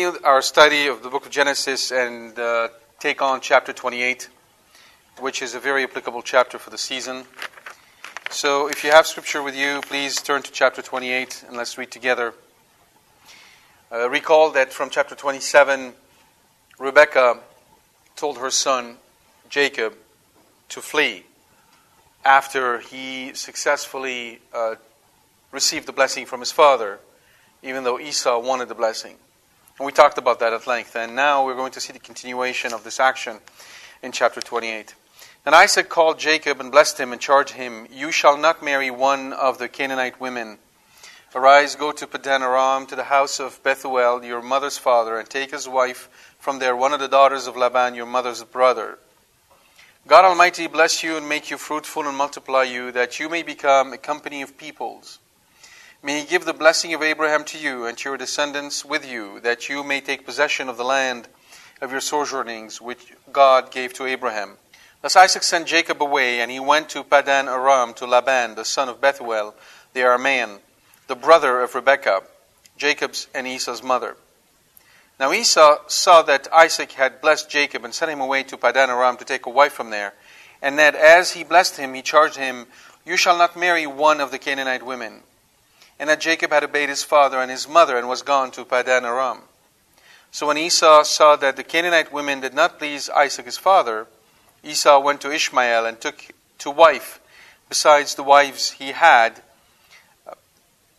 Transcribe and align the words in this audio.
Continue 0.00 0.24
our 0.24 0.40
study 0.40 0.86
of 0.86 1.02
the 1.02 1.10
book 1.10 1.26
of 1.26 1.30
Genesis 1.30 1.90
and 1.90 2.38
uh, 2.38 2.68
take 2.98 3.20
on 3.20 3.38
chapter 3.38 3.70
28, 3.70 4.30
which 5.18 5.42
is 5.42 5.54
a 5.54 5.60
very 5.60 5.84
applicable 5.84 6.22
chapter 6.22 6.58
for 6.58 6.70
the 6.70 6.78
season. 6.78 7.24
So, 8.30 8.66
if 8.66 8.82
you 8.82 8.92
have 8.92 9.06
scripture 9.06 9.42
with 9.42 9.54
you, 9.54 9.82
please 9.82 10.22
turn 10.22 10.40
to 10.40 10.50
chapter 10.50 10.80
28 10.80 11.44
and 11.46 11.54
let's 11.54 11.76
read 11.76 11.90
together. 11.90 12.32
Uh, 13.92 14.08
recall 14.08 14.50
that 14.52 14.72
from 14.72 14.88
chapter 14.88 15.14
27, 15.14 15.92
Rebekah 16.78 17.40
told 18.16 18.38
her 18.38 18.50
son 18.50 18.96
Jacob 19.50 19.92
to 20.70 20.80
flee 20.80 21.24
after 22.24 22.78
he 22.78 23.34
successfully 23.34 24.38
uh, 24.54 24.76
received 25.52 25.86
the 25.86 25.92
blessing 25.92 26.24
from 26.24 26.40
his 26.40 26.52
father, 26.52 27.00
even 27.62 27.84
though 27.84 28.00
Esau 28.00 28.38
wanted 28.38 28.68
the 28.68 28.74
blessing. 28.74 29.16
And 29.80 29.86
we 29.86 29.92
talked 29.92 30.18
about 30.18 30.40
that 30.40 30.52
at 30.52 30.66
length. 30.66 30.94
And 30.94 31.16
now 31.16 31.42
we're 31.42 31.54
going 31.54 31.72
to 31.72 31.80
see 31.80 31.94
the 31.94 31.98
continuation 31.98 32.74
of 32.74 32.84
this 32.84 33.00
action 33.00 33.38
in 34.02 34.12
chapter 34.12 34.42
28. 34.42 34.94
And 35.46 35.54
Isaac 35.54 35.88
called 35.88 36.18
Jacob 36.18 36.60
and 36.60 36.70
blessed 36.70 37.00
him 37.00 37.12
and 37.12 37.20
charged 37.20 37.54
him, 37.54 37.86
You 37.90 38.12
shall 38.12 38.36
not 38.36 38.62
marry 38.62 38.90
one 38.90 39.32
of 39.32 39.56
the 39.56 39.68
Canaanite 39.68 40.20
women. 40.20 40.58
Arise, 41.34 41.76
go 41.76 41.92
to 41.92 42.06
Padan 42.06 42.42
Aram, 42.42 42.84
to 42.88 42.94
the 42.94 43.04
house 43.04 43.40
of 43.40 43.62
Bethuel, 43.62 44.22
your 44.22 44.42
mother's 44.42 44.76
father, 44.76 45.18
and 45.18 45.30
take 45.30 45.54
as 45.54 45.66
wife 45.66 46.10
from 46.38 46.58
there 46.58 46.76
one 46.76 46.92
of 46.92 47.00
the 47.00 47.08
daughters 47.08 47.46
of 47.46 47.56
Laban, 47.56 47.94
your 47.94 48.04
mother's 48.04 48.44
brother. 48.44 48.98
God 50.06 50.26
Almighty 50.26 50.66
bless 50.66 51.02
you 51.02 51.16
and 51.16 51.26
make 51.26 51.50
you 51.50 51.56
fruitful 51.56 52.06
and 52.06 52.18
multiply 52.18 52.64
you, 52.64 52.92
that 52.92 53.18
you 53.18 53.30
may 53.30 53.42
become 53.42 53.94
a 53.94 53.98
company 53.98 54.42
of 54.42 54.58
peoples. 54.58 55.20
May 56.02 56.20
he 56.20 56.26
give 56.26 56.46
the 56.46 56.54
blessing 56.54 56.94
of 56.94 57.02
Abraham 57.02 57.44
to 57.44 57.58
you 57.58 57.84
and 57.84 57.96
to 57.98 58.08
your 58.08 58.16
descendants 58.16 58.86
with 58.86 59.06
you, 59.06 59.38
that 59.40 59.68
you 59.68 59.84
may 59.84 60.00
take 60.00 60.24
possession 60.24 60.70
of 60.70 60.78
the 60.78 60.84
land 60.84 61.28
of 61.82 61.92
your 61.92 62.00
sojournings, 62.00 62.80
which 62.80 63.12
God 63.30 63.70
gave 63.70 63.92
to 63.94 64.06
Abraham. 64.06 64.56
Thus 65.02 65.14
Isaac 65.14 65.42
sent 65.42 65.66
Jacob 65.66 66.02
away, 66.02 66.40
and 66.40 66.50
he 66.50 66.58
went 66.58 66.88
to 66.90 67.04
Padan 67.04 67.48
Aram 67.48 67.92
to 67.94 68.06
Laban, 68.06 68.54
the 68.54 68.64
son 68.64 68.88
of 68.88 69.02
Bethuel, 69.02 69.54
the 69.92 70.00
Aramean, 70.00 70.60
the 71.06 71.14
brother 71.14 71.60
of 71.60 71.74
Rebekah, 71.74 72.22
Jacob's 72.78 73.28
and 73.34 73.46
Esau's 73.46 73.82
mother. 73.82 74.16
Now 75.18 75.34
Esau 75.34 75.80
saw 75.86 76.22
that 76.22 76.48
Isaac 76.50 76.92
had 76.92 77.20
blessed 77.20 77.50
Jacob 77.50 77.84
and 77.84 77.92
sent 77.92 78.10
him 78.10 78.22
away 78.22 78.42
to 78.44 78.56
Padan 78.56 78.88
Aram 78.88 79.18
to 79.18 79.26
take 79.26 79.44
a 79.44 79.50
wife 79.50 79.74
from 79.74 79.90
there, 79.90 80.14
and 80.62 80.78
that 80.78 80.94
as 80.94 81.32
he 81.32 81.44
blessed 81.44 81.76
him, 81.76 81.92
he 81.92 82.00
charged 82.00 82.36
him, 82.36 82.68
You 83.04 83.18
shall 83.18 83.36
not 83.36 83.54
marry 83.54 83.86
one 83.86 84.22
of 84.22 84.30
the 84.30 84.38
Canaanite 84.38 84.82
women 84.82 85.24
and 86.00 86.08
that 86.08 86.18
Jacob 86.18 86.50
had 86.50 86.64
obeyed 86.64 86.88
his 86.88 87.04
father 87.04 87.38
and 87.38 87.50
his 87.50 87.68
mother 87.68 87.98
and 87.98 88.08
was 88.08 88.22
gone 88.22 88.50
to 88.52 88.64
Padan 88.64 89.04
Aram. 89.04 89.42
So 90.32 90.46
when 90.46 90.56
Esau 90.56 91.02
saw 91.02 91.36
that 91.36 91.56
the 91.56 91.62
Canaanite 91.62 92.10
women 92.10 92.40
did 92.40 92.54
not 92.54 92.78
please 92.78 93.10
Isaac 93.10 93.44
his 93.44 93.58
father, 93.58 94.06
Esau 94.64 94.98
went 94.98 95.20
to 95.20 95.30
Ishmael 95.30 95.84
and 95.84 96.00
took 96.00 96.32
to 96.58 96.70
wife, 96.70 97.20
besides 97.68 98.14
the 98.14 98.22
wives 98.22 98.70
he 98.70 98.92
had, 98.92 99.42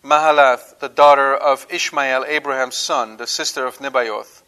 Mahalath, 0.04 0.80
the 0.80 0.90
daughter 0.90 1.36
of 1.36 1.66
Ishmael, 1.70 2.26
Abraham's 2.28 2.76
son, 2.76 3.18
the 3.18 3.28
sister 3.28 3.66
of 3.66 3.80
Nebaioth. 3.80 4.44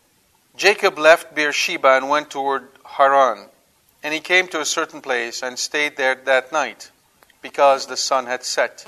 Jacob 0.55 0.99
left 0.99 1.33
Beersheba 1.33 1.97
and 1.97 2.09
went 2.09 2.29
toward 2.29 2.67
Haran, 2.85 3.49
and 4.03 4.13
he 4.13 4.19
came 4.19 4.47
to 4.49 4.61
a 4.61 4.65
certain 4.65 5.01
place 5.01 5.41
and 5.41 5.57
stayed 5.57 5.97
there 5.97 6.15
that 6.15 6.51
night, 6.51 6.91
because 7.41 7.87
the 7.87 7.97
sun 7.97 8.27
had 8.27 8.43
set. 8.43 8.87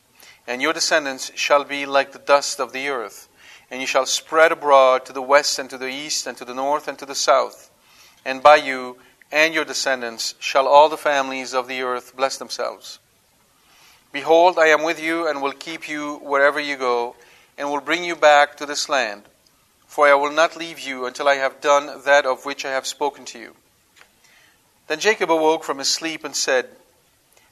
and 0.51 0.61
your 0.61 0.73
descendants 0.73 1.31
shall 1.33 1.63
be 1.63 1.85
like 1.85 2.11
the 2.11 2.19
dust 2.19 2.59
of 2.59 2.73
the 2.73 2.89
earth, 2.89 3.29
and 3.71 3.79
you 3.79 3.87
shall 3.87 4.05
spread 4.05 4.51
abroad 4.51 5.05
to 5.05 5.13
the 5.13 5.21
west 5.21 5.57
and 5.57 5.69
to 5.69 5.77
the 5.77 5.87
east 5.87 6.27
and 6.27 6.35
to 6.35 6.43
the 6.43 6.53
north 6.53 6.89
and 6.89 6.99
to 6.99 7.05
the 7.05 7.15
south. 7.15 7.71
And 8.25 8.43
by 8.43 8.57
you 8.57 8.97
and 9.31 9.53
your 9.53 9.63
descendants 9.63 10.35
shall 10.39 10.67
all 10.67 10.89
the 10.89 10.97
families 10.97 11.53
of 11.53 11.69
the 11.69 11.81
earth 11.83 12.17
bless 12.17 12.35
themselves. 12.35 12.99
Behold, 14.11 14.59
I 14.59 14.67
am 14.67 14.83
with 14.83 15.01
you 15.01 15.25
and 15.25 15.41
will 15.41 15.53
keep 15.53 15.87
you 15.87 16.17
wherever 16.17 16.59
you 16.59 16.75
go, 16.75 17.15
and 17.57 17.69
will 17.69 17.79
bring 17.79 18.03
you 18.03 18.17
back 18.17 18.57
to 18.57 18.65
this 18.65 18.89
land. 18.89 19.23
For 19.87 20.05
I 20.05 20.15
will 20.15 20.33
not 20.33 20.57
leave 20.57 20.81
you 20.81 21.05
until 21.05 21.29
I 21.29 21.35
have 21.35 21.61
done 21.61 22.01
that 22.03 22.25
of 22.25 22.43
which 22.43 22.65
I 22.65 22.71
have 22.71 22.85
spoken 22.85 23.23
to 23.23 23.39
you. 23.39 23.55
Then 24.87 24.99
Jacob 24.99 25.31
awoke 25.31 25.63
from 25.63 25.77
his 25.77 25.89
sleep 25.89 26.25
and 26.25 26.35
said, 26.35 26.67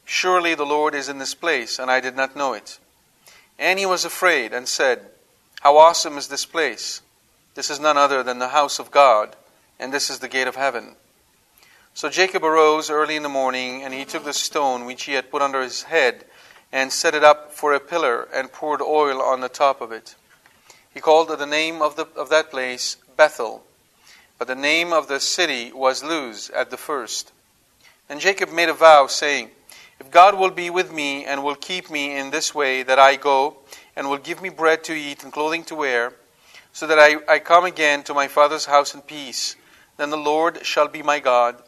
Surely 0.04 0.54
the 0.54 0.66
Lord 0.66 0.94
is 0.94 1.08
in 1.08 1.18
this 1.18 1.34
place, 1.34 1.80
and 1.80 1.90
I 1.90 2.02
did 2.02 2.18
not 2.18 2.36
know 2.36 2.52
it. 2.52 2.78
And 3.59 3.78
he 3.78 3.86
was 3.86 4.06
afraid 4.06 4.53
and 4.53 4.68
said, 4.68 5.01
How 5.60 5.78
awesome 5.78 6.18
is 6.18 6.30
this 6.30 6.45
place! 6.45 7.01
This 7.56 7.69
is 7.69 7.80
none 7.80 7.98
other 7.98 8.24
than 8.24 8.39
the 8.39 8.50
house 8.50 8.80
of 8.80 8.89
God, 8.89 9.36
and 9.78 9.94
this 9.94 10.10
is 10.10 10.19
the 10.19 10.30
gate 10.30 10.48
of 10.48 10.56
heaven. 10.56 10.95
So 11.94 12.10
Jacob 12.10 12.45
arose 12.45 12.89
early 12.89 13.18
in 13.18 13.24
the 13.24 13.30
morning, 13.30 13.83
and 13.83 13.94
he 13.94 14.06
took 14.06 14.24
the 14.24 14.31
stone 14.31 14.86
which 14.86 15.04
he 15.04 15.13
had 15.13 15.30
put 15.30 15.42
under 15.42 15.62
his 15.62 15.83
head, 15.83 16.24
and 16.72 16.94
set 16.94 17.13
it 17.13 17.24
up 17.24 17.51
for 17.51 17.74
a 17.74 17.80
pillar, 17.81 18.30
and 18.33 18.54
poured 18.54 18.81
oil 18.81 19.22
on 19.22 19.42
the 19.42 19.50
top 19.50 19.81
of 19.81 19.92
it. 19.92 20.16
He 20.94 21.01
called 21.01 21.28
the 21.28 21.45
name 21.45 21.81
of, 21.81 21.98
the, 21.98 22.06
of 22.16 22.30
that 22.30 22.51
place 22.51 22.95
Bethel, 23.18 23.66
but 24.38 24.48
the 24.48 24.56
name 24.56 24.94
of 24.94 25.10
the 25.10 25.19
city 25.19 25.74
was 25.74 26.01
Luz 26.01 26.50
at 26.51 26.69
the 26.69 26.78
first. 26.78 27.33
And 28.07 28.22
Jacob 28.22 28.54
made 28.54 28.69
a 28.69 28.74
vow, 28.74 29.07
saying, 29.07 29.50
if 30.00 30.12
God 30.12 30.38
will 30.38 30.51
be 30.51 30.69
with 30.69 30.92
me 30.92 31.25
and 31.25 31.44
will 31.44 31.56
keep 31.56 31.90
me 31.90 32.18
in 32.18 32.31
this 32.31 32.56
way 32.56 32.84
that 32.84 33.00
I 33.00 33.16
go, 33.16 33.57
and 33.96 34.10
will 34.10 34.18
give 34.18 34.42
me 34.42 34.50
bread 34.50 34.84
to 34.86 34.94
eat 34.94 35.24
and 35.24 35.34
clothing 35.34 35.63
to 35.66 35.75
wear, 35.75 36.13
so 36.72 36.88
that 36.88 37.00
I, 37.00 37.18
I 37.28 37.40
come 37.40 37.66
again 37.66 38.04
to 38.04 38.13
my 38.13 38.28
father's 38.28 38.66
house 38.66 38.94
in 38.94 39.01
peace, 39.01 39.56
then 39.98 40.10
the 40.10 40.18
Lord 40.18 40.66
shall 40.66 40.88
be 40.88 41.04
my 41.04 41.19
God, 41.19 41.62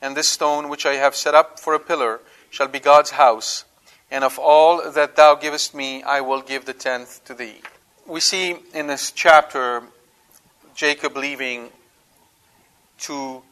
and 0.00 0.16
this 0.16 0.28
stone 0.28 0.68
which 0.68 0.86
I 0.86 0.94
have 0.94 1.14
set 1.14 1.34
up 1.34 1.60
for 1.60 1.74
a 1.74 1.78
pillar 1.80 2.20
shall 2.50 2.68
be 2.68 2.80
God's 2.80 3.10
house, 3.10 3.64
and 4.10 4.24
of 4.24 4.38
all 4.38 4.90
that 4.90 5.16
thou 5.16 5.34
givest 5.34 5.74
me 5.74 6.02
I 6.02 6.20
will 6.20 6.40
give 6.40 6.64
the 6.64 6.72
tenth 6.72 7.24
to 7.26 7.34
thee. 7.34 7.60
We 8.06 8.20
see 8.20 8.56
in 8.72 8.86
this 8.86 9.10
chapter 9.10 9.82
Jacob 10.74 11.16
leaving 11.16 11.70
to 13.00 13.42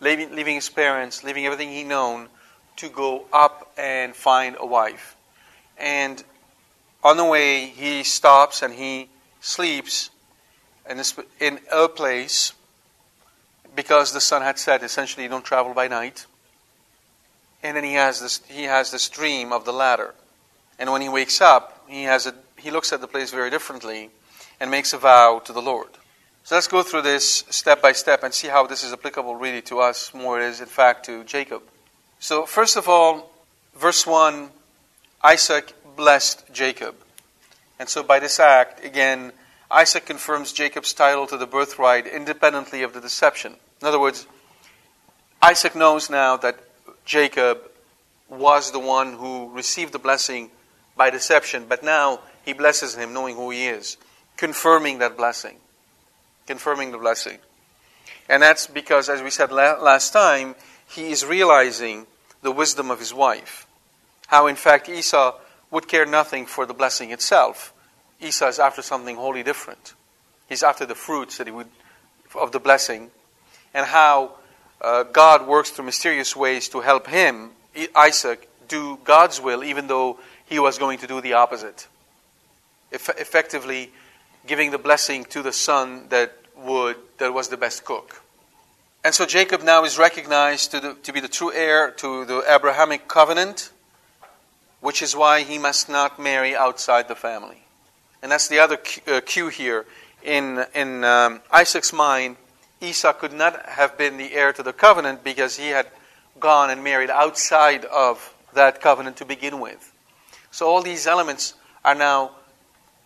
leaving, 0.00 0.34
leaving 0.34 0.54
his 0.56 0.68
parents, 0.68 1.24
leaving 1.24 1.46
everything 1.46 1.70
he 1.70 1.84
known 1.84 2.28
to 2.76 2.88
go 2.88 3.24
up 3.32 3.49
and 3.80 4.14
find 4.14 4.56
a 4.60 4.66
wife. 4.66 5.16
And 5.78 6.22
on 7.02 7.16
the 7.16 7.24
way, 7.24 7.64
he 7.64 8.04
stops 8.04 8.62
and 8.62 8.74
he 8.74 9.08
sleeps 9.40 10.10
in, 10.88 10.98
this, 10.98 11.18
in 11.40 11.58
a 11.72 11.88
place 11.88 12.52
because 13.74 14.12
the 14.12 14.20
sun 14.20 14.42
had 14.42 14.58
set. 14.58 14.82
Essentially, 14.82 15.22
you 15.22 15.30
don't 15.30 15.44
travel 15.44 15.72
by 15.72 15.88
night. 15.88 16.26
And 17.62 17.74
then 17.76 17.84
he 17.84 17.94
has 17.94 18.20
this, 18.20 18.42
he 18.48 18.64
has 18.64 18.90
this 18.90 19.08
dream 19.08 19.50
of 19.50 19.64
the 19.64 19.72
ladder. 19.72 20.14
And 20.78 20.92
when 20.92 21.00
he 21.00 21.08
wakes 21.08 21.40
up, 21.40 21.84
he, 21.88 22.04
has 22.04 22.26
a, 22.26 22.34
he 22.58 22.70
looks 22.70 22.92
at 22.92 23.00
the 23.00 23.08
place 23.08 23.30
very 23.30 23.48
differently 23.48 24.10
and 24.60 24.70
makes 24.70 24.92
a 24.92 24.98
vow 24.98 25.40
to 25.44 25.52
the 25.54 25.62
Lord. 25.62 25.88
So 26.44 26.54
let's 26.54 26.68
go 26.68 26.82
through 26.82 27.02
this 27.02 27.44
step 27.48 27.80
by 27.80 27.92
step 27.92 28.22
and 28.24 28.34
see 28.34 28.48
how 28.48 28.66
this 28.66 28.84
is 28.84 28.92
applicable 28.92 29.36
really 29.36 29.62
to 29.62 29.80
us 29.80 30.12
more 30.12 30.40
it 30.40 30.44
is, 30.44 30.60
in 30.60 30.66
fact, 30.66 31.06
to 31.06 31.24
Jacob. 31.24 31.62
So, 32.18 32.44
first 32.44 32.76
of 32.76 32.88
all, 32.88 33.29
verse 33.80 34.06
1 34.06 34.50
Isaac 35.24 35.72
blessed 35.96 36.44
Jacob. 36.52 36.94
And 37.78 37.88
so, 37.88 38.02
by 38.02 38.20
this 38.20 38.38
act, 38.38 38.84
again, 38.84 39.32
Isaac 39.70 40.04
confirms 40.04 40.52
Jacob's 40.52 40.92
title 40.92 41.26
to 41.26 41.38
the 41.38 41.46
birthright 41.46 42.06
independently 42.06 42.82
of 42.82 42.92
the 42.92 43.00
deception. 43.00 43.56
In 43.80 43.88
other 43.88 43.98
words, 43.98 44.26
Isaac 45.40 45.74
knows 45.74 46.10
now 46.10 46.36
that 46.36 46.58
Jacob 47.06 47.58
was 48.28 48.70
the 48.70 48.78
one 48.78 49.14
who 49.14 49.50
received 49.50 49.92
the 49.92 49.98
blessing 49.98 50.50
by 50.94 51.08
deception, 51.08 51.64
but 51.66 51.82
now 51.82 52.20
he 52.44 52.52
blesses 52.52 52.96
him 52.96 53.14
knowing 53.14 53.34
who 53.34 53.48
he 53.50 53.66
is, 53.66 53.96
confirming 54.36 54.98
that 54.98 55.16
blessing. 55.16 55.56
Confirming 56.46 56.92
the 56.92 56.98
blessing. 56.98 57.38
And 58.28 58.42
that's 58.42 58.66
because, 58.66 59.08
as 59.08 59.22
we 59.22 59.30
said 59.30 59.50
last 59.50 60.12
time, 60.12 60.54
he 60.86 61.10
is 61.10 61.24
realizing 61.24 62.06
the 62.42 62.52
wisdom 62.52 62.90
of 62.90 62.98
his 62.98 63.14
wife. 63.14 63.66
How, 64.30 64.46
in 64.46 64.54
fact, 64.54 64.88
Esau 64.88 65.34
would 65.72 65.88
care 65.88 66.06
nothing 66.06 66.46
for 66.46 66.64
the 66.64 66.72
blessing 66.72 67.10
itself. 67.10 67.74
Esau 68.20 68.46
is 68.46 68.60
after 68.60 68.80
something 68.80 69.16
wholly 69.16 69.42
different. 69.42 69.94
He's 70.48 70.62
after 70.62 70.86
the 70.86 70.94
fruits 70.94 71.38
that 71.38 71.48
he 71.48 71.52
would, 71.52 71.66
of 72.36 72.52
the 72.52 72.60
blessing, 72.60 73.10
and 73.74 73.84
how 73.84 74.36
uh, 74.80 75.02
God 75.02 75.48
works 75.48 75.70
through 75.70 75.86
mysterious 75.86 76.36
ways 76.36 76.68
to 76.68 76.80
help 76.80 77.08
him, 77.08 77.50
Isaac, 77.96 78.48
do 78.68 79.00
God's 79.02 79.40
will, 79.40 79.64
even 79.64 79.88
though 79.88 80.20
he 80.46 80.60
was 80.60 80.78
going 80.78 80.98
to 80.98 81.08
do 81.08 81.20
the 81.20 81.32
opposite. 81.32 81.88
Eff- 82.92 83.18
effectively, 83.18 83.90
giving 84.46 84.70
the 84.70 84.78
blessing 84.78 85.24
to 85.24 85.42
the 85.42 85.52
son 85.52 86.06
that 86.10 86.36
would 86.56 86.96
that 87.18 87.34
was 87.34 87.48
the 87.48 87.56
best 87.56 87.84
cook. 87.84 88.22
And 89.02 89.12
so 89.12 89.26
Jacob 89.26 89.64
now 89.64 89.82
is 89.82 89.98
recognized 89.98 90.70
to, 90.70 90.78
the, 90.78 90.94
to 91.02 91.12
be 91.12 91.18
the 91.18 91.28
true 91.28 91.52
heir 91.52 91.90
to 91.90 92.24
the 92.26 92.44
Abrahamic 92.48 93.08
covenant, 93.08 93.70
which 94.80 95.02
is 95.02 95.14
why 95.14 95.42
he 95.42 95.58
must 95.58 95.88
not 95.88 96.18
marry 96.18 96.54
outside 96.56 97.08
the 97.08 97.14
family. 97.14 97.64
And 98.22 98.32
that's 98.32 98.48
the 98.48 98.58
other 98.58 98.78
uh, 99.06 99.20
cue 99.24 99.48
here. 99.48 99.86
In, 100.22 100.64
in 100.74 101.04
um, 101.04 101.40
Isaac's 101.50 101.92
mind, 101.92 102.36
Esau 102.80 103.12
could 103.12 103.32
not 103.32 103.66
have 103.66 103.96
been 103.96 104.16
the 104.16 104.32
heir 104.32 104.52
to 104.52 104.62
the 104.62 104.72
covenant 104.72 105.24
because 105.24 105.56
he 105.56 105.68
had 105.68 105.86
gone 106.38 106.70
and 106.70 106.82
married 106.82 107.10
outside 107.10 107.84
of 107.84 108.34
that 108.54 108.80
covenant 108.80 109.16
to 109.18 109.24
begin 109.24 109.60
with. 109.60 109.92
So 110.50 110.68
all 110.68 110.82
these 110.82 111.06
elements 111.06 111.54
are 111.84 111.94
now 111.94 112.32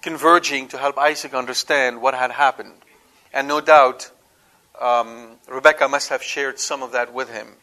converging 0.02 0.68
to 0.68 0.78
help 0.78 0.98
Isaac 0.98 1.34
understand 1.34 2.00
what 2.00 2.14
had 2.14 2.30
happened. 2.30 2.74
And 3.32 3.48
no 3.48 3.60
doubt, 3.60 4.10
um, 4.80 5.36
Rebecca 5.48 5.88
must 5.88 6.08
have 6.08 6.22
shared 6.22 6.58
some 6.58 6.82
of 6.82 6.92
that 6.92 7.12
with 7.12 7.30
him. 7.30 7.56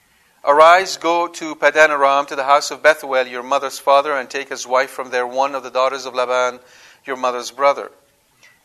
Arise, 0.43 0.97
go 0.97 1.27
to 1.27 1.53
Padan 1.53 1.91
Aram, 1.91 2.25
to 2.25 2.35
the 2.35 2.45
house 2.45 2.71
of 2.71 2.81
Bethuel, 2.81 3.27
your 3.27 3.43
mother's 3.43 3.77
father, 3.77 4.13
and 4.13 4.27
take 4.27 4.51
as 4.51 4.65
wife 4.65 4.89
from 4.89 5.11
there 5.11 5.27
one 5.27 5.53
of 5.53 5.61
the 5.61 5.69
daughters 5.69 6.07
of 6.07 6.15
Laban, 6.15 6.59
your 7.05 7.15
mother's 7.15 7.51
brother. 7.51 7.91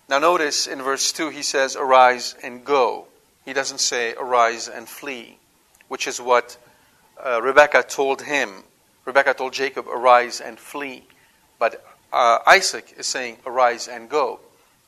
Now, 0.09 0.19
notice 0.19 0.67
in 0.67 0.81
verse 0.81 1.13
2, 1.13 1.29
he 1.29 1.43
says, 1.43 1.77
Arise 1.77 2.35
and 2.43 2.65
go. 2.65 3.09
He 3.45 3.53
doesn't 3.53 3.81
say, 3.81 4.15
Arise 4.15 4.69
and 4.69 4.89
flee, 4.89 5.39
which 5.89 6.07
is 6.07 6.19
what 6.19 6.57
uh, 7.23 7.43
Rebecca 7.43 7.83
told 7.83 8.23
him. 8.23 8.65
Rebecca 9.05 9.35
told 9.35 9.53
Jacob, 9.53 9.87
Arise 9.87 10.41
and 10.41 10.59
flee. 10.59 11.05
But 11.59 11.85
uh, 12.11 12.39
Isaac 12.47 12.95
is 12.97 13.07
saying, 13.07 13.37
Arise 13.45 13.87
and 13.87 14.09
go, 14.09 14.41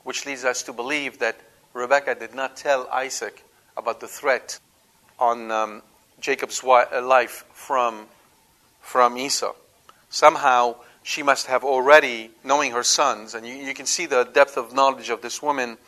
which 0.05 0.25
leads 0.25 0.47
us 0.47 0.63
to 0.63 0.73
believe 0.73 1.19
that 1.19 1.39
Rebecca 1.75 2.15
did 2.15 2.35
not 2.35 2.57
tell 2.57 2.89
Isaac 2.91 3.45
about 3.77 4.01
the 4.01 4.09
threat 4.09 4.59
on 5.19 5.51
um, 5.51 5.83
Jacob's 6.21 6.63
uh, 6.65 7.03
life 7.03 7.45
from, 7.53 8.07
from 8.81 9.17
Esau. 9.17 9.55
Somehow, 10.11 10.77
she 11.03 11.23
must 11.23 11.47
have 11.47 11.65
already, 11.65 12.31
knowing 12.45 12.73
her 12.73 12.83
sons, 12.83 13.35
and 13.35 13.47
you, 13.47 13.55
you 13.55 13.75
can 13.75 13.87
see 13.87 14.07
the 14.07 14.25
depth 14.25 14.57
of 14.57 14.75
knowledge 14.75 15.11
of 15.11 15.23
this 15.23 15.43
woman, 15.43 15.79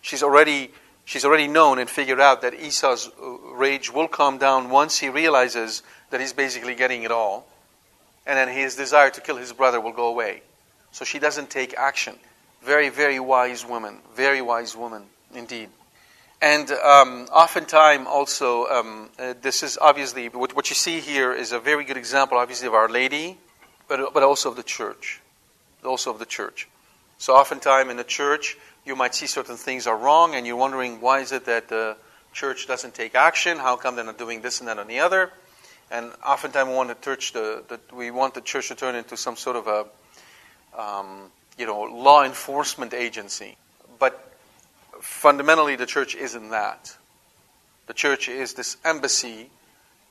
she's 0.00 0.22
already, 0.22 0.70
she's 1.04 1.24
already 1.24 1.48
known 1.48 1.78
and 1.78 1.88
figured 1.88 2.20
out 2.20 2.42
that 2.42 2.54
Esau's 2.54 3.08
uh, 3.08 3.30
rage 3.54 3.92
will 3.92 4.08
calm 4.08 4.38
down 4.38 4.70
once 4.70 4.98
he 4.98 5.08
realizes 5.08 5.82
that 6.10 6.20
he's 6.20 6.32
basically 6.32 6.74
getting 6.74 7.02
it 7.02 7.10
all, 7.10 7.46
and 8.26 8.36
then 8.36 8.48
his 8.48 8.76
desire 8.76 9.10
to 9.10 9.20
kill 9.20 9.36
his 9.36 9.52
brother 9.52 9.80
will 9.80 9.92
go 9.92 10.08
away. 10.08 10.42
So 10.92 11.04
she 11.04 11.18
doesn't 11.18 11.50
take 11.50 11.74
action. 11.74 12.16
Very, 12.62 12.88
very 12.88 13.20
wise 13.20 13.64
woman. 13.64 13.98
Very 14.14 14.42
wise 14.42 14.76
woman, 14.76 15.04
indeed. 15.34 15.68
And 16.40 16.70
um, 16.70 17.26
oftentimes, 17.32 18.06
also, 18.06 18.66
um, 18.68 19.10
uh, 19.18 19.34
this 19.42 19.64
is 19.64 19.76
obviously 19.80 20.28
what, 20.28 20.54
what, 20.54 20.70
you 20.70 20.76
see 20.76 21.00
here 21.00 21.32
is 21.32 21.50
a 21.50 21.58
very 21.58 21.84
good 21.84 21.96
example, 21.96 22.38
obviously, 22.38 22.68
of 22.68 22.74
Our 22.74 22.88
Lady, 22.88 23.38
but, 23.88 24.14
but 24.14 24.22
also 24.22 24.50
of 24.50 24.56
the 24.56 24.62
church. 24.62 25.20
Also 25.84 26.12
of 26.12 26.20
the 26.20 26.26
church. 26.26 26.68
So, 27.18 27.34
oftentimes 27.34 27.90
in 27.90 27.96
the 27.96 28.04
church, 28.04 28.56
you 28.86 28.94
might 28.94 29.16
see 29.16 29.26
certain 29.26 29.56
things 29.56 29.88
are 29.88 29.96
wrong, 29.96 30.36
and 30.36 30.46
you're 30.46 30.56
wondering 30.56 31.00
why 31.00 31.20
is 31.20 31.32
it 31.32 31.44
that 31.46 31.68
the 31.68 31.96
church 32.32 32.68
doesn't 32.68 32.94
take 32.94 33.16
action? 33.16 33.58
How 33.58 33.74
come 33.74 33.96
they're 33.96 34.04
not 34.04 34.18
doing 34.18 34.40
this 34.40 34.60
and 34.60 34.68
that 34.68 34.78
and 34.78 34.88
the 34.88 35.00
other? 35.00 35.32
And 35.90 36.12
oftentimes, 36.24 36.68
we 36.68 36.74
want 36.74 36.88
the 36.88 36.94
church 36.94 37.32
to, 37.32 37.64
the, 37.66 37.80
we 37.92 38.12
want 38.12 38.34
the 38.34 38.42
church 38.42 38.68
to 38.68 38.76
turn 38.76 38.94
into 38.94 39.16
some 39.16 39.34
sort 39.34 39.56
of 39.56 39.66
a, 39.66 40.80
um, 40.80 41.32
you 41.58 41.66
know, 41.66 41.82
law 41.82 42.22
enforcement 42.22 42.94
agency. 42.94 43.56
But 43.98 44.24
fundamentally, 45.00 45.76
the 45.76 45.86
church 45.86 46.14
isn't 46.14 46.50
that. 46.50 46.96
The 47.86 47.94
church 47.94 48.28
is 48.28 48.54
this 48.54 48.76
embassy 48.84 49.50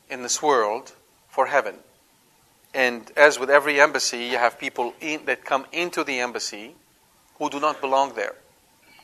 in 0.10 0.24
this 0.24 0.42
world 0.42 0.94
for 1.30 1.48
heaven. 1.48 1.76
And 2.74 3.12
as 3.16 3.40
with 3.40 3.50
every 3.50 3.80
embassy, 3.80 4.26
you 4.26 4.38
have 4.38 4.60
people 4.60 4.94
in, 5.00 5.26
that 5.26 5.46
come 5.46 5.66
into 5.72 6.04
the 6.04 6.20
embassy 6.20 6.76
who 7.40 7.50
do 7.50 7.60
not 7.60 7.82
belong 7.82 8.14
there, 8.16 8.36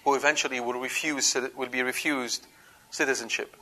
who 0.03 0.15
eventually 0.15 0.59
will, 0.59 0.79
refuse, 0.79 1.35
will 1.55 1.69
be 1.69 1.81
refused 1.81 2.45
citizenship. 2.91 3.55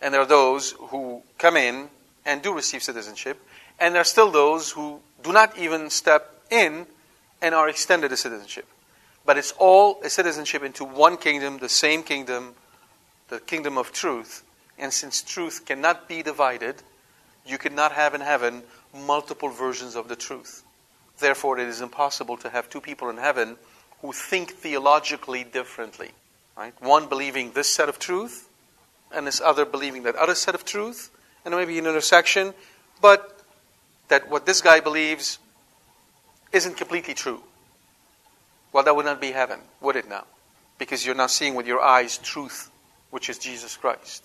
And 0.00 0.14
there 0.14 0.20
are 0.20 0.26
those 0.26 0.72
who 0.72 1.22
come 1.38 1.56
in 1.56 1.88
and 2.24 2.42
do 2.42 2.54
receive 2.54 2.82
citizenship, 2.82 3.40
and 3.78 3.94
there 3.94 4.00
are 4.00 4.04
still 4.04 4.30
those 4.30 4.70
who 4.70 5.00
do 5.22 5.32
not 5.32 5.56
even 5.58 5.90
step 5.90 6.42
in 6.50 6.86
and 7.42 7.54
are 7.54 7.68
extended 7.68 8.12
a 8.12 8.16
citizenship. 8.16 8.66
But 9.30 9.38
it's 9.38 9.54
all 9.58 10.00
a 10.02 10.10
citizenship 10.10 10.64
into 10.64 10.84
one 10.84 11.16
kingdom, 11.16 11.58
the 11.58 11.68
same 11.68 12.02
kingdom, 12.02 12.56
the 13.28 13.38
kingdom 13.38 13.78
of 13.78 13.92
truth. 13.92 14.42
And 14.76 14.92
since 14.92 15.22
truth 15.22 15.64
cannot 15.64 16.08
be 16.08 16.24
divided, 16.24 16.82
you 17.46 17.56
cannot 17.56 17.92
have 17.92 18.12
in 18.12 18.22
heaven 18.22 18.64
multiple 18.92 19.48
versions 19.48 19.94
of 19.94 20.08
the 20.08 20.16
truth. 20.16 20.64
Therefore, 21.20 21.60
it 21.60 21.68
is 21.68 21.80
impossible 21.80 22.38
to 22.38 22.50
have 22.50 22.68
two 22.68 22.80
people 22.80 23.08
in 23.08 23.18
heaven 23.18 23.56
who 24.02 24.10
think 24.10 24.50
theologically 24.50 25.44
differently. 25.44 26.10
Right? 26.56 26.74
One 26.82 27.08
believing 27.08 27.52
this 27.52 27.72
set 27.72 27.88
of 27.88 28.00
truth, 28.00 28.48
and 29.12 29.28
this 29.28 29.40
other 29.40 29.64
believing 29.64 30.02
that 30.02 30.16
other 30.16 30.34
set 30.34 30.56
of 30.56 30.64
truth, 30.64 31.08
and 31.44 31.54
maybe 31.54 31.78
an 31.78 31.86
intersection, 31.86 32.52
but 33.00 33.40
that 34.08 34.28
what 34.28 34.44
this 34.44 34.60
guy 34.60 34.80
believes 34.80 35.38
isn't 36.50 36.76
completely 36.76 37.14
true. 37.14 37.44
Well, 38.72 38.84
that 38.84 38.94
would 38.94 39.06
not 39.06 39.20
be 39.20 39.32
heaven, 39.32 39.60
would 39.80 39.96
it 39.96 40.08
now? 40.08 40.24
Because 40.78 41.04
you're 41.04 41.14
now 41.14 41.26
seeing 41.26 41.54
with 41.54 41.66
your 41.66 41.80
eyes 41.80 42.18
truth, 42.18 42.70
which 43.10 43.28
is 43.28 43.38
Jesus 43.38 43.76
Christ. 43.76 44.24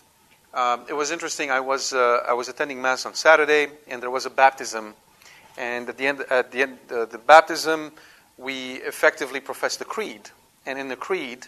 Um, 0.54 0.86
it 0.88 0.94
was 0.94 1.12
interesting. 1.12 1.52
I 1.52 1.60
was 1.60 1.92
uh, 1.92 2.24
I 2.28 2.34
was 2.34 2.48
attending 2.48 2.82
mass 2.82 3.06
on 3.06 3.14
Saturday, 3.14 3.68
and 3.88 4.02
there 4.02 4.10
was 4.10 4.26
a 4.26 4.30
baptism. 4.30 4.94
And 5.58 5.90
at 5.90 5.98
the 5.98 6.08
end, 6.08 6.22
at 6.30 6.52
the 6.52 6.62
end, 6.62 6.78
uh, 6.90 7.06
the 7.06 7.18
baptism, 7.18 7.92
we 8.38 8.76
effectively 8.76 9.42
professed 9.42 9.80
the 9.80 9.86
creed. 9.86 10.30
And 10.66 10.80
in 10.80 10.88
the 10.88 10.96
creed, 10.96 11.48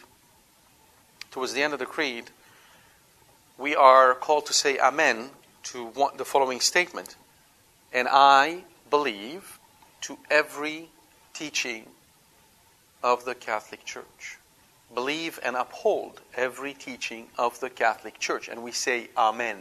towards 1.32 1.54
the 1.54 1.64
end 1.64 1.74
of 1.74 1.80
the 1.80 1.86
creed, 1.86 2.26
we 3.58 3.76
are 3.76 4.14
called 4.14 4.46
to 4.48 4.54
say 4.54 4.78
Amen 4.78 5.30
to 5.64 5.92
the 6.18 6.26
following 6.26 6.60
statement. 6.60 7.16
And 7.94 8.08
I 8.10 8.64
believe 8.90 9.60
to 10.02 10.18
every 10.30 10.90
teaching 11.34 11.86
of 13.04 13.26
the 13.26 13.36
Catholic 13.36 13.86
Church. 13.86 14.38
Believe 14.94 15.40
and 15.44 15.56
uphold 15.56 16.22
every 16.36 16.74
teaching 16.74 17.28
of 17.38 17.60
the 17.60 17.70
Catholic 17.70 18.20
Church. 18.20 18.48
And 18.48 18.64
we 18.64 18.72
say 18.72 19.10
Amen. 19.18 19.58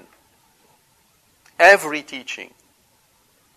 Every 1.58 2.02
teaching. 2.02 2.50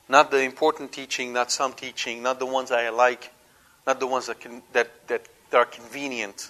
Not 0.08 0.32
the 0.32 0.42
important 0.42 0.92
teaching, 0.92 1.34
not 1.34 1.52
some 1.52 1.74
teaching, 1.74 2.24
not 2.24 2.40
the 2.40 2.46
ones 2.46 2.72
I 2.72 2.90
like, 2.90 3.32
not 3.86 4.00
the 4.00 4.08
ones 4.08 4.28
that, 4.28 4.40
can, 4.40 4.64
that, 4.74 5.08
that, 5.08 5.28
that 5.52 5.58
are 5.58 5.66
convenient, 5.66 6.50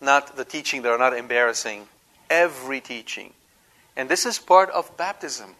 not 0.00 0.36
the 0.36 0.44
teaching 0.44 0.82
that 0.82 0.90
are 0.90 0.98
not 0.98 1.16
embarrassing. 1.16 1.86
Every 2.28 2.80
teaching. 2.80 3.32
And 3.96 4.08
this 4.08 4.26
is 4.26 4.38
part 4.38 4.70
of 4.70 4.96
baptism. 4.96 5.54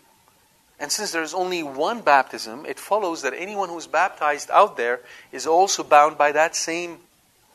And 0.84 0.92
since 0.92 1.12
there's 1.12 1.32
only 1.32 1.62
one 1.62 2.02
baptism, 2.02 2.66
it 2.66 2.78
follows 2.78 3.22
that 3.22 3.32
anyone 3.34 3.70
who's 3.70 3.86
baptized 3.86 4.50
out 4.50 4.76
there 4.76 5.00
is 5.32 5.46
also 5.46 5.82
bound 5.82 6.18
by 6.18 6.30
that 6.32 6.54
same 6.54 6.98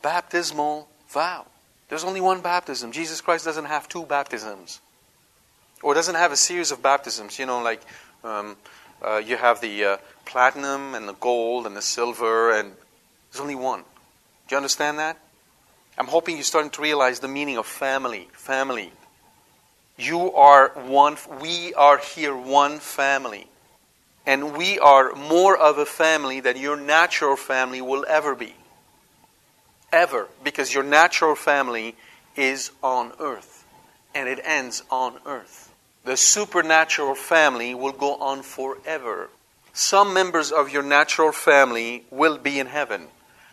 baptismal 0.02 0.88
vow. 1.10 1.46
There's 1.88 2.02
only 2.02 2.20
one 2.20 2.40
baptism. 2.40 2.90
Jesus 2.90 3.20
Christ 3.20 3.44
doesn't 3.44 3.66
have 3.66 3.88
two 3.88 4.02
baptisms, 4.02 4.80
or 5.80 5.94
doesn't 5.94 6.16
have 6.16 6.32
a 6.32 6.36
series 6.36 6.72
of 6.72 6.82
baptisms. 6.82 7.38
You 7.38 7.46
know, 7.46 7.62
like 7.62 7.82
um, 8.24 8.56
uh, 9.00 9.18
you 9.18 9.36
have 9.36 9.60
the 9.60 9.84
uh, 9.84 9.96
platinum 10.26 10.96
and 10.96 11.06
the 11.08 11.14
gold 11.14 11.68
and 11.68 11.76
the 11.76 11.82
silver, 11.82 12.50
and 12.58 12.72
there's 13.30 13.40
only 13.40 13.54
one. 13.54 13.82
Do 14.48 14.54
you 14.54 14.56
understand 14.56 14.98
that? 14.98 15.16
I'm 15.96 16.08
hoping 16.08 16.34
you're 16.34 16.42
starting 16.42 16.72
to 16.72 16.82
realize 16.82 17.20
the 17.20 17.28
meaning 17.28 17.58
of 17.58 17.66
family. 17.66 18.26
Family. 18.32 18.90
You 20.00 20.32
are 20.32 20.70
one, 20.86 21.18
we 21.42 21.74
are 21.74 21.98
here 21.98 22.34
one 22.34 22.78
family. 22.78 23.46
And 24.24 24.56
we 24.56 24.78
are 24.78 25.14
more 25.14 25.54
of 25.54 25.76
a 25.76 25.84
family 25.84 26.40
than 26.40 26.56
your 26.56 26.76
natural 26.76 27.36
family 27.36 27.82
will 27.82 28.06
ever 28.08 28.34
be. 28.34 28.54
Ever. 29.92 30.28
Because 30.42 30.72
your 30.72 30.84
natural 30.84 31.34
family 31.34 31.96
is 32.34 32.70
on 32.82 33.12
earth. 33.20 33.66
And 34.14 34.26
it 34.26 34.40
ends 34.42 34.82
on 34.90 35.18
earth. 35.26 35.70
The 36.06 36.16
supernatural 36.16 37.14
family 37.14 37.74
will 37.74 37.92
go 37.92 38.16
on 38.16 38.40
forever. 38.42 39.28
Some 39.74 40.14
members 40.14 40.50
of 40.50 40.72
your 40.72 40.82
natural 40.82 41.30
family 41.30 42.06
will 42.10 42.38
be 42.38 42.58
in 42.58 42.68
heaven. 42.68 43.08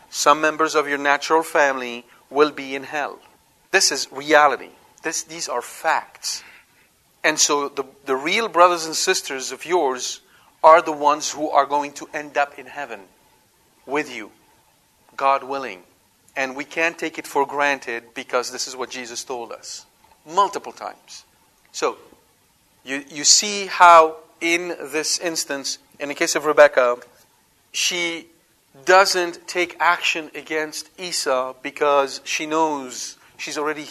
Some 0.10 0.40
members 0.40 0.76
of 0.76 0.88
your 0.88 0.98
natural 0.98 1.44
family 1.44 2.06
will 2.30 2.52
be 2.52 2.74
in 2.74 2.84
hell. 2.84 3.20
This 3.72 3.92
is 3.92 4.08
reality. 4.14 4.70
This, 5.04 5.24
these 5.24 5.48
are 5.48 5.62
facts. 5.62 6.44
And 7.24 7.40
so 7.40 7.70
the, 7.70 7.84
the 8.06 8.16
real 8.16 8.48
brothers 8.48 8.86
and 8.86 8.96
sisters 8.96 9.52
of 9.52 9.66
yours 9.66 10.22
are 10.64 10.82
the 10.82 10.92
ones 10.92 11.32
who 11.32 11.50
are 11.50 11.66
going 11.66 11.94
to 11.94 12.10
end 12.14 12.38
up 12.38 12.58
in 12.58 12.66
heaven 12.66 13.02
with 13.86 14.14
you, 14.14 14.32
God 15.16 15.44
willing. 15.44 15.84
And 16.36 16.56
we 16.56 16.64
can't 16.64 16.98
take 16.98 17.18
it 17.18 17.26
for 17.26 17.46
granted 17.46 18.14
because 18.14 18.52
this 18.52 18.68
is 18.68 18.76
what 18.76 18.90
Jesus 18.90 19.24
told 19.24 19.52
us 19.52 19.86
multiple 20.26 20.72
times. 20.72 21.24
So, 21.72 21.98
you, 22.84 23.04
you 23.10 23.24
see 23.24 23.68
how, 23.68 24.18
in 24.40 24.70
this 24.70 25.20
instance, 25.20 25.80
in 26.00 26.10
the 26.10 26.16
case 26.16 26.36
of 26.36 26.46
Rebecca, 26.46 26.98
she 27.72 28.28
doesn't 28.86 29.48
take 29.48 29.76
action 29.80 30.32
against 30.36 30.90
Esau 31.00 31.56
because 31.62 32.22
she 32.24 32.46
knows 32.46 33.18
she's 33.38 33.58
already 33.58 33.88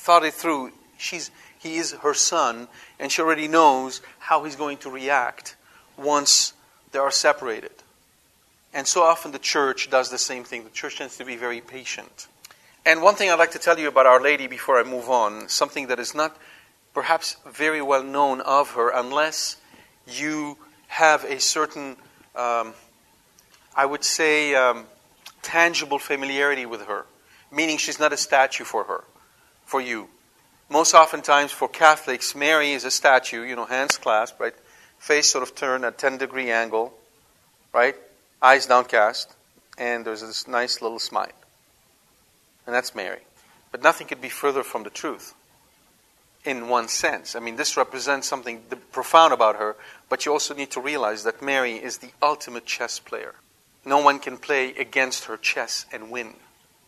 thought 0.00 0.24
it 0.24 0.34
through. 0.34 0.72
She's, 0.98 1.30
he 1.58 1.76
is 1.76 1.92
her 2.02 2.14
son, 2.14 2.68
and 2.98 3.10
she 3.10 3.22
already 3.22 3.48
knows 3.48 4.00
how 4.18 4.44
he's 4.44 4.56
going 4.56 4.78
to 4.78 4.90
react 4.90 5.56
once 5.96 6.52
they 6.92 6.98
are 6.98 7.10
separated. 7.10 7.72
And 8.72 8.86
so 8.86 9.02
often 9.02 9.32
the 9.32 9.38
church 9.38 9.90
does 9.90 10.10
the 10.10 10.18
same 10.18 10.44
thing. 10.44 10.64
The 10.64 10.70
church 10.70 10.98
tends 10.98 11.16
to 11.18 11.24
be 11.24 11.36
very 11.36 11.60
patient. 11.60 12.28
And 12.86 13.02
one 13.02 13.14
thing 13.14 13.30
I'd 13.30 13.38
like 13.38 13.52
to 13.52 13.58
tell 13.58 13.78
you 13.78 13.88
about 13.88 14.06
Our 14.06 14.20
Lady 14.22 14.46
before 14.46 14.78
I 14.78 14.84
move 14.84 15.08
on, 15.10 15.48
something 15.48 15.88
that 15.88 15.98
is 15.98 16.14
not 16.14 16.36
perhaps 16.94 17.36
very 17.46 17.82
well 17.82 18.02
known 18.02 18.40
of 18.40 18.70
her, 18.72 18.90
unless 18.90 19.56
you 20.06 20.56
have 20.88 21.24
a 21.24 21.38
certain 21.40 21.96
um, 22.34 22.74
I 23.74 23.86
would 23.86 24.04
say, 24.04 24.54
um, 24.54 24.86
tangible 25.42 25.98
familiarity 25.98 26.66
with 26.66 26.82
her, 26.82 27.06
meaning 27.50 27.78
she's 27.78 27.98
not 27.98 28.12
a 28.12 28.16
statue 28.16 28.64
for 28.64 28.84
her, 28.84 29.04
for 29.70 29.80
you. 29.80 30.08
Most 30.68 30.94
oftentimes 30.94 31.52
for 31.52 31.68
Catholics, 31.68 32.34
Mary 32.34 32.72
is 32.72 32.84
a 32.84 32.90
statue, 32.90 33.42
you 33.42 33.56
know, 33.56 33.64
hands 33.64 33.96
clasped, 33.96 34.40
right? 34.40 34.54
Face 34.98 35.28
sort 35.28 35.42
of 35.42 35.54
turned 35.54 35.84
at 35.84 35.98
10 35.98 36.18
degree 36.18 36.50
angle, 36.50 36.92
right? 37.72 37.96
Eyes 38.42 38.66
downcast, 38.66 39.34
and 39.78 40.04
there's 40.04 40.20
this 40.20 40.46
nice 40.46 40.82
little 40.82 40.98
smile. 40.98 41.32
And 42.66 42.74
that's 42.74 42.94
Mary. 42.94 43.20
But 43.72 43.82
nothing 43.82 44.06
could 44.06 44.20
be 44.20 44.28
further 44.28 44.62
from 44.62 44.82
the 44.82 44.90
truth 44.90 45.34
in 46.44 46.68
one 46.68 46.88
sense. 46.88 47.36
I 47.36 47.40
mean, 47.40 47.56
this 47.56 47.76
represents 47.76 48.28
something 48.28 48.62
profound 48.92 49.32
about 49.32 49.56
her, 49.56 49.76
but 50.08 50.24
you 50.24 50.32
also 50.32 50.54
need 50.54 50.70
to 50.72 50.80
realize 50.80 51.24
that 51.24 51.42
Mary 51.42 51.74
is 51.74 51.98
the 51.98 52.10
ultimate 52.22 52.66
chess 52.66 52.98
player 52.98 53.34
no 53.84 53.98
one 53.98 54.18
can 54.18 54.36
play 54.36 54.74
against 54.74 55.24
her 55.24 55.36
chess 55.36 55.86
and 55.92 56.10
win. 56.10 56.34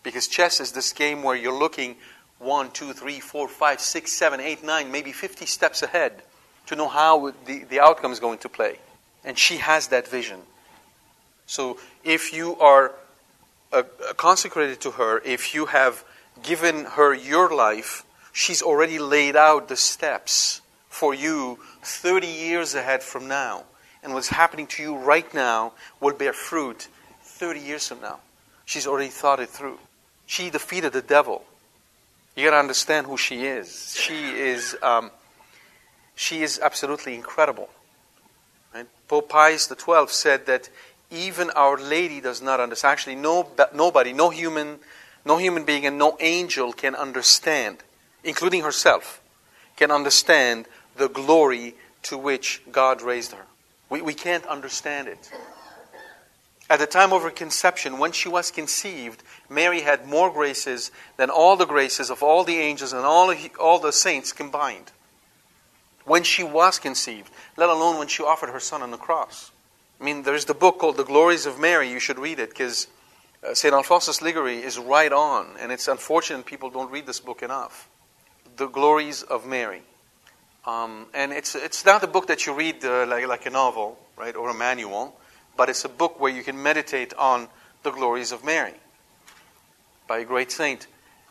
Because 0.02 0.26
chess 0.26 0.60
is 0.60 0.72
this 0.72 0.92
game 0.92 1.22
where 1.22 1.36
you're 1.36 1.52
looking 1.52 1.96
one, 2.42 2.70
two, 2.70 2.92
three, 2.92 3.20
four, 3.20 3.48
five, 3.48 3.80
six, 3.80 4.12
seven, 4.12 4.40
eight, 4.40 4.64
nine, 4.64 4.90
maybe 4.90 5.12
50 5.12 5.46
steps 5.46 5.82
ahead 5.82 6.22
to 6.66 6.76
know 6.76 6.88
how 6.88 7.32
the, 7.46 7.64
the 7.64 7.80
outcome 7.80 8.12
is 8.12 8.20
going 8.20 8.38
to 8.38 8.48
play. 8.48 8.78
And 9.24 9.38
she 9.38 9.58
has 9.58 9.88
that 9.88 10.08
vision. 10.08 10.40
So 11.46 11.78
if 12.04 12.32
you 12.32 12.56
are 12.58 12.92
uh, 13.72 13.82
consecrated 14.16 14.80
to 14.82 14.92
her, 14.92 15.20
if 15.24 15.54
you 15.54 15.66
have 15.66 16.04
given 16.42 16.84
her 16.84 17.14
your 17.14 17.54
life, 17.54 18.04
she's 18.32 18.62
already 18.62 18.98
laid 18.98 19.36
out 19.36 19.68
the 19.68 19.76
steps 19.76 20.60
for 20.88 21.14
you 21.14 21.58
30 21.82 22.26
years 22.26 22.74
ahead 22.74 23.02
from 23.02 23.28
now 23.28 23.64
and 24.02 24.14
what's 24.14 24.28
happening 24.28 24.66
to 24.66 24.82
you 24.82 24.96
right 24.96 25.32
now 25.32 25.72
will 26.00 26.14
bear 26.14 26.32
fruit 26.32 26.88
30 27.22 27.60
years 27.60 27.88
from 27.88 28.00
now. 28.00 28.18
She's 28.64 28.86
already 28.86 29.08
thought 29.08 29.40
it 29.40 29.48
through. 29.48 29.78
She 30.26 30.50
defeated 30.50 30.92
the 30.92 31.02
devil. 31.02 31.44
You 32.34 32.44
got 32.44 32.52
to 32.52 32.56
understand 32.58 33.06
who 33.06 33.16
she 33.16 33.44
is. 33.44 33.94
She 33.94 34.30
is, 34.30 34.76
um, 34.82 35.10
she 36.14 36.42
is 36.42 36.58
absolutely 36.62 37.14
incredible. 37.14 37.68
Right? 38.74 38.86
Pope 39.08 39.28
Pius 39.28 39.68
XII 39.68 40.06
said 40.08 40.46
that 40.46 40.70
even 41.10 41.50
Our 41.50 41.76
Lady 41.76 42.20
does 42.20 42.40
not 42.40 42.58
understand. 42.58 42.92
Actually, 42.92 43.16
no, 43.16 43.48
nobody, 43.74 44.14
no 44.14 44.30
human, 44.30 44.78
no 45.26 45.36
human 45.36 45.64
being, 45.64 45.84
and 45.84 45.98
no 45.98 46.16
angel 46.20 46.72
can 46.72 46.94
understand, 46.94 47.78
including 48.24 48.62
herself, 48.62 49.20
can 49.76 49.90
understand 49.90 50.66
the 50.96 51.08
glory 51.08 51.74
to 52.04 52.16
which 52.16 52.62
God 52.72 53.02
raised 53.02 53.32
her. 53.32 53.44
We, 53.90 54.00
we 54.00 54.14
can't 54.14 54.46
understand 54.46 55.08
it. 55.08 55.30
At 56.70 56.78
the 56.78 56.86
time 56.86 57.12
of 57.12 57.22
her 57.22 57.30
conception, 57.30 57.98
when 57.98 58.12
she 58.12 58.30
was 58.30 58.50
conceived, 58.50 59.22
Mary 59.52 59.80
had 59.80 60.06
more 60.06 60.30
graces 60.30 60.90
than 61.16 61.30
all 61.30 61.56
the 61.56 61.66
graces 61.66 62.10
of 62.10 62.22
all 62.22 62.44
the 62.44 62.58
angels 62.58 62.92
and 62.92 63.04
all, 63.04 63.34
all 63.60 63.78
the 63.78 63.92
saints 63.92 64.32
combined. 64.32 64.90
When 66.04 66.22
she 66.22 66.42
was 66.42 66.78
conceived, 66.78 67.30
let 67.56 67.68
alone 67.68 67.98
when 67.98 68.08
she 68.08 68.22
offered 68.22 68.50
her 68.50 68.60
son 68.60 68.82
on 68.82 68.90
the 68.90 68.96
cross. 68.96 69.50
I 70.00 70.04
mean, 70.04 70.22
there's 70.22 70.46
the 70.46 70.54
book 70.54 70.78
called 70.78 70.96
The 70.96 71.04
Glories 71.04 71.46
of 71.46 71.60
Mary. 71.60 71.90
You 71.90 72.00
should 72.00 72.18
read 72.18 72.40
it 72.40 72.48
because 72.48 72.88
uh, 73.46 73.54
St. 73.54 73.72
Alphonsus 73.72 74.20
Liguori 74.20 74.58
is 74.58 74.78
right 74.78 75.12
on, 75.12 75.46
and 75.60 75.70
it's 75.70 75.86
unfortunate 75.86 76.44
people 76.44 76.70
don't 76.70 76.90
read 76.90 77.06
this 77.06 77.20
book 77.20 77.42
enough. 77.42 77.88
The 78.56 78.66
Glories 78.66 79.22
of 79.22 79.46
Mary. 79.46 79.82
Um, 80.66 81.06
and 81.14 81.32
it's, 81.32 81.54
it's 81.54 81.84
not 81.84 82.02
a 82.02 82.06
book 82.06 82.26
that 82.28 82.46
you 82.46 82.54
read 82.54 82.84
uh, 82.84 83.06
like, 83.06 83.26
like 83.26 83.46
a 83.46 83.50
novel, 83.50 83.98
right, 84.16 84.34
or 84.34 84.50
a 84.50 84.54
manual, 84.54 85.16
but 85.56 85.68
it's 85.68 85.84
a 85.84 85.88
book 85.88 86.18
where 86.20 86.32
you 86.32 86.42
can 86.42 86.60
meditate 86.60 87.14
on 87.14 87.48
the 87.82 87.90
glories 87.90 88.32
of 88.32 88.44
Mary 88.44 88.74
by 90.12 90.18
a 90.18 90.24
great 90.26 90.52
saint. 90.52 90.88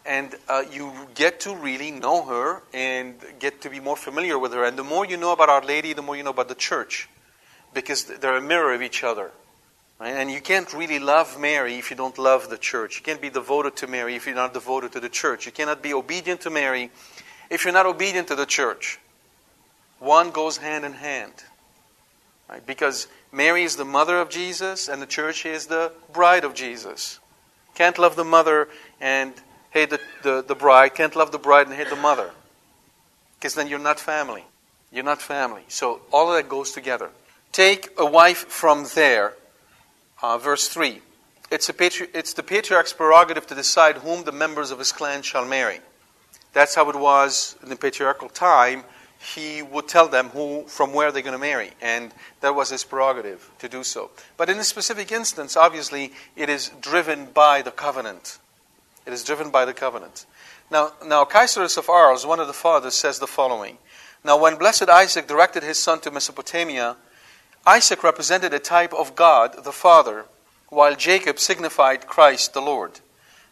And 0.07 0.33
uh, 0.49 0.63
you 0.71 0.91
get 1.13 1.41
to 1.41 1.55
really 1.55 1.91
know 1.91 2.25
her 2.25 2.63
and 2.73 3.13
get 3.37 3.61
to 3.61 3.69
be 3.69 3.79
more 3.79 3.95
familiar 3.95 4.39
with 4.39 4.53
her. 4.53 4.63
And 4.63 4.75
the 4.75 4.83
more 4.83 5.05
you 5.05 5.17
know 5.17 5.33
about 5.33 5.49
Our 5.49 5.63
Lady, 5.63 5.93
the 5.93 6.01
more 6.01 6.17
you 6.17 6.23
know 6.23 6.31
about 6.31 6.47
the 6.47 6.55
church, 6.55 7.07
because 7.75 8.05
they're 8.05 8.37
a 8.37 8.41
mirror 8.41 8.73
of 8.73 8.81
each 8.81 9.03
other. 9.03 9.29
Right? 9.99 10.15
And 10.15 10.31
you 10.31 10.41
can't 10.41 10.73
really 10.73 10.97
love 10.97 11.39
Mary 11.39 11.75
if 11.75 11.91
you 11.91 11.95
don't 11.95 12.17
love 12.17 12.49
the 12.49 12.57
church. 12.57 12.97
You 12.97 13.03
can't 13.03 13.21
be 13.21 13.29
devoted 13.29 13.75
to 13.75 13.85
Mary 13.85 14.15
if 14.15 14.25
you're 14.25 14.33
not 14.33 14.51
devoted 14.51 14.93
to 14.93 14.99
the 14.99 15.09
church. 15.09 15.45
You 15.45 15.51
cannot 15.51 15.83
be 15.83 15.93
obedient 15.93 16.41
to 16.41 16.49
Mary 16.49 16.89
if 17.51 17.63
you're 17.63 17.73
not 17.73 17.85
obedient 17.85 18.29
to 18.29 18.35
the 18.35 18.47
church. 18.47 18.97
One 19.99 20.31
goes 20.31 20.57
hand 20.57 20.85
in 20.85 20.93
hand. 20.93 21.33
Right? 22.49 22.65
Because 22.65 23.07
Mary 23.31 23.61
is 23.61 23.75
the 23.75 23.85
mother 23.85 24.17
of 24.17 24.31
Jesus 24.31 24.89
and 24.89 24.99
the 24.99 25.05
church 25.05 25.45
is 25.45 25.67
the 25.67 25.91
bride 26.11 26.45
of 26.45 26.55
Jesus. 26.55 27.19
Can't 27.75 27.97
love 27.97 28.15
the 28.15 28.23
mother 28.23 28.67
and 28.99 29.33
hate 29.71 29.89
the, 29.89 29.99
the, 30.23 30.43
the 30.47 30.55
bride. 30.55 30.95
Can't 30.95 31.15
love 31.15 31.31
the 31.31 31.39
bride 31.39 31.67
and 31.67 31.75
hate 31.75 31.89
the 31.89 31.95
mother. 31.95 32.31
Because 33.37 33.55
then 33.55 33.67
you're 33.67 33.79
not 33.79 33.99
family. 33.99 34.43
You're 34.91 35.03
not 35.03 35.21
family. 35.21 35.63
So 35.67 36.01
all 36.11 36.29
of 36.31 36.35
that 36.35 36.49
goes 36.49 36.71
together. 36.71 37.09
Take 37.51 37.89
a 37.97 38.05
wife 38.05 38.45
from 38.47 38.85
there. 38.95 39.33
Uh, 40.21 40.37
verse 40.37 40.67
3. 40.67 41.01
It's, 41.49 41.67
a 41.67 41.73
patri- 41.73 42.09
it's 42.13 42.33
the 42.33 42.43
patriarch's 42.43 42.93
prerogative 42.93 43.47
to 43.47 43.55
decide 43.55 43.97
whom 43.97 44.23
the 44.23 44.31
members 44.31 44.71
of 44.71 44.79
his 44.79 44.91
clan 44.91 45.21
shall 45.21 45.45
marry. 45.45 45.79
That's 46.53 46.75
how 46.75 46.89
it 46.89 46.95
was 46.95 47.55
in 47.63 47.69
the 47.69 47.75
patriarchal 47.75 48.29
time 48.29 48.83
he 49.21 49.61
would 49.61 49.87
tell 49.87 50.07
them 50.07 50.29
who, 50.29 50.63
from 50.63 50.93
where 50.93 51.11
they're 51.11 51.21
going 51.21 51.33
to 51.33 51.39
marry, 51.39 51.71
and 51.79 52.11
that 52.41 52.55
was 52.55 52.69
his 52.69 52.83
prerogative 52.83 53.51
to 53.59 53.69
do 53.69 53.83
so. 53.83 54.09
But 54.35 54.49
in 54.49 54.57
this 54.57 54.67
specific 54.67 55.11
instance, 55.11 55.55
obviously, 55.55 56.11
it 56.35 56.49
is 56.49 56.71
driven 56.81 57.27
by 57.27 57.61
the 57.61 57.71
covenant. 57.71 58.39
It 59.05 59.13
is 59.13 59.23
driven 59.23 59.51
by 59.51 59.65
the 59.65 59.73
covenant. 59.73 60.25
Now, 60.71 60.93
now 61.05 61.25
Caesarius 61.25 61.77
of 61.77 61.89
Arles, 61.89 62.25
one 62.25 62.39
of 62.39 62.47
the 62.47 62.53
fathers, 62.53 62.95
says 62.95 63.19
the 63.19 63.27
following. 63.27 63.77
Now, 64.23 64.37
when 64.37 64.57
blessed 64.57 64.89
Isaac 64.89 65.27
directed 65.27 65.61
his 65.63 65.77
son 65.77 65.99
to 66.01 66.11
Mesopotamia, 66.11 66.97
Isaac 67.65 68.03
represented 68.03 68.53
a 68.53 68.59
type 68.59 68.93
of 68.93 69.15
God, 69.15 69.63
the 69.63 69.71
Father, 69.71 70.25
while 70.69 70.95
Jacob 70.95 71.37
signified 71.37 72.07
Christ, 72.07 72.53
the 72.53 72.61
Lord. 72.61 73.01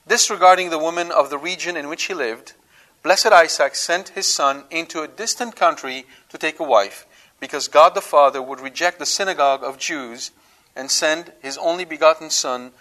Disregarding 0.08 0.72
the 0.72 0.80
woman 0.80 1.12
of 1.12 1.30
the 1.30 1.38
region 1.38 1.78
in 1.78 1.90
which 1.90 2.04
he 2.06 2.16
lived, 2.16 2.54
blessed 3.04 3.28
Isaac 3.28 3.76
sent 3.76 4.10
his 4.10 4.28
son 4.28 4.64
into 4.70 5.02
a 5.02 5.08
distant 5.08 5.56
country 5.56 6.06
to 6.30 6.38
take 6.38 6.60
a 6.60 6.64
wife, 6.64 7.06
because 7.40 7.68
God 7.68 7.96
the 7.96 8.02
Father 8.02 8.42
would 8.42 8.60
reject 8.60 9.00
the 9.00 9.06
synagogue 9.06 9.64
of 9.64 9.78
Jews 9.78 10.32
and 10.76 10.92
send 10.92 11.32
his 11.42 11.58
only 11.58 11.86
begotten 11.86 12.30
son 12.30 12.72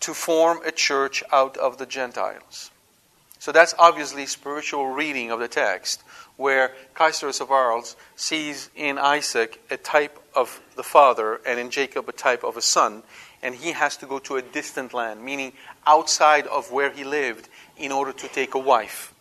to 0.00 0.14
form 0.14 0.60
a 0.64 0.72
church 0.72 1.22
out 1.32 1.56
of 1.56 1.78
the 1.78 1.86
Gentiles. 1.86 2.70
So 3.38 3.52
that's 3.52 3.74
obviously 3.78 4.26
spiritual 4.26 4.88
reading 4.88 5.30
of 5.30 5.40
the 5.40 5.48
text, 5.48 6.02
where 6.36 6.72
Caesarius 6.94 7.40
of 7.40 7.50
Arles 7.50 7.96
sees 8.14 8.70
in 8.74 8.98
Isaac 8.98 9.60
a 9.70 9.76
type 9.76 10.18
of 10.34 10.60
the 10.76 10.82
father 10.82 11.40
and 11.46 11.58
in 11.58 11.70
Jacob 11.70 12.08
a 12.08 12.12
type 12.12 12.44
of 12.44 12.56
a 12.56 12.62
son, 12.62 13.02
and 13.42 13.54
he 13.54 13.72
has 13.72 13.96
to 13.98 14.06
go 14.06 14.18
to 14.20 14.36
a 14.36 14.42
distant 14.42 14.92
land, 14.92 15.22
meaning 15.22 15.52
outside 15.86 16.46
of 16.46 16.72
where 16.72 16.90
he 16.90 17.04
lived, 17.04 17.48
in 17.76 17.92
order 17.92 18.12
to 18.12 18.28
take 18.28 18.54
a 18.54 18.58
wife. 18.58 19.14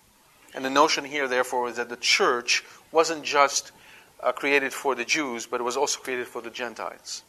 And 0.56 0.64
the 0.64 0.70
notion 0.70 1.04
here, 1.04 1.28
therefore, 1.28 1.68
is 1.68 1.76
that 1.76 1.90
the 1.90 1.98
church 1.98 2.64
wasn't 2.92 3.24
just 3.24 3.74
uh, 4.24 4.32
created 4.32 4.74
for 4.74 4.96
the 4.96 5.04
Jews, 5.04 5.46
but 5.46 5.60
it 5.60 5.64
was 5.64 5.76
also 5.76 6.00
created 6.00 6.28
for 6.28 6.42
the 6.42 6.50
Gentiles. 6.50 7.24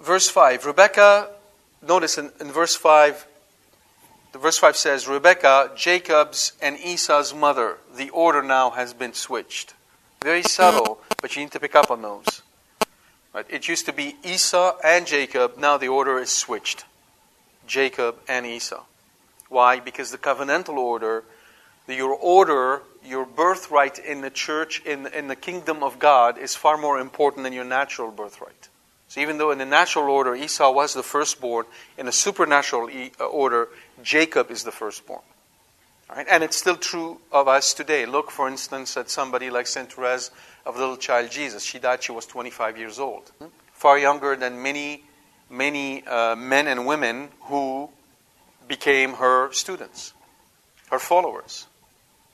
Verse 0.00 0.30
5 0.30 0.64
Rebecca, 0.64 1.28
notice 1.86 2.16
in, 2.16 2.32
in 2.40 2.50
verse 2.50 2.74
5, 2.74 3.26
the 4.32 4.38
verse 4.38 4.56
5 4.58 4.76
says, 4.76 5.06
Rebecca, 5.06 5.70
Jacob's 5.76 6.54
and 6.60 6.78
Esau's 6.78 7.34
mother. 7.34 7.76
The 7.94 8.08
order 8.10 8.42
now 8.42 8.70
has 8.70 8.94
been 8.94 9.12
switched. 9.12 9.74
Very 10.22 10.42
subtle, 10.42 10.98
but 11.20 11.36
you 11.36 11.42
need 11.42 11.52
to 11.52 11.60
pick 11.60 11.76
up 11.76 11.90
on 11.90 12.00
those. 12.00 12.42
Right? 13.34 13.46
It 13.50 13.68
used 13.68 13.84
to 13.86 13.92
be 13.92 14.16
Esau 14.24 14.76
and 14.82 15.06
Jacob, 15.06 15.58
now 15.58 15.76
the 15.76 15.88
order 15.88 16.18
is 16.18 16.30
switched. 16.30 16.84
Jacob 17.66 18.16
and 18.26 18.46
Esau. 18.46 18.84
Why? 19.50 19.80
Because 19.80 20.10
the 20.10 20.18
covenantal 20.18 20.76
order 20.78 21.24
your 21.86 22.14
order, 22.14 22.82
your 23.04 23.26
birthright 23.26 23.98
in 23.98 24.20
the 24.20 24.30
church, 24.30 24.82
in, 24.84 25.06
in 25.08 25.28
the 25.28 25.36
kingdom 25.36 25.82
of 25.82 25.98
God, 25.98 26.38
is 26.38 26.54
far 26.54 26.76
more 26.76 26.98
important 26.98 27.44
than 27.44 27.52
your 27.52 27.64
natural 27.64 28.10
birthright. 28.10 28.68
So 29.08 29.20
even 29.20 29.38
though 29.38 29.50
in 29.50 29.58
the 29.58 29.66
natural 29.66 30.06
order 30.06 30.34
Esau 30.34 30.72
was 30.72 30.94
the 30.94 31.02
firstborn, 31.02 31.66
in 31.96 32.06
the 32.06 32.12
supernatural 32.12 32.90
uh, 33.20 33.24
order 33.24 33.68
Jacob 34.02 34.50
is 34.50 34.64
the 34.64 34.72
firstborn. 34.72 35.22
Right? 36.10 36.26
And 36.28 36.42
it's 36.42 36.56
still 36.56 36.76
true 36.76 37.20
of 37.30 37.46
us 37.48 37.74
today. 37.74 38.06
Look, 38.06 38.30
for 38.30 38.48
instance, 38.48 38.96
at 38.96 39.10
somebody 39.10 39.50
like 39.50 39.66
Saint 39.66 39.92
Therese 39.92 40.30
of 40.66 40.76
Little 40.76 40.96
Child 40.96 41.30
Jesus. 41.30 41.62
She 41.62 41.78
died, 41.78 42.02
she 42.02 42.12
was 42.12 42.26
25 42.26 42.78
years 42.78 42.98
old. 42.98 43.30
Far 43.72 43.98
younger 43.98 44.36
than 44.36 44.62
many, 44.62 45.04
many 45.50 46.04
uh, 46.06 46.36
men 46.36 46.66
and 46.66 46.86
women 46.86 47.28
who 47.42 47.90
became 48.66 49.14
her 49.14 49.52
students, 49.52 50.12
her 50.90 50.98
followers. 50.98 51.66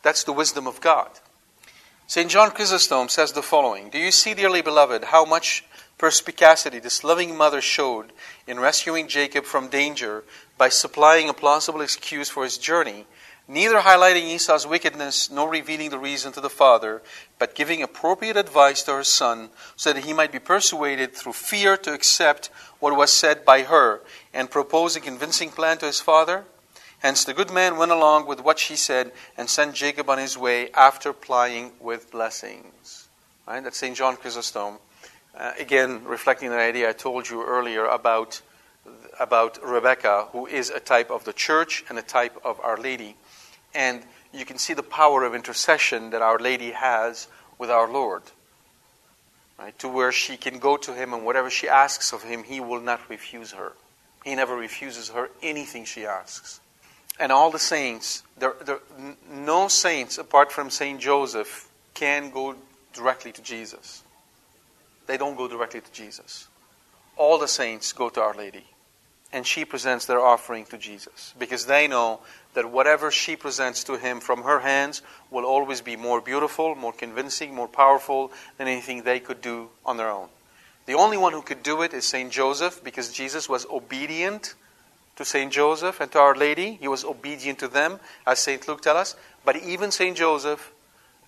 That's 0.03 0.25
the 0.25 0.33
wisdom 0.33 0.67
of 0.67 0.81
God. 0.81 1.11
St. 2.07 2.31
John 2.31 2.51
Chrysostom 2.51 3.09
says 3.09 3.33
the 3.33 3.43
following 3.43 3.91
Do 3.91 3.99
you 3.99 4.11
see, 4.11 4.35
dearly 4.35 4.63
beloved, 4.63 5.05
how 5.05 5.25
much 5.25 5.65
perspicacity 5.97 6.79
this 6.79 7.05
loving 7.05 7.37
mother 7.37 7.61
showed 7.61 8.13
in 8.47 8.59
rescuing 8.59 9.07
Jacob 9.07 9.45
from 9.45 9.69
danger 9.69 10.25
by 10.57 10.71
supplying 10.71 11.29
a 11.29 11.35
plausible 11.35 11.83
excuse 11.83 12.31
for 12.31 12.43
his 12.43 12.57
journey, 12.57 13.05
neither 13.47 13.81
highlighting 13.81 14.25
Esau's 14.25 14.67
wickedness 14.67 15.31
nor 15.31 15.51
revealing 15.51 15.91
the 15.91 15.99
reason 15.99 16.33
to 16.33 16.41
the 16.41 16.49
father, 16.49 17.03
but 17.39 17.55
giving 17.55 17.83
appropriate 17.83 18.37
advice 18.37 18.83
to 18.83 18.93
her 18.93 19.05
son 19.05 19.51
so 19.77 19.93
that 19.93 20.05
he 20.05 20.15
might 20.15 20.33
be 20.33 20.39
persuaded 20.39 21.15
through 21.15 21.35
fear 21.35 21.77
to 21.77 21.93
accept 21.93 22.49
what 22.79 22.97
was 22.97 23.13
said 23.13 23.45
by 23.45 23.63
her 23.63 24.01
and 24.33 24.51
propose 24.51 24.97
a 24.97 25.01
convincing 25.01 25.51
plan 25.51 25.77
to 25.77 25.87
his 25.87 26.01
father? 26.01 26.45
Hence 27.01 27.25
the 27.25 27.33
good 27.33 27.51
man 27.51 27.79
went 27.79 27.93
along 27.93 28.27
with 28.27 28.45
what 28.45 28.59
she 28.59 28.77
said 28.77 29.11
and 29.39 29.49
sent 29.49 29.75
Jacob 29.75 30.11
on 30.11 30.19
his 30.19 30.37
way 30.37 30.71
after 30.73 31.15
plying 31.15 31.73
with 31.81 32.11
blessings. 32.11 33.09
Right? 33.49 33.65
That's 33.65 33.79
St. 33.79 33.97
John 33.97 34.17
Chrysostom. 34.17 34.79
Uh, 35.35 35.53
again, 35.59 36.05
reflecting 36.05 36.51
the 36.51 36.59
idea 36.59 36.91
I 36.91 36.93
told 36.93 37.31
you 37.31 37.43
earlier 37.43 37.87
about, 37.87 38.43
about 39.19 39.59
Rebecca, 39.65 40.29
who 40.33 40.47
is 40.47 40.69
a 40.69 40.79
type 40.79 41.11
of 41.11 41.25
the 41.25 41.33
church 41.33 41.85
and 41.89 41.99
a 41.99 42.03
type 42.03 42.37
of 42.45 42.61
Our 42.61 42.77
Lady. 42.77 43.17
And 43.75 44.03
you 44.35 44.45
can 44.45 44.59
see 44.59 44.75
the 44.75 44.83
power 44.83 45.25
of 45.25 45.35
intercession 45.35 46.11
that 46.11 46.21
Our 46.21 46.39
Lady 46.39 46.73
has 46.73 47.29
with 47.59 47.71
our 47.71 47.91
Lord. 47.91 48.23
Right? 49.59 49.79
To 49.79 49.89
where 49.89 50.13
she 50.13 50.37
can 50.37 50.59
go 50.59 50.77
to 50.77 50.93
him 50.93 51.15
and 51.15 51.25
whatever 51.25 51.49
she 51.49 51.67
asks 51.67 52.13
of 52.13 52.25
him, 52.25 52.45
he 52.45 52.61
will 52.61 52.81
not 52.81 53.09
refuse 53.09 53.53
her. 53.53 53.73
He 54.23 54.35
never 54.35 54.55
refuses 54.55 55.09
her 55.09 55.31
anything 55.43 55.87
she 55.87 56.05
asks 56.05 56.60
and 57.21 57.31
all 57.31 57.51
the 57.51 57.59
saints, 57.59 58.23
there, 58.39 58.55
there, 58.65 58.81
no 59.31 59.69
saints 59.69 60.17
apart 60.17 60.51
from 60.51 60.71
Saint 60.71 61.01
Joseph 61.01 61.69
can 61.93 62.31
go 62.31 62.57
directly 62.95 63.31
to 63.31 63.43
Jesus. 63.43 64.03
They 65.07 65.19
don't 65.19 65.37
go 65.37 65.47
directly 65.47 65.83
to 65.83 65.93
Jesus. 65.93 66.49
All 67.17 67.39
the 67.39 67.47
saints 67.47 67.93
go 67.93 68.09
to 68.09 68.23
Our 68.23 68.35
Lady, 68.35 68.65
and 69.33 69.47
she 69.47 69.67
presents 69.67 70.07
their 70.07 70.21
offering 70.21 70.65
to 70.67 70.79
Jesus 70.79 71.35
because 71.39 71.67
they 71.67 71.87
know 71.87 72.21
that 72.55 72.71
whatever 72.71 73.11
she 73.11 73.37
presents 73.37 73.85
to 73.85 73.99
him 73.99 74.21
from 74.21 74.43
her 74.43 74.61
hands 74.61 75.03
will 75.31 75.45
always 75.45 75.83
be 75.83 75.97
more 75.97 76.23
beautiful, 76.23 76.75
more 76.75 76.93
convincing, 76.93 77.55
more 77.55 77.69
powerful 77.69 78.33
than 78.57 78.67
anything 78.67 79.03
they 79.03 79.21
could 79.21 79.43
do 79.43 79.69
on 79.85 79.99
their 79.99 80.11
own. 80.11 80.29
The 80.87 80.95
only 80.95 81.19
one 81.19 81.35
who 81.35 81.43
could 81.43 81.63
do 81.63 81.83
it 81.83 81.93
is 81.93 82.09
Saint 82.09 82.33
Joseph 82.33 82.83
because 82.83 83.13
Jesus 83.13 83.47
was 83.47 83.67
obedient 83.67 84.55
to 85.21 85.25
Saint 85.27 85.53
Joseph 85.53 86.01
and 86.01 86.11
to 86.13 86.19
Our 86.19 86.35
Lady. 86.35 86.79
He 86.81 86.89
was 86.89 87.05
obedient 87.05 87.59
to 87.59 87.69
them, 87.69 88.01
as 88.27 88.39
Saint 88.39 88.67
Luke 88.67 88.81
tells 88.81 88.97
us. 88.97 89.17
But 89.45 89.55
even 89.57 89.91
Saint 89.91 90.17
Joseph, 90.17 90.73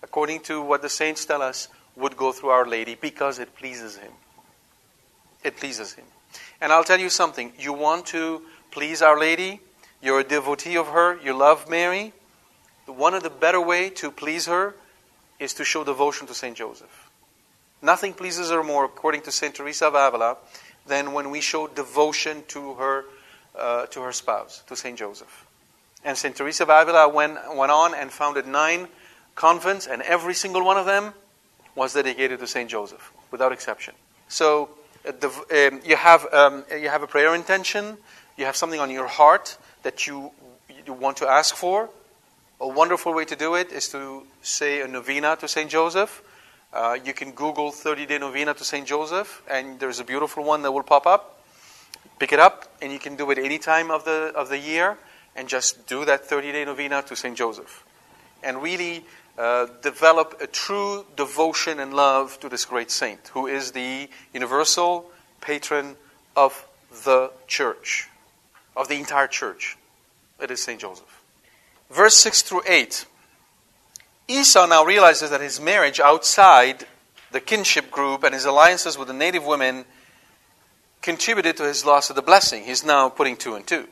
according 0.01 0.39
to 0.49 0.63
what 0.63 0.81
the 0.81 0.89
saints 0.89 1.25
tell 1.25 1.43
us, 1.43 1.67
would 1.95 2.17
go 2.17 2.31
through 2.31 2.49
Our 2.49 2.65
Lady 2.65 2.97
because 2.99 3.37
it 3.37 3.55
pleases 3.55 3.97
him. 3.97 4.11
It 5.43 5.57
pleases 5.57 5.93
him. 5.93 6.05
And 6.59 6.71
I'll 6.73 6.83
tell 6.83 6.99
you 6.99 7.11
something. 7.11 7.53
You 7.59 7.71
want 7.71 8.07
to 8.07 8.41
please 8.71 9.03
Our 9.03 9.19
Lady, 9.19 9.61
you're 10.01 10.21
a 10.21 10.23
devotee 10.23 10.75
of 10.75 10.87
her, 10.87 11.19
you 11.23 11.37
love 11.37 11.69
Mary. 11.69 12.13
One 12.87 13.13
of 13.13 13.21
the 13.21 13.29
better 13.29 13.61
way 13.61 13.91
to 13.91 14.09
please 14.09 14.47
her 14.47 14.73
is 15.39 15.53
to 15.53 15.63
show 15.63 15.83
devotion 15.83 16.25
to 16.25 16.33
Saint 16.33 16.57
Joseph. 16.57 17.11
Nothing 17.79 18.13
pleases 18.13 18.49
her 18.49 18.63
more, 18.63 18.85
according 18.85 19.21
to 19.21 19.31
Saint 19.31 19.53
Teresa 19.53 19.85
of 19.85 19.93
Avila, 19.93 20.37
than 20.87 21.13
when 21.13 21.29
we 21.29 21.41
show 21.41 21.67
devotion 21.67 22.43
to 22.47 22.73
her 22.73 23.05
uh, 23.57 23.85
to 23.87 24.01
her 24.01 24.11
spouse, 24.11 24.63
to 24.67 24.75
St. 24.75 24.97
Joseph. 24.97 25.45
And 26.03 26.17
St. 26.17 26.35
Teresa 26.35 26.63
of 26.63 26.69
Avila 26.69 27.07
went, 27.07 27.37
went 27.55 27.71
on 27.71 27.93
and 27.93 28.11
founded 28.11 28.45
nine 28.45 28.87
convents, 29.35 29.87
and 29.87 30.01
every 30.01 30.33
single 30.33 30.65
one 30.65 30.77
of 30.77 30.85
them 30.85 31.13
was 31.75 31.93
dedicated 31.93 32.39
to 32.39 32.47
St. 32.47 32.69
Joseph, 32.69 33.11
without 33.31 33.51
exception. 33.51 33.95
So 34.27 34.69
uh, 35.07 35.11
the, 35.19 35.27
um, 35.71 35.81
you, 35.85 35.95
have, 35.95 36.31
um, 36.33 36.65
you 36.71 36.89
have 36.89 37.03
a 37.03 37.07
prayer 37.07 37.33
intention, 37.33 37.97
you 38.37 38.45
have 38.45 38.55
something 38.55 38.79
on 38.79 38.89
your 38.89 39.07
heart 39.07 39.57
that 39.83 40.07
you, 40.07 40.31
you 40.85 40.93
want 40.93 41.17
to 41.17 41.27
ask 41.27 41.55
for. 41.55 41.89
A 42.59 42.67
wonderful 42.67 43.13
way 43.13 43.25
to 43.25 43.35
do 43.35 43.55
it 43.55 43.71
is 43.71 43.89
to 43.89 44.23
say 44.41 44.81
a 44.81 44.87
novena 44.87 45.35
to 45.37 45.47
St. 45.47 45.69
Joseph. 45.69 46.21
Uh, 46.71 46.97
you 47.03 47.13
can 47.13 47.31
Google 47.31 47.71
30 47.71 48.05
day 48.05 48.17
novena 48.17 48.53
to 48.53 48.63
St. 48.63 48.87
Joseph, 48.87 49.43
and 49.49 49.79
there's 49.79 49.99
a 49.99 50.03
beautiful 50.03 50.43
one 50.43 50.61
that 50.63 50.71
will 50.71 50.83
pop 50.83 51.05
up. 51.05 51.42
Pick 52.19 52.31
it 52.31 52.39
up, 52.39 52.71
and 52.81 52.91
you 52.91 52.99
can 52.99 53.15
do 53.15 53.29
it 53.31 53.37
any 53.37 53.57
time 53.57 53.91
of 53.91 54.05
the, 54.05 54.31
of 54.35 54.49
the 54.49 54.57
year, 54.57 54.97
and 55.35 55.47
just 55.47 55.87
do 55.87 56.05
that 56.05 56.25
30 56.25 56.51
day 56.51 56.65
novena 56.65 57.01
to 57.03 57.15
St. 57.15 57.35
Joseph. 57.35 57.83
And 58.43 58.61
really 58.61 59.03
uh, 59.37 59.67
develop 59.81 60.37
a 60.41 60.47
true 60.47 61.05
devotion 61.15 61.79
and 61.79 61.93
love 61.93 62.39
to 62.41 62.49
this 62.49 62.65
great 62.65 62.91
saint, 62.91 63.29
who 63.29 63.47
is 63.47 63.71
the 63.71 64.09
universal 64.33 65.09
patron 65.41 65.95
of 66.35 66.67
the 67.03 67.31
church, 67.47 68.09
of 68.75 68.87
the 68.87 68.95
entire 68.95 69.27
church. 69.27 69.77
It 70.39 70.51
is 70.51 70.61
St. 70.61 70.79
Joseph. 70.79 71.21
Verse 71.89 72.15
6 72.15 72.41
through 72.43 72.61
8. 72.67 73.05
Esau 74.27 74.65
now 74.67 74.85
realizes 74.85 75.29
that 75.31 75.41
his 75.41 75.59
marriage 75.59 75.99
outside 75.99 76.85
the 77.31 77.41
kinship 77.41 77.91
group 77.91 78.23
and 78.23 78.33
his 78.33 78.45
alliances 78.45 78.97
with 78.97 79.07
the 79.07 79.13
native 79.13 79.45
women 79.45 79.85
contributed 81.03 81.57
to 81.57 81.63
his 81.63 81.85
loss 81.85 82.09
of 82.09 82.15
the 82.15 82.23
blessing. 82.23 82.63
He's 82.63 82.83
now 82.83 83.09
putting 83.09 83.37
two 83.37 83.53
and 83.53 83.67
two. 83.67 83.87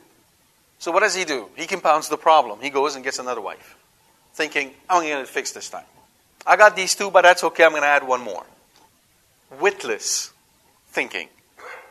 So 0.80 0.92
what 0.92 1.02
does 1.02 1.14
he 1.14 1.26
do? 1.26 1.50
He 1.56 1.68
compounds 1.68 2.10
the 2.10 2.18
problem. 2.18 2.60
He 2.62 2.72
goes 2.72 2.96
and 2.96 3.04
gets 3.04 3.20
another 3.20 3.42
wife, 3.42 3.78
thinking, 4.34 4.72
I'm 4.90 5.04
going 5.04 5.24
to 5.24 5.32
fix 5.32 5.52
this 5.52 5.70
time. 5.70 5.86
I 6.48 6.56
got 6.56 6.76
these 6.76 6.96
two, 6.96 7.12
but 7.12 7.22
that's 7.22 7.44
okay. 7.44 7.66
I'm 7.66 7.72
going 7.72 7.84
to 7.84 7.88
add 7.88 8.08
one 8.08 8.22
more. 8.22 8.46
Witless 9.60 10.32
thinking. 10.88 11.28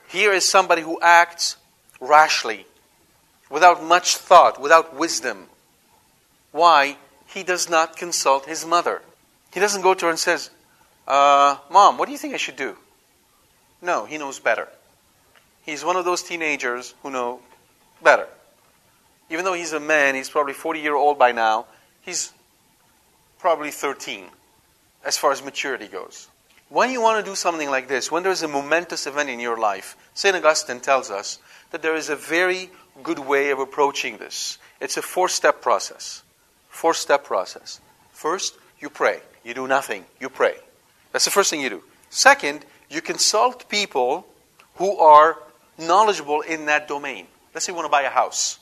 Here 0.08 0.32
is 0.32 0.48
somebody 0.48 0.82
who 0.82 0.98
acts 1.00 1.56
rashly, 2.00 2.66
without 3.48 3.84
much 3.84 4.16
thought, 4.16 4.60
without 4.60 4.96
wisdom. 4.96 5.46
Why? 6.50 6.96
He 7.28 7.44
does 7.44 7.70
not 7.70 7.96
consult 7.96 8.46
his 8.46 8.66
mother. 8.66 9.02
He 9.52 9.60
doesn't 9.60 9.82
go 9.82 9.94
to 9.94 10.06
her 10.06 10.10
and 10.10 10.18
says, 10.18 10.50
uh, 11.06 11.58
Mom, 11.70 11.96
what 11.96 12.06
do 12.06 12.12
you 12.12 12.18
think 12.18 12.34
I 12.34 12.38
should 12.38 12.56
do? 12.56 12.76
No, 13.80 14.04
he 14.04 14.18
knows 14.18 14.40
better. 14.40 14.68
He's 15.70 15.84
one 15.84 15.94
of 15.94 16.04
those 16.04 16.24
teenagers 16.24 16.96
who 17.00 17.10
know 17.10 17.38
better. 18.02 18.26
Even 19.30 19.44
though 19.44 19.52
he's 19.52 19.72
a 19.72 19.78
man, 19.78 20.16
he's 20.16 20.28
probably 20.28 20.52
40 20.52 20.80
year 20.80 20.96
old 20.96 21.16
by 21.16 21.30
now, 21.30 21.66
he's 22.02 22.32
probably 23.38 23.70
13 23.70 24.24
as 25.04 25.16
far 25.16 25.30
as 25.30 25.44
maturity 25.44 25.86
goes. 25.86 26.26
When 26.70 26.90
you 26.90 27.00
want 27.00 27.24
to 27.24 27.30
do 27.30 27.36
something 27.36 27.70
like 27.70 27.86
this, 27.86 28.10
when 28.10 28.24
there's 28.24 28.42
a 28.42 28.48
momentous 28.48 29.06
event 29.06 29.30
in 29.30 29.38
your 29.38 29.58
life, 29.58 29.96
St. 30.12 30.34
Augustine 30.34 30.80
tells 30.80 31.08
us 31.08 31.38
that 31.70 31.82
there 31.82 31.94
is 31.94 32.08
a 32.08 32.16
very 32.16 32.70
good 33.04 33.20
way 33.20 33.50
of 33.50 33.60
approaching 33.60 34.18
this. 34.18 34.58
It's 34.80 34.96
a 34.96 35.02
four 35.02 35.28
step 35.28 35.62
process. 35.62 36.24
Four 36.68 36.94
step 36.94 37.22
process. 37.22 37.80
First, 38.10 38.58
you 38.80 38.90
pray. 38.90 39.20
You 39.44 39.54
do 39.54 39.68
nothing. 39.68 40.04
You 40.18 40.30
pray. 40.30 40.56
That's 41.12 41.26
the 41.26 41.30
first 41.30 41.48
thing 41.48 41.60
you 41.60 41.70
do. 41.70 41.82
Second, 42.08 42.64
you 42.88 43.00
consult 43.00 43.68
people 43.68 44.26
who 44.74 44.98
are 44.98 45.38
knowledgeable 45.80 46.42
in 46.42 46.66
that 46.66 46.88
domain. 46.88 47.26
Let's 47.54 47.66
say 47.66 47.72
you 47.72 47.76
want 47.76 47.86
to 47.86 47.90
buy 47.90 48.02
a 48.02 48.10
house. 48.10 48.58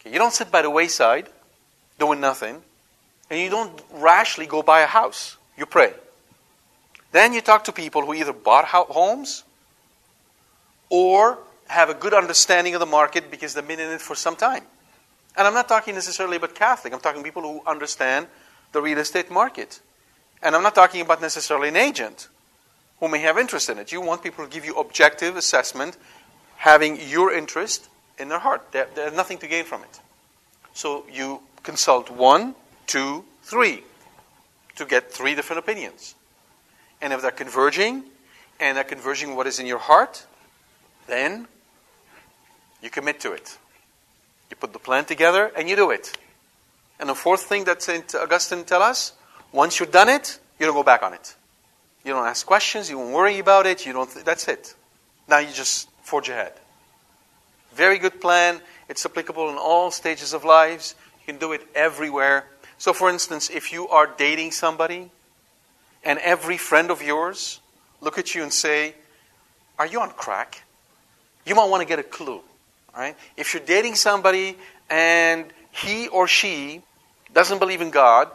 Okay, 0.00 0.12
you 0.12 0.18
don't 0.18 0.32
sit 0.32 0.50
by 0.50 0.62
the 0.62 0.70
wayside 0.70 1.28
doing 1.98 2.20
nothing, 2.20 2.62
and 3.30 3.40
you 3.40 3.48
don't 3.50 3.80
rashly 3.94 4.46
go 4.46 4.62
buy 4.62 4.80
a 4.80 4.86
house. 4.86 5.36
You 5.56 5.66
pray. 5.66 5.92
Then 7.12 7.32
you 7.32 7.40
talk 7.40 7.64
to 7.64 7.72
people 7.72 8.04
who 8.04 8.12
either 8.14 8.32
bought 8.32 8.66
homes 8.66 9.44
or 10.90 11.38
have 11.68 11.88
a 11.88 11.94
good 11.94 12.14
understanding 12.14 12.74
of 12.74 12.80
the 12.80 12.86
market 12.86 13.30
because 13.30 13.54
they've 13.54 13.66
been 13.66 13.80
in 13.80 13.90
it 13.90 14.00
for 14.00 14.14
some 14.14 14.36
time. 14.36 14.62
And 15.36 15.46
I'm 15.46 15.54
not 15.54 15.68
talking 15.68 15.94
necessarily 15.94 16.36
about 16.36 16.54
Catholic, 16.54 16.92
I'm 16.92 17.00
talking 17.00 17.22
people 17.22 17.42
who 17.42 17.62
understand 17.66 18.26
the 18.72 18.80
real 18.80 18.98
estate 18.98 19.30
market. 19.30 19.80
And 20.42 20.54
I'm 20.54 20.62
not 20.62 20.74
talking 20.74 21.00
about 21.00 21.20
necessarily 21.20 21.68
an 21.68 21.76
agent 21.76 22.28
who 23.00 23.08
may 23.08 23.18
have 23.20 23.38
interest 23.38 23.68
in 23.68 23.78
it. 23.78 23.92
You 23.92 24.00
want 24.00 24.22
people 24.22 24.44
to 24.44 24.50
give 24.50 24.64
you 24.64 24.74
objective 24.74 25.36
assessment, 25.36 25.96
having 26.56 26.98
your 27.08 27.32
interest 27.32 27.88
in 28.18 28.28
their 28.28 28.38
heart. 28.38 28.72
They, 28.72 28.84
have 28.96 29.14
nothing 29.14 29.38
to 29.38 29.46
gain 29.46 29.64
from 29.64 29.82
it. 29.82 30.00
So 30.74 31.04
you 31.12 31.40
consult 31.62 32.10
one, 32.10 32.54
two, 32.86 33.24
three 33.42 33.82
to 34.76 34.84
get 34.84 35.12
three 35.12 35.34
different 35.34 35.58
opinions. 35.58 36.14
And 37.00 37.12
if 37.12 37.22
they're 37.22 37.30
converging, 37.30 38.04
and 38.60 38.76
they're 38.76 38.84
converging 38.84 39.36
what 39.36 39.46
is 39.46 39.58
in 39.58 39.66
your 39.66 39.78
heart, 39.78 40.26
then 41.06 41.46
you 42.82 42.90
commit 42.90 43.20
to 43.20 43.32
it. 43.32 43.58
You 44.50 44.56
put 44.56 44.72
the 44.72 44.78
plan 44.78 45.04
together 45.04 45.50
and 45.56 45.68
you 45.68 45.76
do 45.76 45.90
it. 45.90 46.16
And 46.98 47.08
the 47.08 47.14
fourth 47.14 47.42
thing 47.42 47.64
that 47.64 47.82
St. 47.82 48.14
Augustine 48.14 48.64
tell 48.64 48.82
us, 48.82 49.12
once 49.52 49.78
you've 49.78 49.92
done 49.92 50.08
it, 50.08 50.38
you 50.58 50.66
don't 50.66 50.74
go 50.74 50.82
back 50.82 51.02
on 51.02 51.12
it. 51.12 51.34
You 52.04 52.12
don't 52.12 52.26
ask 52.26 52.46
questions, 52.46 52.88
you 52.88 52.96
don't 52.96 53.12
worry 53.12 53.38
about 53.38 53.66
it, 53.66 53.84
you 53.84 53.92
don't 53.92 54.10
th- 54.10 54.24
that's 54.24 54.48
it. 54.48 54.74
Now 55.28 55.38
you 55.38 55.52
just 55.52 55.88
forge 56.06 56.28
ahead. 56.28 56.52
Very 57.74 57.98
good 57.98 58.20
plan. 58.20 58.60
It's 58.88 59.04
applicable 59.04 59.50
in 59.50 59.56
all 59.56 59.90
stages 59.90 60.32
of 60.32 60.44
lives. 60.44 60.94
You 61.20 61.32
can 61.32 61.40
do 61.40 61.52
it 61.52 61.66
everywhere. 61.74 62.46
So 62.78 62.92
for 62.92 63.10
instance, 63.10 63.50
if 63.50 63.72
you 63.72 63.88
are 63.88 64.06
dating 64.06 64.52
somebody 64.52 65.10
and 66.04 66.18
every 66.20 66.56
friend 66.56 66.90
of 66.90 67.02
yours 67.02 67.60
look 68.00 68.18
at 68.18 68.34
you 68.34 68.42
and 68.42 68.52
say, 68.52 68.94
Are 69.78 69.86
you 69.86 70.00
on 70.00 70.10
crack? 70.10 70.62
You 71.44 71.54
might 71.54 71.68
want 71.68 71.82
to 71.82 71.88
get 71.88 71.98
a 71.98 72.04
clue. 72.04 72.40
Right? 72.96 73.16
If 73.36 73.52
you're 73.52 73.62
dating 73.62 73.96
somebody 73.96 74.56
and 74.88 75.46
he 75.72 76.08
or 76.08 76.28
she 76.28 76.82
doesn't 77.34 77.58
believe 77.58 77.80
in 77.80 77.90
God, 77.90 78.30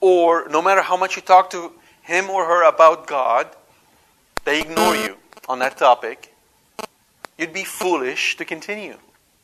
or 0.00 0.48
no 0.48 0.62
matter 0.62 0.80
how 0.80 0.96
much 0.96 1.14
you 1.14 1.22
talk 1.22 1.50
to 1.50 1.72
him 2.02 2.30
or 2.30 2.46
her 2.46 2.66
about 2.66 3.06
God, 3.06 3.48
they 4.44 4.62
ignore 4.62 4.96
you 4.96 5.16
on 5.48 5.58
that 5.60 5.76
topic, 5.76 6.34
you'd 7.38 7.52
be 7.52 7.64
foolish 7.64 8.36
to 8.36 8.44
continue. 8.44 8.96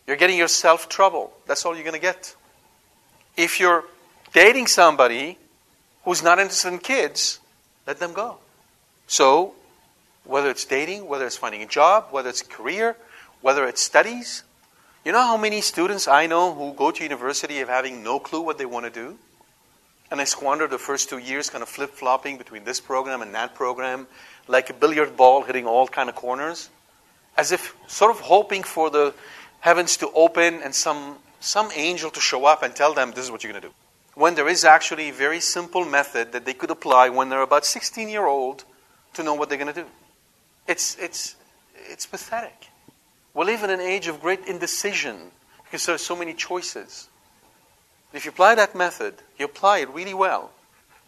You're 0.07 0.17
getting 0.17 0.39
yourself 0.39 0.89
trouble. 0.89 1.33
That's 1.47 1.65
all 1.65 1.75
you're 1.75 1.85
going 1.85 1.95
to 1.95 2.01
get. 2.01 2.35
If 3.37 3.61
you're 3.61 3.85
dating 4.33 4.67
somebody 4.67 5.39
who's 6.05 6.23
not 6.23 6.39
interested 6.39 6.73
in 6.73 6.79
kids, 6.79 7.39
let 7.87 7.99
them 7.99 8.13
go. 8.13 8.39
So, 9.07 9.55
whether 10.25 10.51
it's 10.51 10.65
dating, 10.65 11.07
whether 11.07 11.27
it's 11.27 11.37
finding 11.37 11.63
a 11.63 11.67
job, 11.67 12.09
whether 12.11 12.29
it's 12.29 12.43
career, 12.43 12.97
whether 13.41 13.67
it's 13.67 13.81
studies, 13.81 14.43
you 15.05 15.13
know 15.13 15.23
how 15.23 15.37
many 15.37 15.61
students 15.61 16.07
I 16.07 16.27
know 16.27 16.55
who 16.55 16.75
go 16.75 16.91
to 16.93 17.03
university 17.03 17.61
of 17.61 17.69
having 17.69 18.03
no 18.03 18.21
clue 18.21 18.41
what 18.41 18.59
they 18.59 18.67
want 18.67 18.87
to 18.87 18.91
do? 18.91 19.19
And 20.11 20.21
they 20.21 20.25
squander 20.25 20.69
the 20.69 20.79
first 20.79 21.09
two 21.09 21.19
years 21.19 21.51
kind 21.51 21.63
of 21.63 21.69
flip 21.69 21.91
flopping 21.91 22.39
between 22.39 22.65
this 22.65 22.81
program 22.81 23.23
and 23.23 23.35
that 23.35 23.55
program, 23.55 24.07
like 24.47 24.71
a 24.71 24.75
billiard 24.75 25.17
ball 25.17 25.43
hitting 25.43 25.67
all 25.67 25.89
kind 25.89 26.09
of 26.09 26.15
corners, 26.15 26.69
as 27.37 27.53
if 27.53 27.75
sort 27.87 28.11
of 28.11 28.21
hoping 28.21 28.63
for 28.63 28.91
the 28.91 29.15
heavens 29.61 29.97
to 29.99 30.11
open 30.15 30.61
and 30.63 30.75
some, 30.75 31.17
some 31.41 31.71
angel 31.75 32.11
to 32.11 32.21
show 32.21 32.45
up 32.45 32.63
and 32.63 32.75
tell 32.75 32.95
them 32.95 33.13
this 33.13 33.25
is 33.25 33.31
what 33.31 33.43
you're 33.43 33.53
going 33.53 33.63
to 33.63 33.69
do 33.69 33.75
when 34.15 34.35
there 34.35 34.49
is 34.49 34.65
actually 34.65 35.09
a 35.09 35.13
very 35.13 35.41
simple 35.41 35.85
method 35.85 36.33
that 36.33 36.45
they 36.45 36.53
could 36.53 36.71
apply 36.71 37.09
when 37.09 37.29
they're 37.29 37.43
about 37.43 37.65
16 37.65 38.09
year 38.09 38.27
old 38.27 38.65
to 39.15 39.23
know 39.23 39.35
what 39.35 39.49
they're 39.49 39.59
going 39.59 39.73
to 39.73 39.83
do. 39.83 39.89
It's, 40.67 40.97
it's, 40.99 41.37
it's 41.91 42.07
pathetic. 42.07 42.69
We 43.35 43.45
live 43.45 43.63
in 43.63 43.71
an 43.71 43.81
age 43.81 44.09
of 44.09 44.21
great 44.21 44.47
indecision 44.47 45.31
because 45.65 45.87
there 45.87 45.95
are 45.95 45.99
so 45.99 46.15
many 46.15 46.35
choices. 46.35 47.09
If 48.13 48.27
you 48.27 48.31
apply 48.31 48.55
that 48.57 48.75
method, 48.75 49.15
you 49.39 49.47
apply 49.47 49.79
it 49.79 49.89
really 49.91 50.15
well, 50.15 50.51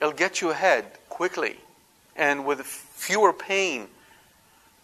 it'll 0.01 0.13
get 0.13 0.41
you 0.41 0.51
ahead 0.51 0.87
quickly 1.11 1.57
and 2.17 2.47
with 2.47 2.63
fewer 2.63 3.33
pain, 3.33 3.89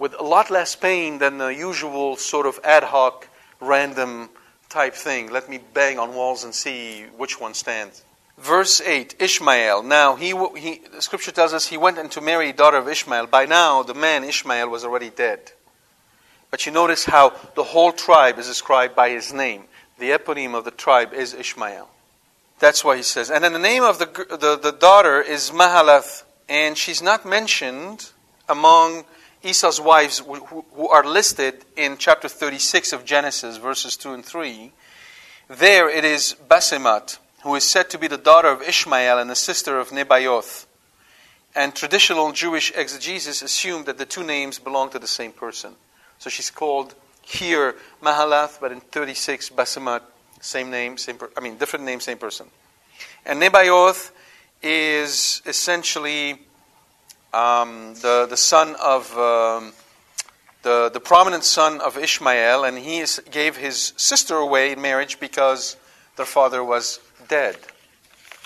with 0.01 0.15
a 0.19 0.23
lot 0.23 0.51
less 0.51 0.75
pain 0.75 1.19
than 1.19 1.37
the 1.37 1.49
usual 1.49 2.17
sort 2.17 2.47
of 2.47 2.59
ad 2.65 2.83
hoc, 2.83 3.29
random 3.61 4.31
type 4.71 4.95
thing. 4.95 5.31
Let 5.31 5.51
me 5.51 5.61
bang 5.75 5.99
on 5.99 6.15
walls 6.15 6.43
and 6.43 6.55
see 6.55 7.05
which 7.19 7.39
one 7.39 7.53
stands. 7.53 8.03
Verse 8.39 8.81
8 8.81 9.17
Ishmael. 9.21 9.83
Now, 9.83 10.17
he, 10.17 10.29
he, 10.59 10.81
the 10.91 11.03
scripture 11.03 11.33
tells 11.33 11.53
us 11.53 11.67
he 11.67 11.77
went 11.77 11.99
in 11.99 12.09
to 12.09 12.23
marry 12.23 12.51
daughter 12.53 12.79
of 12.79 12.89
Ishmael. 12.89 13.27
By 13.27 13.45
now, 13.45 13.83
the 13.83 13.93
man 13.93 14.25
Ishmael 14.25 14.71
was 14.71 14.85
already 14.85 15.11
dead. 15.11 15.53
But 16.51 16.65
you 16.65 16.73
notice 16.73 17.05
how 17.05 17.35
the 17.55 17.63
whole 17.63 17.93
tribe 17.93 18.39
is 18.39 18.47
described 18.47 18.97
by 18.97 19.11
his 19.11 19.35
name. 19.35 19.65
The 19.99 20.11
eponym 20.11 20.55
of 20.55 20.65
the 20.65 20.71
tribe 20.71 21.13
is 21.13 21.35
Ishmael. 21.35 21.89
That's 22.59 22.83
why 22.83 22.97
he 22.97 23.03
says. 23.03 23.31
And 23.31 23.45
then 23.45 23.53
the 23.53 23.59
name 23.59 23.83
of 23.83 23.99
the, 23.99 24.07
the, 24.07 24.59
the 24.61 24.73
daughter 24.73 25.21
is 25.21 25.51
Mahalath, 25.51 26.25
and 26.49 26.77
she's 26.77 27.03
not 27.03 27.27
mentioned 27.27 28.11
among 28.49 29.05
Esau's 29.43 29.81
wives 29.81 30.19
who, 30.19 30.89
are 30.89 31.05
listed 31.05 31.65
in 31.77 31.97
chapter 31.97 32.29
36 32.29 32.93
of 32.93 33.05
Genesis, 33.05 33.57
verses 33.57 33.97
2 33.97 34.13
and 34.13 34.25
3. 34.25 34.73
There 35.49 35.89
it 35.89 36.05
is 36.05 36.37
Basemat 36.49 37.19
who 37.43 37.55
is 37.55 37.65
said 37.65 37.89
to 37.91 37.99
be 37.99 38.07
the 38.07 38.19
daughter 38.19 38.49
of 38.49 38.63
Ishmael 38.63 39.19
and 39.19 39.31
the 39.31 39.35
sister 39.35 39.79
of 39.79 39.91
Nebaioth. 39.91 40.67
And 41.55 41.75
traditional 41.75 42.33
Jewish 42.33 42.71
exegesis 42.77 43.43
assume 43.43 43.85
that 43.85 43.99
the 43.99 44.07
two 44.07 44.23
names 44.23 44.59
belong 44.59 44.91
to 44.91 44.99
the 44.99 45.09
same 45.09 45.33
person. 45.33 45.75
So 46.19 46.31
she's 46.31 46.51
called 46.51 46.95
here 47.23 47.77
Mahalath, 48.03 48.61
but 48.61 48.73
in 48.73 48.81
36 48.81 49.51
Basemat, 49.51 50.03
same 50.41 50.71
name, 50.71 50.99
same 50.99 51.17
per- 51.17 51.31
I 51.37 51.41
mean 51.41 51.57
different 51.57 51.85
name, 51.85 52.01
same 52.01 52.19
person. 52.19 52.47
And 53.25 53.41
Nebaioth 53.41 54.11
is 54.63 55.43
essentially 55.47 56.41
um, 57.33 57.95
the 58.03 58.27
the 58.29 58.37
son 58.37 58.77
of 58.77 59.17
um, 59.17 59.73
the 60.63 60.91
the 60.93 61.01
prominent 61.01 61.45
son 61.45 61.81
of 61.81 61.97
Ishmael, 61.97 62.65
and 62.65 62.79
he 62.79 62.99
is, 62.99 63.21
gave 63.31 63.57
his 63.57 63.93
sister 63.97 64.37
away 64.37 64.73
in 64.73 64.81
marriage 64.81 65.21
because 65.21 65.77
their 66.17 66.27
father 66.27 66.63
was 66.63 67.01
dead. 67.29 67.57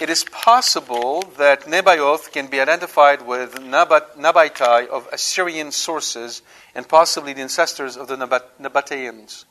It 0.00 0.10
is 0.10 0.24
possible 0.24 1.22
that 1.38 1.62
Nebaioth 1.62 2.32
can 2.32 2.48
be 2.48 2.60
identified 2.60 3.24
with 3.24 3.54
Nabat, 3.54 4.16
Nabatai 4.16 4.88
of 4.88 5.08
Assyrian 5.12 5.70
sources 5.70 6.42
and 6.74 6.88
possibly 6.88 7.32
the 7.32 7.42
ancestors 7.42 7.96
of 7.96 8.08
the 8.08 8.16
Nabat, 8.16 8.42
Nabateans. 8.60 9.44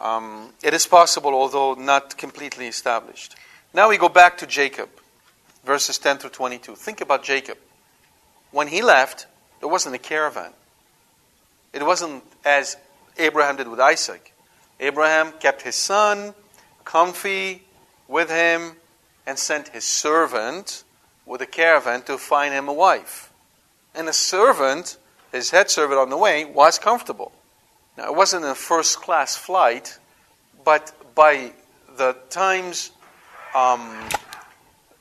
Um, 0.00 0.54
it 0.62 0.72
is 0.72 0.86
possible, 0.86 1.34
although 1.34 1.74
not 1.74 2.16
completely 2.16 2.68
established. 2.68 3.36
Now 3.74 3.90
we 3.90 3.98
go 3.98 4.08
back 4.08 4.38
to 4.38 4.46
Jacob, 4.46 4.88
verses 5.62 5.98
10 5.98 6.18
through 6.18 6.30
22. 6.30 6.74
Think 6.76 7.02
about 7.02 7.22
Jacob. 7.22 7.58
When 8.50 8.68
he 8.68 8.82
left, 8.82 9.26
there 9.60 9.68
wasn't 9.68 9.94
a 9.94 9.98
caravan. 9.98 10.52
It 11.72 11.84
wasn't 11.84 12.24
as 12.44 12.76
Abraham 13.18 13.56
did 13.56 13.68
with 13.68 13.80
Isaac. 13.80 14.32
Abraham 14.80 15.32
kept 15.32 15.62
his 15.62 15.74
son 15.76 16.34
comfy, 16.84 17.62
with 18.08 18.30
him 18.30 18.72
and 19.26 19.38
sent 19.38 19.68
his 19.68 19.84
servant 19.84 20.82
with 21.26 21.42
a 21.42 21.46
caravan 21.46 22.00
to 22.02 22.16
find 22.16 22.54
him 22.54 22.66
a 22.66 22.72
wife. 22.72 23.30
And 23.94 24.08
the 24.08 24.14
servant, 24.14 24.96
his 25.30 25.50
head 25.50 25.70
servant 25.70 26.00
on 26.00 26.08
the 26.08 26.16
way, 26.16 26.46
was 26.46 26.78
comfortable. 26.78 27.30
Now, 27.98 28.06
it 28.06 28.16
wasn't 28.16 28.46
a 28.46 28.54
first 28.54 29.02
class 29.02 29.36
flight, 29.36 29.98
but 30.64 30.92
by 31.14 31.52
the 31.98 32.16
times, 32.30 32.90
um, 33.54 34.08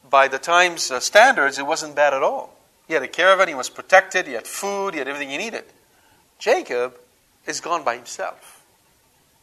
by 0.09 0.27
the 0.27 0.39
times 0.39 0.91
uh, 0.91 0.99
standards, 0.99 1.57
it 1.57 1.65
wasn't 1.65 1.95
bad 1.95 2.13
at 2.13 2.23
all. 2.23 2.56
He 2.87 2.93
had 2.93 3.03
a 3.03 3.07
caravan, 3.07 3.49
he 3.49 3.53
was 3.53 3.69
protected, 3.69 4.27
he 4.27 4.33
had 4.33 4.47
food, 4.47 4.93
he 4.93 4.99
had 4.99 5.07
everything 5.07 5.29
he 5.29 5.37
needed. 5.37 5.65
Jacob 6.39 6.97
is 7.45 7.59
gone 7.59 7.83
by 7.83 7.95
himself. 7.95 8.63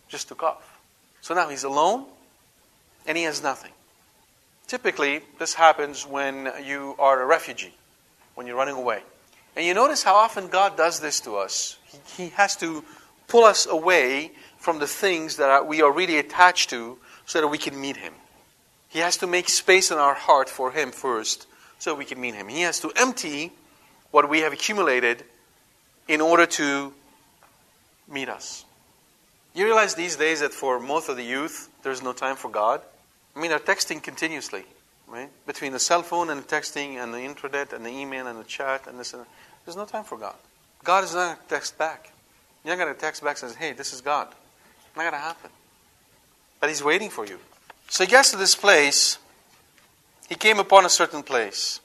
Just 0.08 0.28
took 0.28 0.42
off. 0.42 0.80
So 1.20 1.34
now 1.34 1.48
he's 1.48 1.64
alone 1.64 2.06
and 3.06 3.18
he 3.18 3.24
has 3.24 3.42
nothing. 3.42 3.72
Typically, 4.66 5.20
this 5.38 5.54
happens 5.54 6.06
when 6.06 6.50
you 6.64 6.94
are 6.98 7.20
a 7.20 7.26
refugee, 7.26 7.74
when 8.34 8.46
you're 8.46 8.56
running 8.56 8.76
away. 8.76 9.02
And 9.56 9.64
you 9.64 9.74
notice 9.74 10.02
how 10.02 10.14
often 10.14 10.48
God 10.48 10.76
does 10.76 11.00
this 11.00 11.20
to 11.20 11.36
us. 11.36 11.76
He, 11.84 12.24
he 12.24 12.28
has 12.30 12.56
to 12.56 12.84
pull 13.28 13.44
us 13.44 13.66
away 13.66 14.32
from 14.58 14.78
the 14.78 14.86
things 14.86 15.36
that 15.36 15.66
we 15.66 15.82
are 15.82 15.92
really 15.92 16.18
attached 16.18 16.70
to 16.70 16.98
so 17.26 17.40
that 17.40 17.48
we 17.48 17.58
can 17.58 17.78
meet 17.78 17.98
Him. 17.98 18.14
He 18.88 19.00
has 19.00 19.18
to 19.18 19.26
make 19.26 19.48
space 19.48 19.90
in 19.90 19.98
our 19.98 20.14
heart 20.14 20.48
for 20.48 20.70
Him 20.72 20.90
first 20.90 21.46
so 21.84 21.94
we 21.94 22.06
can 22.06 22.18
meet 22.18 22.34
Him. 22.34 22.48
He 22.48 22.62
has 22.62 22.80
to 22.80 22.90
empty 22.96 23.52
what 24.10 24.30
we 24.30 24.40
have 24.40 24.54
accumulated 24.54 25.22
in 26.08 26.22
order 26.22 26.46
to 26.46 26.94
meet 28.10 28.30
us. 28.30 28.64
You 29.54 29.66
realize 29.66 29.94
these 29.94 30.16
days 30.16 30.40
that 30.40 30.54
for 30.54 30.80
most 30.80 31.10
of 31.10 31.16
the 31.16 31.22
youth, 31.22 31.68
there's 31.82 32.02
no 32.02 32.14
time 32.14 32.36
for 32.36 32.50
God? 32.50 32.80
I 33.36 33.40
mean, 33.40 33.50
they're 33.50 33.58
texting 33.58 34.02
continuously, 34.02 34.64
right? 35.06 35.28
Between 35.46 35.72
the 35.72 35.78
cell 35.78 36.02
phone 36.02 36.30
and 36.30 36.42
the 36.42 36.46
texting 36.46 36.94
and 36.96 37.12
the 37.12 37.20
internet 37.20 37.74
and 37.74 37.84
the 37.84 37.90
email 37.90 38.26
and 38.28 38.40
the 38.40 38.44
chat 38.44 38.86
and 38.86 38.98
this 38.98 39.12
and 39.12 39.22
that. 39.22 39.28
There's 39.66 39.76
no 39.76 39.84
time 39.84 40.04
for 40.04 40.16
God. 40.16 40.36
God 40.84 41.04
is 41.04 41.14
not 41.14 41.26
going 41.26 41.36
to 41.36 41.48
text 41.48 41.76
back. 41.76 42.12
You're 42.64 42.76
not 42.76 42.82
going 42.82 42.94
to 42.94 43.00
text 43.00 43.22
back 43.22 43.42
and 43.42 43.50
says, 43.50 43.56
hey, 43.56 43.72
this 43.72 43.92
is 43.92 44.00
God. 44.00 44.28
Not 44.96 45.02
going 45.02 45.12
to 45.12 45.18
happen. 45.18 45.50
But 46.60 46.70
He's 46.70 46.82
waiting 46.82 47.10
for 47.10 47.26
you. 47.26 47.38
So 47.90 48.04
he 48.04 48.10
gets 48.10 48.30
to 48.30 48.38
this 48.38 48.54
place. 48.54 49.18
He 50.28 50.34
came 50.34 50.58
upon 50.58 50.84
a 50.84 50.88
certain 50.88 51.22
place. 51.22 51.80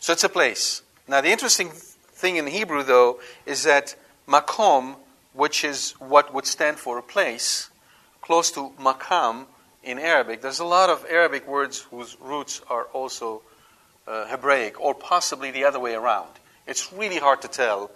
So 0.00 0.12
it's 0.12 0.24
a 0.24 0.28
place. 0.28 0.82
Now, 1.08 1.20
the 1.20 1.30
interesting 1.30 1.70
thing 1.70 2.36
in 2.36 2.46
Hebrew, 2.46 2.82
though, 2.82 3.20
is 3.46 3.64
that 3.64 3.96
makom, 4.28 4.96
which 5.32 5.64
is 5.64 5.92
what 5.98 6.32
would 6.32 6.46
stand 6.46 6.78
for 6.78 6.98
a 6.98 7.02
place, 7.02 7.70
close 8.20 8.50
to 8.52 8.72
makam, 8.78 9.46
in 9.84 9.98
Arabic. 9.98 10.40
There's 10.40 10.60
a 10.60 10.64
lot 10.64 10.90
of 10.90 11.04
Arabic 11.08 11.46
words 11.46 11.80
whose 11.90 12.16
roots 12.20 12.62
are 12.68 12.84
also 12.92 13.42
uh, 14.06 14.26
Hebraic, 14.26 14.80
or 14.80 14.94
possibly 14.94 15.50
the 15.50 15.64
other 15.64 15.78
way 15.78 15.94
around. 15.94 16.30
It's 16.66 16.92
really 16.92 17.18
hard 17.18 17.42
to 17.42 17.48
tell 17.48 17.90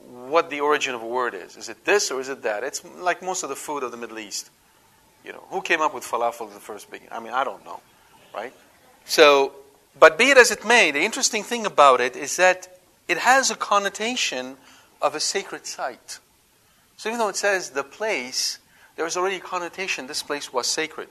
what 0.00 0.50
the 0.50 0.60
origin 0.60 0.94
of 0.94 1.02
a 1.02 1.06
word 1.06 1.34
is. 1.34 1.56
Is 1.56 1.68
it 1.68 1.84
this 1.84 2.10
or 2.10 2.20
is 2.20 2.28
it 2.28 2.42
that? 2.42 2.64
It's 2.64 2.84
like 2.84 3.22
most 3.22 3.42
of 3.42 3.48
the 3.48 3.56
food 3.56 3.82
of 3.82 3.90
the 3.90 3.96
Middle 3.96 4.18
East. 4.18 4.50
You 5.24 5.32
know, 5.32 5.42
who 5.48 5.62
came 5.62 5.80
up 5.80 5.94
with 5.94 6.04
falafel 6.04 6.48
in 6.48 6.54
the 6.54 6.60
first 6.60 6.90
beginning? 6.90 7.12
I 7.12 7.20
mean, 7.20 7.32
I 7.32 7.44
don't 7.44 7.64
know, 7.64 7.80
right? 8.34 8.52
So, 9.04 9.52
but 9.98 10.18
be 10.18 10.30
it 10.30 10.38
as 10.38 10.50
it 10.50 10.64
may, 10.64 10.90
the 10.90 11.02
interesting 11.02 11.42
thing 11.42 11.66
about 11.66 12.00
it 12.00 12.16
is 12.16 12.36
that 12.36 12.68
it 13.08 13.18
has 13.18 13.50
a 13.50 13.54
connotation 13.54 14.56
of 15.00 15.14
a 15.14 15.20
sacred 15.20 15.66
site. 15.66 16.18
So 16.96 17.08
even 17.08 17.18
though 17.18 17.28
it 17.28 17.36
says 17.36 17.70
the 17.70 17.84
place, 17.84 18.58
there 18.96 19.06
is 19.06 19.16
already 19.16 19.36
a 19.36 19.40
connotation 19.40 20.06
this 20.06 20.22
place 20.22 20.52
was 20.52 20.66
sacred. 20.66 21.08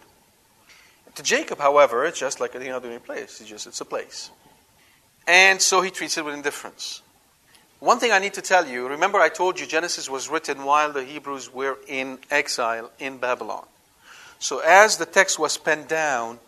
To 1.16 1.24
Jacob, 1.24 1.60
however, 1.60 2.06
it's 2.06 2.20
just 2.20 2.40
like 2.40 2.56
any 2.56 2.70
other 2.70 3.00
place. 3.00 3.40
It's 3.40 3.50
just 3.50 3.68
it's 3.68 3.82
a 3.82 3.86
place. 3.86 4.32
And 5.28 5.62
so 5.62 5.82
he 5.82 5.92
treats 5.92 6.18
it 6.18 6.26
with 6.26 6.34
indifference. 6.34 7.02
One 7.80 8.00
thing 8.00 8.12
I 8.12 8.20
need 8.20 8.34
to 8.36 8.42
tell 8.42 8.66
you 8.66 8.88
remember, 8.88 9.20
I 9.20 9.30
told 9.30 9.60
you 9.60 9.68
Genesis 9.68 10.10
was 10.10 10.30
written 10.30 10.64
while 10.64 10.92
the 10.92 11.04
Hebrews 11.04 11.54
were 11.54 11.78
in 11.88 12.18
exile 12.32 12.90
in 12.98 13.18
Babylon. 13.18 13.66
So, 14.40 14.60
as 14.60 14.98
the 14.98 15.06
text 15.06 15.38
was 15.38 15.58
penned 15.58 15.88
down 15.88 16.40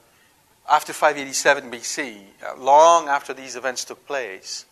after 0.70 0.94
587 0.94 1.72
BC, 1.72 2.22
uh, 2.44 2.58
long 2.58 3.08
after 3.08 3.34
these 3.34 3.56
events 3.56 3.86
took 3.86 4.06
place, 4.08 4.66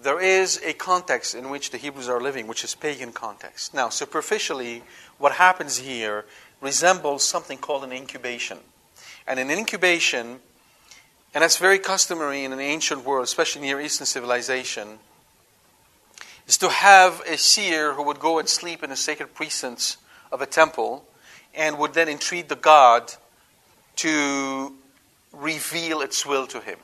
there 0.00 0.20
is 0.20 0.60
a 0.64 0.72
context 0.72 1.34
in 1.34 1.50
which 1.50 1.70
the 1.70 1.78
Hebrews 1.78 2.08
are 2.08 2.20
living, 2.20 2.46
which 2.46 2.62
is 2.62 2.74
pagan 2.74 3.12
context. 3.12 3.74
Now, 3.74 3.88
superficially, 3.88 4.84
what 5.18 5.32
happens 5.32 5.78
here 5.78 6.24
resembles 6.60 7.24
something 7.24 7.58
called 7.58 7.82
an 7.82 7.92
incubation. 7.92 8.58
And 9.26 9.40
an 9.40 9.50
incubation, 9.50 10.38
and 11.34 11.42
that's 11.42 11.58
very 11.58 11.78
customary 11.80 12.44
in 12.44 12.52
an 12.52 12.60
ancient 12.60 13.04
world, 13.04 13.24
especially 13.24 13.62
Near 13.62 13.80
Eastern 13.80 14.06
civilization, 14.06 15.00
is 16.46 16.56
to 16.58 16.68
have 16.68 17.20
a 17.26 17.36
seer 17.36 17.94
who 17.94 18.02
would 18.04 18.20
go 18.20 18.38
and 18.38 18.48
sleep 18.48 18.82
in 18.84 18.90
the 18.90 18.96
sacred 18.96 19.34
precincts 19.34 19.98
of 20.30 20.40
a 20.40 20.46
temple 20.46 21.04
and 21.54 21.78
would 21.78 21.94
then 21.94 22.08
entreat 22.08 22.48
the 22.48 22.56
god 22.56 23.14
to 23.98 24.74
reveal 25.32 26.00
its 26.00 26.26
will 26.26 26.46
to 26.48 26.60
him. 26.60 26.78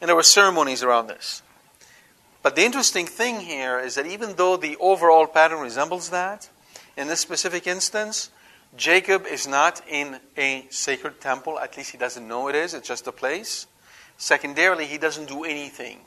And 0.00 0.08
there 0.08 0.16
were 0.16 0.22
ceremonies 0.22 0.82
around 0.82 1.06
this. 1.06 1.42
But 2.42 2.56
the 2.56 2.64
interesting 2.64 3.06
thing 3.06 3.40
here 3.40 3.78
is 3.78 3.94
that 3.94 4.06
even 4.06 4.34
though 4.36 4.56
the 4.56 4.76
overall 4.76 5.26
pattern 5.26 5.60
resembles 5.60 6.10
that, 6.10 6.48
in 6.96 7.08
this 7.08 7.20
specific 7.20 7.66
instance, 7.66 8.30
Jacob 8.76 9.24
is 9.26 9.46
not 9.46 9.80
in 9.88 10.18
a 10.36 10.66
sacred 10.70 11.20
temple. 11.20 11.58
At 11.58 11.76
least 11.76 11.92
he 11.92 11.98
doesn't 11.98 12.26
know 12.26 12.48
it 12.48 12.54
is. 12.54 12.74
It's 12.74 12.88
just 12.88 13.06
a 13.06 13.12
place. 13.12 13.66
Secondarily, 14.18 14.86
he 14.86 14.98
doesn't 14.98 15.28
do 15.28 15.44
anything. 15.44 16.00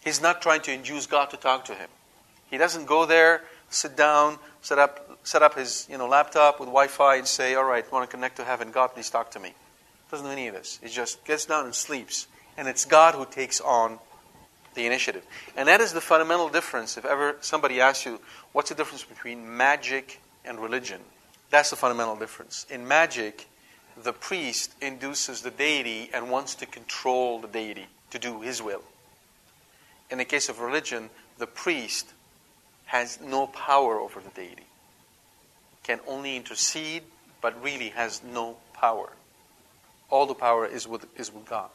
He's 0.00 0.20
not 0.20 0.42
trying 0.42 0.60
to 0.62 0.72
induce 0.72 1.06
God 1.06 1.30
to 1.30 1.36
talk 1.36 1.64
to 1.66 1.74
him. 1.74 1.88
He 2.50 2.58
doesn't 2.58 2.86
go 2.86 3.06
there, 3.06 3.42
sit 3.70 3.96
down, 3.96 4.38
set 4.62 4.78
up, 4.78 5.18
set 5.24 5.42
up 5.42 5.54
his 5.54 5.86
you 5.90 5.98
know, 5.98 6.06
laptop 6.06 6.60
with 6.60 6.68
Wi 6.68 6.88
Fi 6.88 7.16
and 7.16 7.26
say, 7.26 7.54
All 7.54 7.64
right, 7.64 7.90
want 7.92 8.08
to 8.08 8.16
connect 8.16 8.36
to 8.36 8.44
heaven. 8.44 8.70
God, 8.70 8.88
please 8.88 9.10
talk 9.10 9.30
to 9.32 9.40
me. 9.40 9.54
Doesn't 10.10 10.26
do 10.26 10.32
any 10.32 10.48
of 10.48 10.54
this. 10.54 10.78
He 10.82 10.88
just 10.88 11.24
gets 11.24 11.46
down 11.46 11.64
and 11.64 11.74
sleeps. 11.74 12.26
And 12.56 12.68
it's 12.68 12.84
God 12.84 13.14
who 13.14 13.26
takes 13.26 13.60
on 13.60 13.98
the 14.74 14.86
initiative. 14.86 15.24
And 15.56 15.68
that 15.68 15.80
is 15.80 15.92
the 15.92 16.00
fundamental 16.00 16.48
difference. 16.48 16.96
If 16.96 17.04
ever 17.04 17.36
somebody 17.40 17.80
asks 17.80 18.06
you, 18.06 18.20
what's 18.52 18.68
the 18.68 18.74
difference 18.74 19.04
between 19.04 19.56
magic 19.56 20.20
and 20.44 20.60
religion? 20.60 21.00
That's 21.50 21.70
the 21.70 21.76
fundamental 21.76 22.16
difference. 22.16 22.66
In 22.70 22.86
magic, 22.86 23.46
the 24.00 24.12
priest 24.12 24.74
induces 24.80 25.42
the 25.42 25.50
deity 25.50 26.10
and 26.12 26.30
wants 26.30 26.54
to 26.56 26.66
control 26.66 27.40
the 27.40 27.48
deity 27.48 27.86
to 28.10 28.18
do 28.18 28.40
his 28.40 28.62
will. 28.62 28.82
In 30.10 30.18
the 30.18 30.24
case 30.24 30.48
of 30.48 30.60
religion, 30.60 31.10
the 31.38 31.46
priest 31.46 32.12
has 32.86 33.20
no 33.20 33.46
power 33.46 33.98
over 33.98 34.20
the 34.20 34.30
deity, 34.30 34.66
can 35.82 36.00
only 36.06 36.36
intercede, 36.36 37.02
but 37.40 37.62
really 37.62 37.90
has 37.90 38.22
no 38.22 38.56
power. 38.72 39.10
All 40.10 40.26
the 40.26 40.34
power 40.34 40.66
is 40.66 40.86
with, 40.86 41.06
is 41.18 41.32
with 41.32 41.46
God 41.46 41.70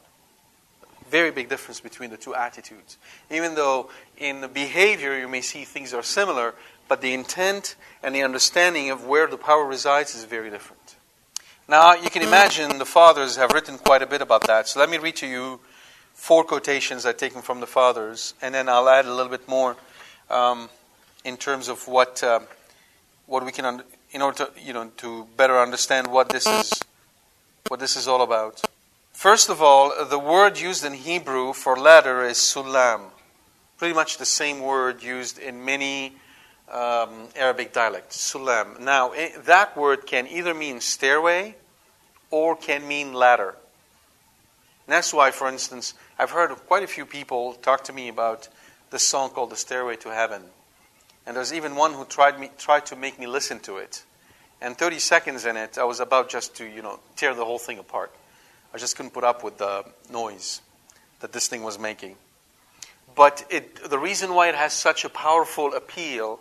very 1.10 1.30
big 1.30 1.48
difference 1.48 1.80
between 1.80 2.10
the 2.10 2.16
two 2.16 2.34
attitudes. 2.34 2.96
Even 3.30 3.54
though 3.56 3.90
in 4.16 4.40
the 4.40 4.48
behavior 4.48 5.18
you 5.18 5.28
may 5.28 5.40
see 5.40 5.64
things 5.64 5.92
are 5.92 6.02
similar, 6.02 6.54
but 6.88 7.02
the 7.02 7.12
intent 7.12 7.74
and 8.02 8.14
the 8.14 8.22
understanding 8.22 8.90
of 8.90 9.04
where 9.04 9.26
the 9.26 9.36
power 9.36 9.64
resides 9.64 10.14
is 10.14 10.24
very 10.24 10.50
different. 10.50 10.96
Now, 11.68 11.94
you 11.94 12.10
can 12.10 12.22
imagine 12.22 12.78
the 12.78 12.86
fathers 12.86 13.36
have 13.36 13.52
written 13.52 13.78
quite 13.78 14.02
a 14.02 14.06
bit 14.06 14.22
about 14.22 14.46
that. 14.46 14.66
So 14.66 14.80
let 14.80 14.90
me 14.90 14.98
read 14.98 15.16
to 15.16 15.26
you 15.26 15.60
four 16.14 16.42
quotations 16.42 17.06
I've 17.06 17.16
taken 17.16 17.42
from 17.42 17.60
the 17.60 17.66
fathers, 17.66 18.34
and 18.42 18.54
then 18.54 18.68
I'll 18.68 18.88
add 18.88 19.04
a 19.04 19.14
little 19.14 19.30
bit 19.30 19.46
more 19.48 19.76
um, 20.30 20.68
in 21.24 21.36
terms 21.36 21.68
of 21.68 21.86
what 21.86 22.22
uh, 22.22 22.40
what 23.26 23.44
we 23.44 23.52
can, 23.52 23.64
un- 23.64 23.82
in 24.12 24.22
order 24.22 24.46
to 24.46 24.50
you 24.60 24.72
know 24.72 24.90
to 24.98 25.26
better 25.36 25.58
understand 25.58 26.06
what 26.06 26.28
this 26.28 26.46
is 26.46 26.72
what 27.68 27.80
this 27.80 27.96
is 27.96 28.08
all 28.08 28.22
about. 28.22 28.60
First 29.12 29.50
of 29.50 29.60
all, 29.60 29.92
the 30.04 30.18
word 30.18 30.58
used 30.58 30.84
in 30.84 30.94
Hebrew 30.94 31.52
for 31.52 31.76
ladder 31.76 32.24
is 32.24 32.38
sulam, 32.38 33.10
pretty 33.76 33.94
much 33.94 34.16
the 34.16 34.24
same 34.24 34.60
word 34.60 35.02
used 35.02 35.38
in 35.38 35.64
many 35.64 36.14
um, 36.70 37.28
Arabic 37.36 37.72
dialects, 37.72 38.32
sulam. 38.32 38.80
Now, 38.80 39.12
it, 39.12 39.44
that 39.44 39.76
word 39.76 40.06
can 40.06 40.26
either 40.26 40.54
mean 40.54 40.80
stairway 40.80 41.56
or 42.30 42.56
can 42.56 42.86
mean 42.88 43.12
ladder. 43.12 43.56
And 44.86 44.94
that's 44.94 45.12
why, 45.12 45.30
for 45.30 45.48
instance, 45.48 45.94
I've 46.18 46.30
heard 46.30 46.50
quite 46.66 46.82
a 46.82 46.86
few 46.86 47.04
people 47.04 47.54
talk 47.54 47.84
to 47.84 47.92
me 47.92 48.08
about 48.08 48.48
this 48.90 49.02
song 49.02 49.30
called 49.30 49.50
The 49.50 49.56
Stairway 49.56 49.96
to 49.96 50.08
Heaven. 50.08 50.42
And 51.30 51.36
there's 51.36 51.52
even 51.52 51.76
one 51.76 51.92
who 51.92 52.04
tried, 52.06 52.40
me, 52.40 52.50
tried 52.58 52.86
to 52.86 52.96
make 52.96 53.16
me 53.16 53.28
listen 53.28 53.60
to 53.60 53.76
it. 53.76 54.02
And 54.60 54.76
30 54.76 54.98
seconds 54.98 55.46
in 55.46 55.56
it, 55.56 55.78
I 55.78 55.84
was 55.84 56.00
about 56.00 56.28
just 56.28 56.56
to, 56.56 56.66
you 56.66 56.82
know, 56.82 56.98
tear 57.14 57.36
the 57.36 57.44
whole 57.44 57.60
thing 57.60 57.78
apart. 57.78 58.12
I 58.74 58.78
just 58.78 58.96
couldn't 58.96 59.12
put 59.12 59.22
up 59.22 59.44
with 59.44 59.56
the 59.56 59.84
noise 60.10 60.60
that 61.20 61.30
this 61.30 61.46
thing 61.46 61.62
was 61.62 61.78
making. 61.78 62.16
But 63.14 63.46
it, 63.48 63.88
the 63.88 63.96
reason 63.96 64.34
why 64.34 64.48
it 64.48 64.56
has 64.56 64.72
such 64.72 65.04
a 65.04 65.08
powerful 65.08 65.72
appeal, 65.72 66.40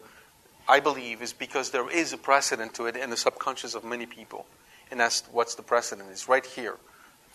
I 0.67 0.79
believe, 0.79 1.21
is 1.21 1.33
because 1.33 1.69
there 1.69 1.87
is 1.87 2.11
a 2.11 2.17
precedent 2.17 2.73
to 2.73 2.87
it 2.87 2.95
in 2.95 3.11
the 3.11 3.17
subconscious 3.17 3.75
of 3.75 3.83
many 3.83 4.07
people. 4.07 4.47
And 4.89 4.99
that's 4.99 5.21
what's 5.31 5.53
the 5.53 5.61
precedent? 5.61 6.09
It's 6.11 6.27
right 6.27 6.43
here. 6.43 6.77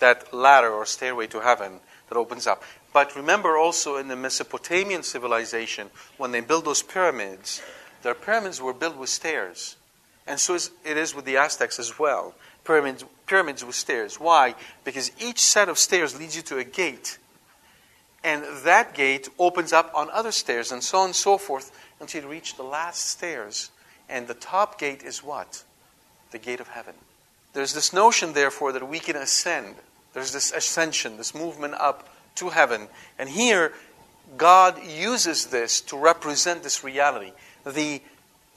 that 0.00 0.34
ladder 0.34 0.70
or 0.72 0.86
stairway 0.86 1.28
to 1.28 1.38
heaven 1.38 1.78
that 2.08 2.16
opens 2.16 2.46
up. 2.46 2.62
But 2.92 3.16
remember 3.16 3.56
also 3.56 3.96
in 3.96 4.08
the 4.08 4.16
Mesopotamian 4.16 5.02
civilization, 5.02 5.90
when 6.16 6.32
they 6.32 6.40
built 6.40 6.64
those 6.64 6.82
pyramids, 6.82 7.62
their 8.02 8.14
pyramids 8.14 8.60
were 8.60 8.72
built 8.72 8.96
with 8.96 9.08
stairs. 9.08 9.76
And 10.26 10.38
so 10.40 10.54
it 10.54 10.96
is 10.96 11.14
with 11.14 11.24
the 11.24 11.36
Aztecs 11.36 11.78
as 11.78 11.98
well. 11.98 12.34
Pyramids, 12.64 13.04
pyramids 13.26 13.64
with 13.64 13.74
stairs. 13.74 14.18
Why? 14.18 14.54
Because 14.84 15.10
each 15.20 15.40
set 15.40 15.68
of 15.68 15.78
stairs 15.78 16.18
leads 16.18 16.36
you 16.36 16.42
to 16.42 16.58
a 16.58 16.64
gate. 16.64 17.18
And 18.22 18.42
that 18.64 18.94
gate 18.94 19.28
opens 19.38 19.72
up 19.72 19.90
on 19.94 20.08
other 20.10 20.32
stairs, 20.32 20.72
and 20.72 20.82
so 20.82 20.98
on 20.98 21.06
and 21.06 21.14
so 21.14 21.36
forth, 21.36 21.70
until 22.00 22.22
you 22.22 22.28
reach 22.28 22.56
the 22.56 22.62
last 22.62 23.06
stairs. 23.06 23.70
And 24.08 24.26
the 24.26 24.34
top 24.34 24.78
gate 24.78 25.02
is 25.02 25.22
what? 25.22 25.62
The 26.30 26.38
gate 26.38 26.60
of 26.60 26.68
heaven. 26.68 26.94
There's 27.52 27.74
this 27.74 27.92
notion, 27.92 28.32
therefore, 28.32 28.72
that 28.72 28.88
we 28.88 28.98
can 28.98 29.16
ascend. 29.16 29.74
There's 30.14 30.32
this 30.32 30.52
ascension, 30.52 31.16
this 31.16 31.34
movement 31.34 31.74
up 31.74 32.08
to 32.36 32.48
heaven. 32.48 32.88
And 33.18 33.28
here, 33.28 33.72
God 34.36 34.82
uses 34.82 35.46
this 35.46 35.80
to 35.82 35.96
represent 35.96 36.62
this 36.62 36.82
reality. 36.82 37.32
The 37.66 38.00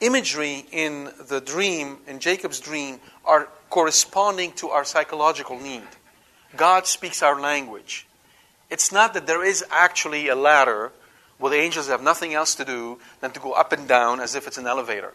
imagery 0.00 0.64
in 0.72 1.10
the 1.28 1.40
dream, 1.40 1.98
in 2.06 2.20
Jacob's 2.20 2.60
dream, 2.60 3.00
are 3.24 3.48
corresponding 3.70 4.52
to 4.52 4.70
our 4.70 4.84
psychological 4.84 5.58
need. 5.58 5.82
God 6.56 6.86
speaks 6.86 7.22
our 7.22 7.38
language. 7.38 8.06
It's 8.70 8.92
not 8.92 9.14
that 9.14 9.26
there 9.26 9.44
is 9.44 9.64
actually 9.70 10.28
a 10.28 10.34
ladder 10.34 10.92
where 11.38 11.50
the 11.50 11.58
angels 11.58 11.88
have 11.88 12.02
nothing 12.02 12.34
else 12.34 12.54
to 12.56 12.64
do 12.64 12.98
than 13.20 13.30
to 13.32 13.40
go 13.40 13.52
up 13.52 13.72
and 13.72 13.86
down 13.86 14.20
as 14.20 14.34
if 14.34 14.46
it's 14.46 14.58
an 14.58 14.66
elevator. 14.66 15.14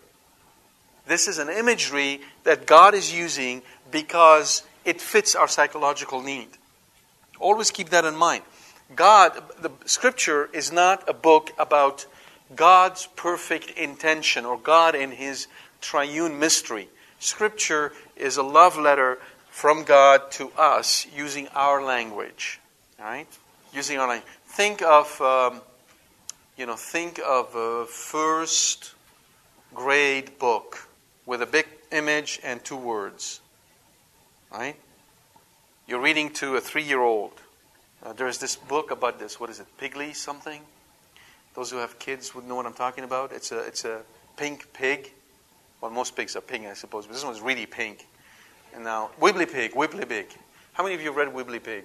This 1.05 1.27
is 1.27 1.37
an 1.37 1.49
imagery 1.49 2.21
that 2.43 2.65
God 2.65 2.93
is 2.93 3.13
using 3.13 3.61
because 3.91 4.63
it 4.85 5.01
fits 5.01 5.35
our 5.35 5.47
psychological 5.47 6.21
need. 6.21 6.49
Always 7.39 7.71
keep 7.71 7.89
that 7.89 8.05
in 8.05 8.15
mind. 8.15 8.43
God, 8.95 9.41
the 9.61 9.71
scripture 9.85 10.49
is 10.53 10.71
not 10.71 11.07
a 11.09 11.13
book 11.13 11.51
about 11.57 12.05
God's 12.55 13.07
perfect 13.15 13.71
intention 13.71 14.45
or 14.45 14.57
God 14.57 14.95
in 14.95 15.11
his 15.11 15.47
triune 15.81 16.39
mystery. 16.39 16.89
Scripture 17.19 17.93
is 18.15 18.37
a 18.37 18.43
love 18.43 18.77
letter 18.77 19.19
from 19.49 19.83
God 19.83 20.31
to 20.31 20.51
us 20.57 21.07
using 21.15 21.47
our 21.49 21.83
language. 21.83 22.59
All 22.99 23.05
right? 23.05 23.27
Using 23.73 23.97
our 23.97 24.07
language. 24.07 24.31
Think 24.47 24.81
of, 24.81 25.21
um, 25.21 25.61
you 26.57 26.65
know, 26.65 26.75
think 26.75 27.19
of 27.25 27.55
a 27.55 27.85
first 27.85 28.93
grade 29.73 30.37
book 30.37 30.87
with 31.25 31.41
a 31.41 31.45
big 31.45 31.67
image 31.91 32.39
and 32.43 32.63
two 32.63 32.75
words. 32.75 33.41
Right? 34.53 34.75
You're 35.87 36.01
reading 36.01 36.29
to 36.33 36.55
a 36.55 36.61
three 36.61 36.83
year 36.83 37.01
old. 37.01 37.33
Uh, 38.03 38.13
there's 38.13 38.37
this 38.37 38.55
book 38.55 38.91
about 38.91 39.19
this. 39.19 39.39
What 39.39 39.49
is 39.49 39.59
it? 39.59 39.67
Piggy 39.77 40.13
something? 40.13 40.61
Those 41.55 41.71
who 41.71 41.77
have 41.77 41.97
kids 41.99 42.35
would 42.35 42.45
know 42.45 42.55
what 42.55 42.65
I'm 42.65 42.73
talking 42.73 43.03
about. 43.03 43.31
It's 43.31 43.51
a, 43.51 43.59
it's 43.59 43.85
a 43.85 44.01
pink 44.37 44.71
pig. 44.73 45.11
Well, 45.81 45.91
most 45.91 46.15
pigs 46.15 46.35
are 46.35 46.41
pink, 46.41 46.65
I 46.65 46.73
suppose, 46.73 47.05
but 47.05 47.13
this 47.13 47.25
one's 47.25 47.41
really 47.41 47.65
pink. 47.65 48.05
And 48.73 48.83
now, 48.83 49.11
Wibbly 49.19 49.51
Pig, 49.51 49.71
Wibbly 49.73 50.07
Pig. 50.07 50.27
How 50.73 50.83
many 50.83 50.95
of 50.95 51.01
you 51.01 51.07
have 51.07 51.15
read 51.15 51.27
Wibbly 51.27 51.61
Pig? 51.61 51.83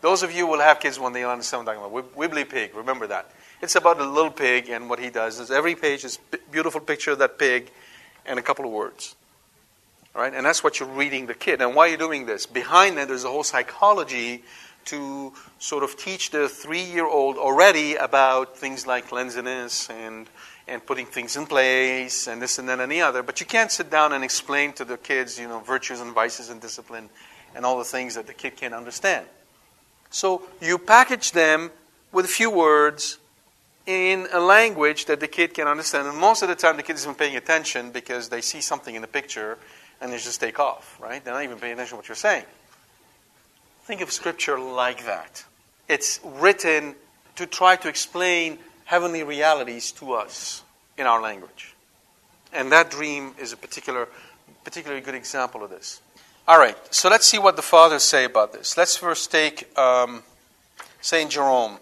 Those 0.00 0.22
of 0.22 0.32
you 0.32 0.46
will 0.46 0.58
have 0.60 0.80
kids 0.80 0.98
when 0.98 1.12
they 1.12 1.24
understand 1.24 1.64
what 1.64 1.76
I'm 1.76 1.82
talking 1.82 1.98
about. 1.98 2.16
Wibbly 2.16 2.48
Pig, 2.48 2.74
remember 2.74 3.06
that. 3.06 3.30
It's 3.62 3.76
about 3.76 4.00
a 4.00 4.04
little 4.04 4.30
pig 4.30 4.68
and 4.68 4.90
what 4.90 4.98
he 4.98 5.08
does. 5.08 5.38
Is 5.38 5.50
every 5.50 5.76
page 5.76 6.04
is 6.04 6.18
beautiful 6.50 6.80
picture 6.80 7.12
of 7.12 7.20
that 7.20 7.38
pig 7.38 7.70
and 8.26 8.38
a 8.38 8.42
couple 8.42 8.64
of 8.64 8.72
words. 8.72 9.14
Right? 10.14 10.34
And 10.34 10.44
that's 10.44 10.62
what 10.62 10.78
you're 10.78 10.88
reading 10.88 11.26
the 11.26 11.34
kid. 11.34 11.62
And 11.62 11.74
why 11.74 11.88
are 11.88 11.90
you 11.92 11.96
doing 11.96 12.26
this? 12.26 12.44
Behind 12.44 12.98
that, 12.98 13.08
there's 13.08 13.24
a 13.24 13.30
whole 13.30 13.44
psychology 13.44 14.42
to 14.86 15.32
sort 15.58 15.84
of 15.84 15.96
teach 15.96 16.30
the 16.30 16.48
three 16.48 16.82
year 16.82 17.06
old 17.06 17.36
already 17.38 17.94
about 17.94 18.56
things 18.56 18.86
like 18.86 19.08
cleanliness 19.08 19.88
and, 19.88 20.28
and 20.68 20.84
putting 20.84 21.06
things 21.06 21.36
in 21.36 21.46
place 21.46 22.26
and 22.26 22.42
this 22.42 22.58
and 22.58 22.68
that 22.68 22.80
and 22.80 22.90
the 22.90 23.00
other. 23.00 23.22
But 23.22 23.40
you 23.40 23.46
can't 23.46 23.70
sit 23.70 23.90
down 23.90 24.12
and 24.12 24.22
explain 24.24 24.72
to 24.74 24.84
the 24.84 24.96
kids, 24.96 25.38
you 25.38 25.48
know, 25.48 25.60
virtues 25.60 26.00
and 26.00 26.12
vices 26.12 26.50
and 26.50 26.60
discipline 26.60 27.08
and 27.54 27.64
all 27.64 27.78
the 27.78 27.84
things 27.84 28.14
that 28.14 28.26
the 28.26 28.34
kid 28.34 28.56
can't 28.56 28.74
understand. 28.74 29.26
So 30.10 30.42
you 30.60 30.78
package 30.78 31.32
them 31.32 31.70
with 32.10 32.26
a 32.26 32.28
few 32.28 32.50
words 32.50 33.18
in 33.86 34.26
a 34.32 34.40
language 34.40 35.06
that 35.06 35.20
the 35.20 35.28
kid 35.28 35.54
can 35.54 35.66
understand. 35.66 36.06
And 36.06 36.16
most 36.16 36.42
of 36.42 36.48
the 36.48 36.54
time, 36.54 36.76
the 36.76 36.82
kid 36.82 36.96
isn't 36.96 37.18
paying 37.18 37.36
attention 37.36 37.90
because 37.90 38.28
they 38.28 38.40
see 38.40 38.60
something 38.60 38.94
in 38.94 39.02
the 39.02 39.08
picture 39.08 39.58
and 40.02 40.12
they 40.12 40.18
just 40.18 40.40
take 40.40 40.58
off, 40.58 40.98
right? 41.00 41.24
They're 41.24 41.32
not 41.32 41.44
even 41.44 41.58
paying 41.58 41.74
attention 41.74 41.92
to 41.92 41.96
what 41.96 42.08
you're 42.08 42.16
saying. 42.16 42.44
Think 43.84 44.00
of 44.00 44.10
Scripture 44.10 44.58
like 44.58 45.06
that. 45.06 45.44
It's 45.88 46.20
written 46.24 46.96
to 47.36 47.46
try 47.46 47.76
to 47.76 47.88
explain 47.88 48.58
heavenly 48.84 49.22
realities 49.22 49.92
to 49.92 50.12
us 50.12 50.62
in 50.98 51.06
our 51.06 51.22
language. 51.22 51.74
And 52.52 52.72
that 52.72 52.90
dream 52.90 53.34
is 53.38 53.52
a 53.52 53.56
particular, 53.56 54.08
particularly 54.64 55.02
good 55.02 55.14
example 55.14 55.62
of 55.62 55.70
this. 55.70 56.00
All 56.48 56.58
right, 56.58 56.76
so 56.92 57.08
let's 57.08 57.26
see 57.26 57.38
what 57.38 57.54
the 57.54 57.62
fathers 57.62 58.02
say 58.02 58.24
about 58.24 58.52
this. 58.52 58.76
Let's 58.76 58.96
first 58.96 59.30
take 59.30 59.76
um, 59.78 60.24
St. 61.00 61.30
Jerome. 61.30 61.78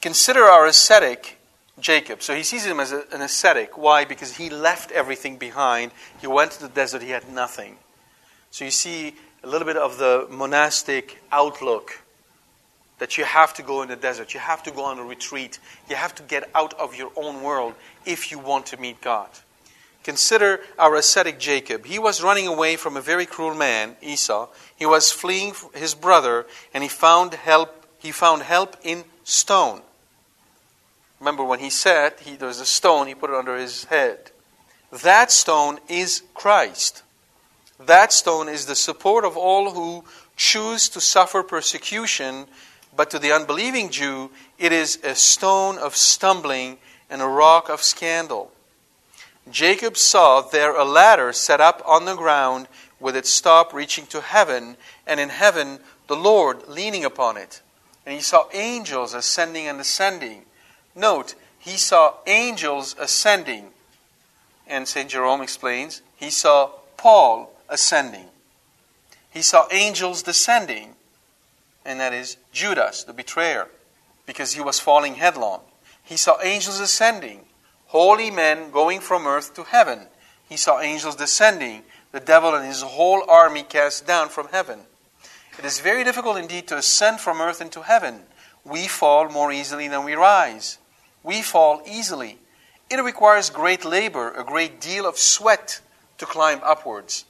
Consider 0.00 0.44
our 0.44 0.66
ascetic 0.66 1.38
Jacob. 1.80 2.22
So 2.22 2.34
he 2.34 2.42
sees 2.42 2.64
him 2.64 2.80
as 2.80 2.92
a, 2.92 3.04
an 3.12 3.20
ascetic. 3.20 3.76
Why? 3.76 4.04
Because 4.04 4.36
he 4.36 4.50
left 4.50 4.92
everything 4.92 5.36
behind. 5.36 5.92
He 6.20 6.26
went 6.26 6.52
to 6.52 6.62
the 6.62 6.68
desert, 6.68 7.02
he 7.02 7.10
had 7.10 7.30
nothing. 7.30 7.76
So 8.50 8.64
you 8.64 8.70
see 8.70 9.14
a 9.42 9.48
little 9.48 9.66
bit 9.66 9.76
of 9.76 9.98
the 9.98 10.26
monastic 10.30 11.22
outlook 11.32 12.00
that 12.98 13.18
you 13.18 13.24
have 13.24 13.52
to 13.54 13.62
go 13.62 13.82
in 13.82 13.88
the 13.88 13.96
desert, 13.96 14.34
you 14.34 14.40
have 14.40 14.62
to 14.62 14.70
go 14.70 14.84
on 14.84 14.98
a 14.98 15.04
retreat, 15.04 15.58
you 15.88 15.96
have 15.96 16.14
to 16.14 16.22
get 16.22 16.48
out 16.54 16.72
of 16.74 16.94
your 16.94 17.10
own 17.16 17.42
world 17.42 17.74
if 18.06 18.30
you 18.30 18.38
want 18.38 18.66
to 18.66 18.80
meet 18.80 19.00
God. 19.00 19.28
Consider 20.04 20.60
our 20.78 20.94
ascetic 20.96 21.38
Jacob. 21.38 21.86
He 21.86 21.98
was 21.98 22.22
running 22.22 22.46
away 22.46 22.76
from 22.76 22.96
a 22.96 23.00
very 23.00 23.26
cruel 23.26 23.54
man, 23.54 23.96
Esau. 24.02 24.48
He 24.76 24.86
was 24.86 25.10
fleeing 25.10 25.54
his 25.74 25.94
brother, 25.94 26.46
and 26.74 26.82
he 26.82 26.88
found 26.88 27.32
help. 27.34 27.86
He 27.98 28.12
found 28.12 28.42
help 28.42 28.76
in 28.82 29.04
stone. 29.24 29.80
Remember 31.24 31.42
when 31.42 31.60
he 31.60 31.70
said 31.70 32.20
he, 32.20 32.36
there 32.36 32.48
was 32.48 32.60
a 32.60 32.66
stone, 32.66 33.06
he 33.06 33.14
put 33.14 33.30
it 33.30 33.36
under 33.36 33.56
his 33.56 33.84
head. 33.84 34.30
That 34.92 35.32
stone 35.32 35.78
is 35.88 36.22
Christ. 36.34 37.02
That 37.80 38.12
stone 38.12 38.46
is 38.46 38.66
the 38.66 38.74
support 38.74 39.24
of 39.24 39.34
all 39.34 39.70
who 39.70 40.04
choose 40.36 40.86
to 40.90 41.00
suffer 41.00 41.42
persecution, 41.42 42.44
but 42.94 43.08
to 43.08 43.18
the 43.18 43.32
unbelieving 43.32 43.88
Jew, 43.88 44.32
it 44.58 44.70
is 44.70 44.98
a 45.02 45.14
stone 45.14 45.78
of 45.78 45.96
stumbling 45.96 46.76
and 47.08 47.22
a 47.22 47.26
rock 47.26 47.70
of 47.70 47.80
scandal. 47.80 48.52
Jacob 49.50 49.96
saw 49.96 50.42
there 50.42 50.76
a 50.76 50.84
ladder 50.84 51.32
set 51.32 51.58
up 51.58 51.80
on 51.86 52.04
the 52.04 52.16
ground 52.16 52.68
with 53.00 53.16
its 53.16 53.40
top 53.40 53.72
reaching 53.72 54.04
to 54.08 54.20
heaven, 54.20 54.76
and 55.06 55.18
in 55.18 55.30
heaven 55.30 55.78
the 56.06 56.16
Lord 56.16 56.68
leaning 56.68 57.02
upon 57.06 57.38
it. 57.38 57.62
And 58.04 58.14
he 58.14 58.20
saw 58.20 58.44
angels 58.52 59.14
ascending 59.14 59.66
and 59.66 59.78
descending. 59.78 60.44
Note, 60.94 61.34
he 61.58 61.76
saw 61.76 62.14
angels 62.26 62.94
ascending. 62.98 63.70
And 64.66 64.86
St. 64.86 65.10
Jerome 65.10 65.40
explains, 65.40 66.02
he 66.16 66.30
saw 66.30 66.70
Paul 66.96 67.50
ascending. 67.68 68.26
He 69.30 69.42
saw 69.42 69.66
angels 69.72 70.22
descending, 70.22 70.94
and 71.84 71.98
that 71.98 72.12
is 72.12 72.36
Judas, 72.52 73.02
the 73.02 73.12
betrayer, 73.12 73.68
because 74.26 74.52
he 74.52 74.60
was 74.60 74.78
falling 74.78 75.16
headlong. 75.16 75.60
He 76.02 76.16
saw 76.16 76.40
angels 76.42 76.78
ascending, 76.78 77.40
holy 77.86 78.30
men 78.30 78.70
going 78.70 79.00
from 79.00 79.26
earth 79.26 79.54
to 79.54 79.64
heaven. 79.64 80.06
He 80.48 80.56
saw 80.56 80.80
angels 80.80 81.16
descending, 81.16 81.82
the 82.12 82.20
devil 82.20 82.54
and 82.54 82.64
his 82.64 82.82
whole 82.82 83.28
army 83.28 83.64
cast 83.64 84.06
down 84.06 84.28
from 84.28 84.48
heaven. 84.48 84.80
It 85.58 85.64
is 85.64 85.80
very 85.80 86.04
difficult 86.04 86.36
indeed 86.36 86.68
to 86.68 86.76
ascend 86.76 87.20
from 87.20 87.40
earth 87.40 87.60
into 87.60 87.82
heaven. 87.82 88.20
We 88.64 88.86
fall 88.86 89.28
more 89.28 89.52
easily 89.52 89.88
than 89.88 90.04
we 90.04 90.14
rise. 90.14 90.78
We 91.24 91.42
fall 91.42 91.82
easily. 91.86 92.38
It 92.90 93.02
requires 93.02 93.50
great 93.50 93.84
labor, 93.84 94.30
a 94.30 94.44
great 94.44 94.80
deal 94.80 95.06
of 95.06 95.18
sweat 95.18 95.80
to 96.18 96.26
climb 96.26 96.60
upwards. 96.62 97.24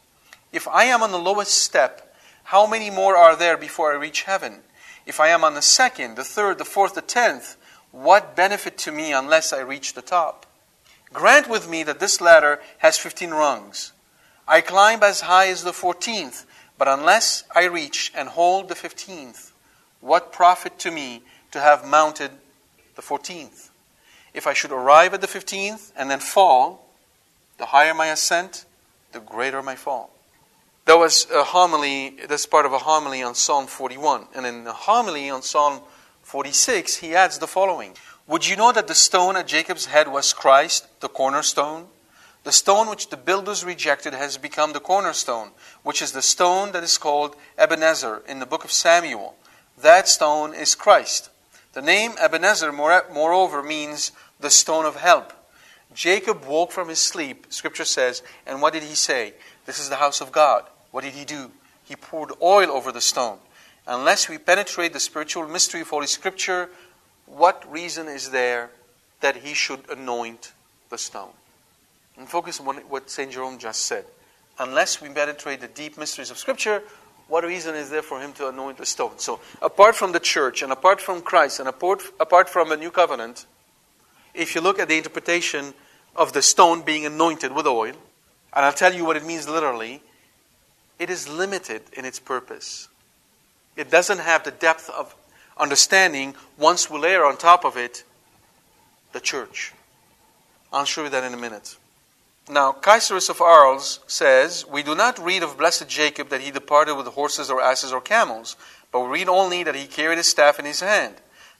If 0.52 0.68
I 0.68 0.84
am 0.84 1.02
on 1.02 1.12
the 1.12 1.18
lowest 1.18 1.54
step, 1.54 2.14
how 2.44 2.66
many 2.66 2.90
more 2.90 3.16
are 3.16 3.36
there 3.36 3.56
before 3.56 3.92
I 3.92 3.96
reach 3.96 4.22
heaven? 4.22 4.58
If 5.06 5.20
I 5.20 5.28
am 5.28 5.44
on 5.44 5.54
the 5.54 5.62
second, 5.62 6.16
the 6.16 6.24
third, 6.24 6.58
the 6.58 6.64
fourth, 6.64 6.94
the 6.94 7.02
tenth, 7.02 7.56
what 7.92 8.34
benefit 8.34 8.76
to 8.78 8.92
me 8.92 9.12
unless 9.12 9.52
I 9.52 9.60
reach 9.60 9.94
the 9.94 10.02
top? 10.02 10.44
Grant 11.12 11.48
with 11.48 11.70
me 11.70 11.84
that 11.84 12.00
this 12.00 12.20
ladder 12.20 12.60
has 12.78 12.98
fifteen 12.98 13.30
rungs. 13.30 13.92
I 14.48 14.60
climb 14.60 15.02
as 15.02 15.22
high 15.22 15.48
as 15.48 15.62
the 15.62 15.72
fourteenth, 15.72 16.44
but 16.76 16.88
unless 16.88 17.44
I 17.54 17.64
reach 17.66 18.10
and 18.14 18.28
hold 18.28 18.68
the 18.68 18.74
fifteenth, 18.74 19.52
what 20.00 20.32
profit 20.32 20.78
to 20.80 20.90
me 20.90 21.22
to 21.52 21.60
have 21.60 21.86
mounted 21.86 22.32
the 22.96 23.02
fourteenth? 23.02 23.70
If 24.34 24.46
I 24.46 24.52
should 24.52 24.72
arrive 24.72 25.14
at 25.14 25.20
the 25.20 25.26
fifteenth 25.26 25.92
and 25.96 26.10
then 26.10 26.20
fall, 26.20 26.86
the 27.58 27.66
higher 27.66 27.94
my 27.94 28.08
ascent, 28.08 28.64
the 29.12 29.20
greater 29.20 29.62
my 29.62 29.76
fall. 29.76 30.10
That 30.86 30.98
was 30.98 31.26
a 31.30 31.44
homily, 31.44 32.16
that's 32.28 32.44
part 32.44 32.66
of 32.66 32.72
a 32.72 32.78
homily 32.78 33.22
on 33.22 33.34
Psalm 33.34 33.66
41. 33.66 34.26
And 34.34 34.44
in 34.44 34.64
the 34.64 34.72
homily 34.72 35.30
on 35.30 35.42
Psalm 35.42 35.80
46, 36.22 36.96
he 36.96 37.14
adds 37.14 37.38
the 37.38 37.46
following 37.46 37.94
Would 38.26 38.46
you 38.46 38.56
know 38.56 38.72
that 38.72 38.86
the 38.86 38.94
stone 38.94 39.36
at 39.36 39.46
Jacob's 39.46 39.86
head 39.86 40.08
was 40.08 40.34
Christ, 40.34 40.86
the 41.00 41.08
cornerstone? 41.08 41.86
The 42.42 42.52
stone 42.52 42.90
which 42.90 43.08
the 43.08 43.16
builders 43.16 43.64
rejected 43.64 44.12
has 44.12 44.36
become 44.36 44.74
the 44.74 44.80
cornerstone, 44.80 45.52
which 45.82 46.02
is 46.02 46.12
the 46.12 46.20
stone 46.20 46.72
that 46.72 46.82
is 46.82 46.98
called 46.98 47.36
Ebenezer 47.56 48.22
in 48.28 48.38
the 48.40 48.46
book 48.46 48.64
of 48.64 48.72
Samuel. 48.72 49.36
That 49.80 50.08
stone 50.08 50.52
is 50.52 50.74
Christ. 50.74 51.30
The 51.72 51.80
name 51.80 52.12
Ebenezer, 52.20 52.70
moreover, 52.70 53.62
means 53.62 54.12
the 54.40 54.50
stone 54.50 54.84
of 54.84 54.96
help. 54.96 55.32
Jacob 55.94 56.44
woke 56.44 56.72
from 56.72 56.88
his 56.88 57.00
sleep, 57.00 57.46
scripture 57.50 57.84
says, 57.84 58.22
and 58.46 58.60
what 58.60 58.72
did 58.72 58.82
he 58.82 58.94
say? 58.94 59.34
This 59.66 59.78
is 59.78 59.88
the 59.88 59.96
house 59.96 60.20
of 60.20 60.32
God. 60.32 60.64
What 60.90 61.04
did 61.04 61.14
he 61.14 61.24
do? 61.24 61.50
He 61.84 61.96
poured 61.96 62.32
oil 62.42 62.70
over 62.70 62.90
the 62.90 63.00
stone. 63.00 63.38
Unless 63.86 64.28
we 64.28 64.38
penetrate 64.38 64.92
the 64.92 65.00
spiritual 65.00 65.46
mystery 65.46 65.82
of 65.82 65.90
Holy 65.90 66.06
Scripture, 66.06 66.70
what 67.26 67.70
reason 67.70 68.08
is 68.08 68.30
there 68.30 68.70
that 69.20 69.36
he 69.36 69.54
should 69.54 69.80
anoint 69.90 70.52
the 70.90 70.98
stone? 70.98 71.30
And 72.16 72.28
focus 72.28 72.60
on 72.60 72.76
what 72.88 73.10
St. 73.10 73.30
Jerome 73.30 73.58
just 73.58 73.84
said. 73.84 74.04
Unless 74.58 75.02
we 75.02 75.08
penetrate 75.08 75.60
the 75.60 75.68
deep 75.68 75.98
mysteries 75.98 76.30
of 76.30 76.38
Scripture, 76.38 76.82
what 77.28 77.44
reason 77.44 77.74
is 77.74 77.90
there 77.90 78.02
for 78.02 78.20
him 78.20 78.32
to 78.34 78.48
anoint 78.48 78.78
the 78.78 78.86
stone? 78.86 79.18
So, 79.18 79.40
apart 79.60 79.96
from 79.96 80.12
the 80.12 80.20
church 80.20 80.62
and 80.62 80.70
apart 80.70 81.00
from 81.00 81.22
Christ 81.22 81.58
and 81.58 81.68
apart, 81.68 82.02
apart 82.20 82.48
from 82.48 82.70
a 82.70 82.76
new 82.76 82.90
covenant, 82.90 83.46
if 84.34 84.54
you 84.54 84.60
look 84.60 84.78
at 84.78 84.88
the 84.88 84.96
interpretation 84.96 85.74
of 86.16 86.32
the 86.32 86.42
stone 86.42 86.82
being 86.82 87.06
anointed 87.06 87.52
with 87.52 87.66
oil, 87.66 87.94
and 88.52 88.64
I'll 88.64 88.72
tell 88.72 88.94
you 88.94 89.04
what 89.04 89.16
it 89.16 89.24
means 89.24 89.48
literally, 89.48 90.02
it 90.98 91.10
is 91.10 91.28
limited 91.28 91.82
in 91.92 92.04
its 92.04 92.18
purpose. 92.18 92.88
It 93.76 93.90
doesn't 93.90 94.18
have 94.18 94.44
the 94.44 94.50
depth 94.50 94.88
of 94.90 95.14
understanding 95.56 96.34
once 96.58 96.88
we 96.90 96.98
layer 96.98 97.24
on 97.24 97.36
top 97.36 97.64
of 97.64 97.76
it 97.76 98.04
the 99.12 99.20
church. 99.20 99.72
I'll 100.72 100.84
show 100.84 101.04
you 101.04 101.10
that 101.10 101.24
in 101.24 101.34
a 101.34 101.36
minute. 101.36 101.76
Now, 102.48 102.72
Caesarius 102.72 103.30
of 103.30 103.40
Arles 103.40 104.00
says, 104.06 104.66
We 104.66 104.82
do 104.82 104.94
not 104.94 105.18
read 105.18 105.42
of 105.42 105.56
blessed 105.56 105.88
Jacob 105.88 106.28
that 106.28 106.42
he 106.42 106.50
departed 106.50 106.94
with 106.94 107.06
horses 107.06 107.50
or 107.50 107.62
asses 107.62 107.92
or 107.92 108.00
camels, 108.00 108.56
but 108.92 109.00
we 109.00 109.08
read 109.08 109.28
only 109.28 109.62
that 109.62 109.74
he 109.74 109.86
carried 109.86 110.18
his 110.18 110.28
staff 110.28 110.58
in 110.58 110.64
his 110.64 110.80
hand. 110.80 111.14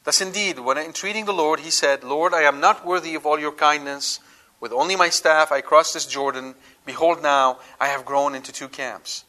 Thus, 0.04 0.20
indeed, 0.20 0.58
when 0.58 0.78
entreating 0.78 1.24
the 1.24 1.32
Lord, 1.32 1.60
he 1.60 1.70
said, 1.70 2.04
Lord, 2.04 2.34
I 2.34 2.42
am 2.42 2.60
not 2.60 2.86
worthy 2.86 3.14
of 3.14 3.24
all 3.24 3.38
your 3.38 3.52
kindness. 3.52 4.20
With 4.60 4.72
only 4.72 4.96
my 4.96 5.08
staff 5.08 5.50
I 5.50 5.62
crossed 5.62 5.94
this 5.94 6.06
Jordan. 6.06 6.54
Behold, 6.86 7.22
now 7.22 7.58
I 7.80 7.88
have 7.88 8.04
grown 8.04 8.34
into 8.34 8.52
two 8.52 8.68
camps. 8.68 9.24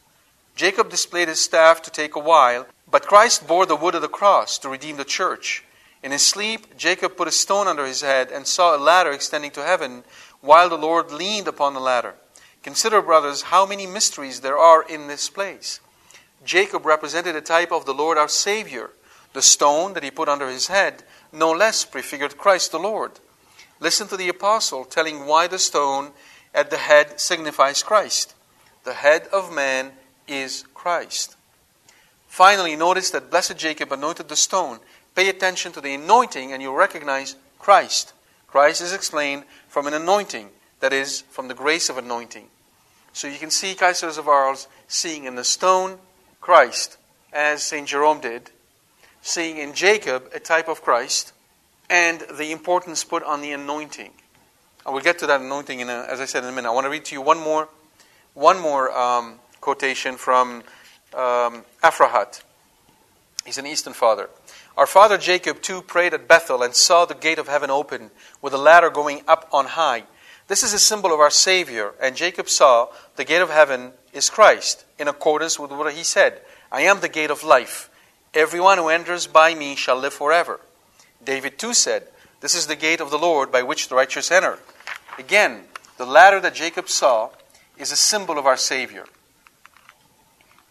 Jacob 0.54 0.88
displayed 0.88 1.28
his 1.28 1.40
staff 1.40 1.82
to 1.82 1.90
take 1.90 2.14
a 2.14 2.20
while, 2.20 2.66
but 2.90 3.06
Christ 3.06 3.46
bore 3.46 3.66
the 3.66 3.76
wood 3.76 3.94
of 3.94 4.02
the 4.02 4.08
cross 4.08 4.58
to 4.58 4.68
redeem 4.68 4.96
the 4.96 5.04
church. 5.04 5.64
In 6.02 6.12
his 6.12 6.24
sleep, 6.24 6.76
Jacob 6.76 7.16
put 7.16 7.28
a 7.28 7.32
stone 7.32 7.66
under 7.66 7.84
his 7.84 8.02
head 8.02 8.30
and 8.30 8.46
saw 8.46 8.76
a 8.76 8.78
ladder 8.78 9.10
extending 9.10 9.50
to 9.52 9.64
heaven, 9.64 10.04
while 10.40 10.68
the 10.68 10.78
Lord 10.78 11.10
leaned 11.10 11.48
upon 11.48 11.74
the 11.74 11.80
ladder. 11.80 12.14
Consider, 12.62 13.02
brothers, 13.02 13.42
how 13.42 13.66
many 13.66 13.86
mysteries 13.86 14.40
there 14.40 14.58
are 14.58 14.82
in 14.82 15.08
this 15.08 15.28
place. 15.28 15.80
Jacob 16.44 16.86
represented 16.86 17.34
a 17.34 17.40
type 17.40 17.72
of 17.72 17.86
the 17.86 17.94
Lord 17.94 18.18
our 18.18 18.28
Savior. 18.28 18.90
The 19.36 19.42
stone 19.42 19.92
that 19.92 20.02
he 20.02 20.10
put 20.10 20.30
under 20.30 20.48
his 20.48 20.68
head 20.68 21.02
no 21.30 21.52
less 21.52 21.84
prefigured 21.84 22.38
Christ 22.38 22.72
the 22.72 22.78
Lord. 22.78 23.20
Listen 23.80 24.08
to 24.08 24.16
the 24.16 24.30
apostle 24.30 24.86
telling 24.86 25.26
why 25.26 25.46
the 25.46 25.58
stone 25.58 26.12
at 26.54 26.70
the 26.70 26.78
head 26.78 27.20
signifies 27.20 27.82
Christ. 27.82 28.34
The 28.84 28.94
head 28.94 29.28
of 29.34 29.52
man 29.52 29.92
is 30.26 30.64
Christ. 30.72 31.36
Finally, 32.26 32.76
notice 32.76 33.10
that 33.10 33.30
blessed 33.30 33.58
Jacob 33.58 33.92
anointed 33.92 34.30
the 34.30 34.36
stone. 34.36 34.78
Pay 35.14 35.28
attention 35.28 35.70
to 35.72 35.82
the 35.82 35.92
anointing 35.92 36.50
and 36.50 36.62
you'll 36.62 36.72
recognize 36.72 37.36
Christ. 37.58 38.14
Christ 38.46 38.80
is 38.80 38.94
explained 38.94 39.44
from 39.68 39.86
an 39.86 39.92
anointing, 39.92 40.48
that 40.80 40.94
is, 40.94 41.20
from 41.28 41.48
the 41.48 41.54
grace 41.54 41.90
of 41.90 41.98
anointing. 41.98 42.46
So 43.12 43.28
you 43.28 43.36
can 43.36 43.50
see 43.50 43.74
Caesarius 43.74 44.16
of 44.16 44.28
Arles 44.28 44.66
seeing 44.88 45.24
in 45.24 45.34
the 45.34 45.44
stone 45.44 45.98
Christ, 46.40 46.96
as 47.34 47.62
St. 47.62 47.86
Jerome 47.86 48.22
did, 48.22 48.50
seeing 49.26 49.58
in 49.58 49.74
Jacob 49.74 50.30
a 50.32 50.38
type 50.38 50.68
of 50.68 50.82
Christ, 50.82 51.32
and 51.90 52.20
the 52.38 52.52
importance 52.52 53.02
put 53.02 53.24
on 53.24 53.40
the 53.40 53.50
anointing. 53.50 54.12
I 54.86 54.90
will 54.90 55.00
get 55.00 55.18
to 55.18 55.26
that 55.26 55.40
anointing, 55.40 55.80
in 55.80 55.88
a, 55.88 56.06
as 56.08 56.20
I 56.20 56.26
said 56.26 56.44
in 56.44 56.48
a 56.48 56.52
minute. 56.52 56.68
I 56.68 56.72
want 56.72 56.84
to 56.84 56.90
read 56.90 57.04
to 57.06 57.14
you 57.16 57.20
one 57.20 57.38
more, 57.38 57.68
one 58.34 58.60
more 58.60 58.96
um, 58.96 59.40
quotation 59.60 60.14
from 60.14 60.62
um, 61.12 61.64
Aphrahat. 61.82 62.42
He's 63.44 63.58
an 63.58 63.66
Eastern 63.66 63.94
father. 63.94 64.30
Our 64.76 64.86
father 64.86 65.18
Jacob 65.18 65.60
too 65.60 65.82
prayed 65.82 66.14
at 66.14 66.28
Bethel 66.28 66.62
and 66.62 66.74
saw 66.74 67.04
the 67.04 67.14
gate 67.14 67.40
of 67.40 67.48
heaven 67.48 67.68
open 67.68 68.12
with 68.40 68.52
a 68.52 68.58
ladder 68.58 68.90
going 68.90 69.22
up 69.26 69.48
on 69.52 69.66
high. 69.66 70.04
This 70.46 70.62
is 70.62 70.72
a 70.72 70.78
symbol 70.78 71.12
of 71.12 71.18
our 71.18 71.30
Savior, 71.30 71.94
and 72.00 72.14
Jacob 72.14 72.48
saw 72.48 72.90
the 73.16 73.24
gate 73.24 73.42
of 73.42 73.50
heaven 73.50 73.90
is 74.12 74.30
Christ, 74.30 74.84
in 75.00 75.08
accordance 75.08 75.58
with 75.58 75.72
what 75.72 75.92
he 75.92 76.04
said 76.04 76.42
I 76.70 76.82
am 76.82 77.00
the 77.00 77.08
gate 77.08 77.32
of 77.32 77.42
life. 77.42 77.90
Everyone 78.36 78.76
who 78.76 78.90
enters 78.90 79.26
by 79.26 79.54
me 79.54 79.76
shall 79.76 79.96
live 79.96 80.12
forever. 80.12 80.60
David 81.24 81.58
too 81.58 81.72
said, 81.72 82.06
This 82.42 82.54
is 82.54 82.66
the 82.66 82.76
gate 82.76 83.00
of 83.00 83.10
the 83.10 83.16
Lord 83.16 83.50
by 83.50 83.62
which 83.62 83.88
the 83.88 83.94
righteous 83.94 84.30
enter. 84.30 84.58
Again, 85.18 85.62
the 85.96 86.04
ladder 86.04 86.38
that 86.40 86.54
Jacob 86.54 86.90
saw 86.90 87.30
is 87.78 87.90
a 87.90 87.96
symbol 87.96 88.38
of 88.38 88.44
our 88.44 88.58
Savior. 88.58 89.06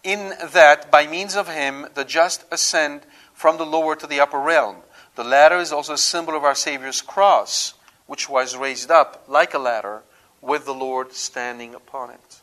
In 0.04 0.32
that, 0.52 0.92
by 0.92 1.08
means 1.08 1.34
of 1.34 1.48
him, 1.48 1.88
the 1.94 2.04
just 2.04 2.44
ascend 2.52 3.00
from 3.34 3.56
the 3.56 3.66
lower 3.66 3.96
to 3.96 4.06
the 4.06 4.20
upper 4.20 4.38
realm. 4.38 4.76
The 5.16 5.24
ladder 5.24 5.56
is 5.56 5.72
also 5.72 5.94
a 5.94 5.98
symbol 5.98 6.36
of 6.36 6.44
our 6.44 6.54
Savior's 6.54 7.02
cross, 7.02 7.74
which 8.06 8.28
was 8.28 8.56
raised 8.56 8.92
up 8.92 9.24
like 9.26 9.54
a 9.54 9.58
ladder 9.58 10.02
with 10.40 10.66
the 10.66 10.72
Lord 10.72 11.14
standing 11.14 11.74
upon 11.74 12.10
it. 12.10 12.40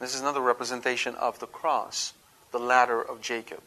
This 0.00 0.14
is 0.14 0.22
another 0.22 0.40
representation 0.40 1.16
of 1.16 1.38
the 1.38 1.46
cross, 1.46 2.14
the 2.50 2.58
ladder 2.58 3.02
of 3.02 3.20
Jacob. 3.20 3.60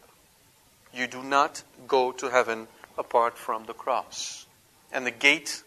You 0.96 1.08
do 1.08 1.22
not 1.22 1.64
go 1.88 2.12
to 2.14 2.30
heaven 2.30 2.68
apart 2.98 3.38
from 3.38 3.66
the 3.66 3.74
cross. 3.74 4.46
And 4.91 5.06
the 5.06 5.12
gate 5.12 5.64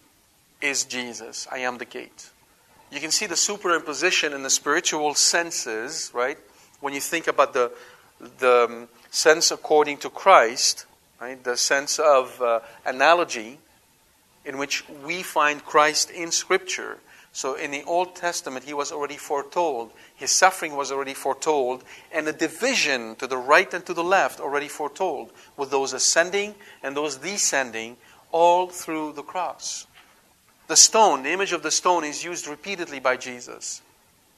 is 0.63 0.85
Jesus. 0.85 1.47
I 1.53 1.59
am 1.59 1.79
the 1.79 1.85
gate. 1.85 2.31
You 2.91 3.01
can 3.01 3.11
see 3.11 3.27
the 3.27 3.35
superimposition 3.35 4.35
in 4.35 4.43
the 4.43 4.51
spiritual 4.51 5.15
senses, 5.15 6.11
right? 6.15 6.39
When 6.81 6.95
you 6.95 7.01
think 7.01 7.27
about 7.27 7.53
the, 7.53 7.73
the 8.39 8.65
um, 8.65 8.89
sense 9.11 9.51
according 9.51 9.99
to 9.99 10.11
Christ, 10.11 10.87
right? 11.21 11.43
The 11.43 11.57
sense 11.57 11.99
of 11.99 12.41
uh, 12.41 12.61
analogy 12.87 13.59
in 14.47 14.57
which 14.57 14.89
we 15.05 15.23
find 15.23 15.63
Christ 15.63 16.11
in 16.11 16.31
Scripture. 16.31 16.99
So 17.39 17.55
in 17.55 17.71
the 17.71 17.85
Old 17.85 18.17
Testament, 18.17 18.65
he 18.65 18.75
was 18.75 18.91
already 18.91 19.17
foretold. 19.17 19.93
His 20.17 20.33
suffering 20.33 20.75
was 20.75 20.91
already 20.91 21.15
foretold. 21.15 21.85
And 22.11 22.27
the 22.27 22.33
division 22.33 23.15
to 23.15 23.29
the 23.29 23.37
right 23.37 23.73
and 23.73 23.87
to 23.87 23.95
the 23.95 24.03
left 24.03 24.41
already 24.41 24.67
foretold, 24.67 25.31
with 25.57 25.71
those 25.71 25.93
ascending 25.93 26.57
and 26.83 26.97
those 26.97 27.19
descending 27.19 27.97
all 28.33 28.67
through 28.67 29.13
the 29.13 29.23
cross. 29.23 29.87
The 30.67 30.75
stone, 30.75 31.23
the 31.23 31.31
image 31.31 31.53
of 31.53 31.63
the 31.63 31.71
stone, 31.71 32.03
is 32.03 32.25
used 32.25 32.49
repeatedly 32.49 32.99
by 32.99 33.17
Jesus. 33.17 33.83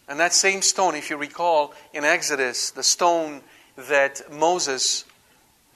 And 0.07 0.20
that 0.20 0.34
same 0.34 0.61
stone, 0.61 0.94
if 0.94 1.09
you 1.09 1.16
recall 1.16 1.72
in 1.94 2.05
Exodus, 2.05 2.70
the 2.70 2.82
stone 2.82 3.40
that 3.78 4.30
Moses 4.30 5.07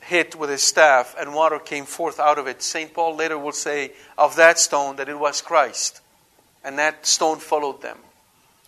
hit 0.02 0.36
with 0.36 0.50
his 0.50 0.62
staff 0.62 1.16
and 1.18 1.34
water 1.34 1.58
came 1.58 1.86
forth 1.86 2.20
out 2.20 2.36
of 2.36 2.46
it, 2.46 2.60
St. 2.60 2.92
Paul 2.92 3.16
later 3.16 3.38
will 3.38 3.52
say 3.52 3.92
of 4.18 4.36
that 4.36 4.58
stone 4.58 4.96
that 4.96 5.08
it 5.08 5.18
was 5.18 5.40
Christ. 5.40 6.02
And 6.64 6.78
that 6.78 7.06
stone 7.06 7.38
followed 7.38 7.82
them. 7.82 7.98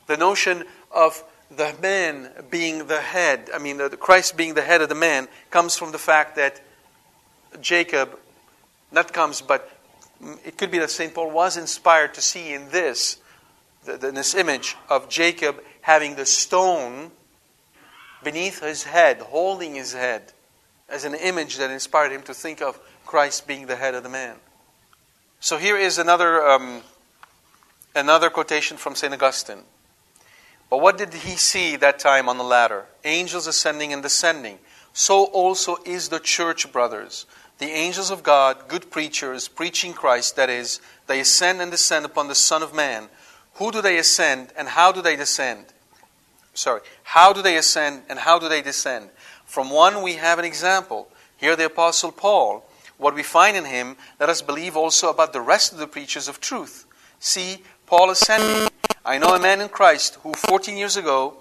The 0.07 0.17
notion 0.17 0.65
of 0.93 1.25
the 1.51 1.75
man 1.81 2.31
being 2.51 2.87
the 2.87 3.01
head, 3.01 3.51
I 3.55 3.59
mean, 3.59 3.79
the 3.79 3.91
Christ 3.91 4.37
being 4.37 4.55
the 4.55 4.63
head 4.63 4.83
of 4.83 4.89
the 4.89 4.95
man, 4.95 5.29
comes 5.51 5.77
from 5.77 5.93
the 5.93 5.99
fact 5.99 6.37
that 6.37 6.61
Jacob, 7.61 8.19
not 8.93 9.13
comes, 9.13 9.41
but 9.41 9.71
it 10.45 10.57
could 10.57 10.71
be 10.71 10.79
that 10.79 10.91
St. 10.91 11.15
Paul 11.15 11.31
was 11.31 11.57
inspired 11.57 12.15
to 12.15 12.21
see 12.21 12.53
in 12.53 12.69
this, 12.71 13.19
in 13.87 14.15
this 14.15 14.35
image 14.35 14.77
of 14.89 15.09
Jacob 15.09 15.63
having 15.83 16.17
the 16.17 16.27
stone 16.27 17.11
beneath 18.23 18.61
his 18.61 18.83
head, 18.83 19.19
holding 19.21 19.75
his 19.75 19.93
head, 19.93 20.33
as 20.89 21.05
an 21.05 21.15
image 21.15 21.59
that 21.59 21.71
inspired 21.71 22.13
him 22.13 22.23
to 22.23 22.35
think 22.35 22.61
of 22.61 22.79
Christ 23.05 23.47
being 23.47 23.67
the 23.67 23.77
head 23.77 23.95
of 23.95 24.03
the 24.03 24.09
man. 24.09 24.37
So 25.41 25.59
here 25.59 25.77
is 25.77 25.99
another, 25.99 26.45
um, 26.45 26.83
another 27.97 28.31
quotation 28.31 28.77
from 28.77 28.95
St. 28.95 29.13
Augustine. 29.13 29.63
But 30.71 30.81
what 30.81 30.99
did 30.99 31.13
he 31.15 31.37
see 31.37 31.77
that 31.77 31.99
time 31.99 32.29
on 32.29 32.39
the 32.39 32.45
ladder? 32.45 32.87
Angels 33.05 33.47
ascending 33.47 33.93
and 33.93 34.03
descending. 34.03 34.59
So 34.93 35.25
also 35.25 35.77
is 35.85 36.09
the 36.09 36.19
church, 36.19 36.73
brothers. 36.73 37.27
The 37.59 37.67
angels 37.67 38.11
of 38.11 38.23
God, 38.23 38.69
good 38.69 38.91
preachers, 38.91 39.49
preaching 39.49 39.93
Christ, 39.93 40.37
that 40.37 40.51
is, 40.51 40.81
they 41.07 41.21
ascend 41.21 41.61
and 41.61 41.71
descend 41.71 42.05
upon 42.05 42.29
the 42.29 42.35
Son 42.35 42.63
of 42.63 42.75
Man. 42.75 43.09
Who 43.55 43.73
do 43.73 43.81
they 43.81 43.99
ascend 43.99 44.53
and 44.57 44.69
how 44.69 44.93
do 44.93 45.01
they 45.01 45.17
descend? 45.17 45.67
sorry, 46.57 46.81
how 47.03 47.33
do 47.33 47.43
they 47.43 47.57
ascend 47.57 48.03
and 48.09 48.19
how 48.19 48.39
do 48.39 48.49
they 48.49 48.63
descend? 48.63 49.11
From 49.45 49.71
one 49.71 50.03
we 50.03 50.15
have 50.15 50.39
an 50.39 50.45
example. 50.45 51.09
Here 51.37 51.55
the 51.55 51.67
apostle 51.67 52.13
Paul, 52.13 52.65
what 52.99 53.15
we 53.15 53.23
find 53.23 53.57
in 53.57 53.65
him, 53.65 53.97
let 54.19 54.29
us 54.29 54.43
believe 54.43 54.77
also 54.77 55.11
about 55.11 55.33
the 55.33 55.41
rest 55.41 55.73
of 55.73 55.79
the 55.79 55.87
preachers 55.87 56.29
of 56.29 56.41
truth. 56.41 56.87
See, 57.19 57.63
Paul 57.87 58.11
is 58.11 58.21
ascending. 58.21 58.69
I 59.05 59.17
know 59.19 59.37
a 59.37 59.41
man 59.41 59.61
in 59.61 59.69
Christ 59.69 60.17
who 60.25 60.35
14 60.35 60.77
years 60.77 60.97
ago, 60.97 61.35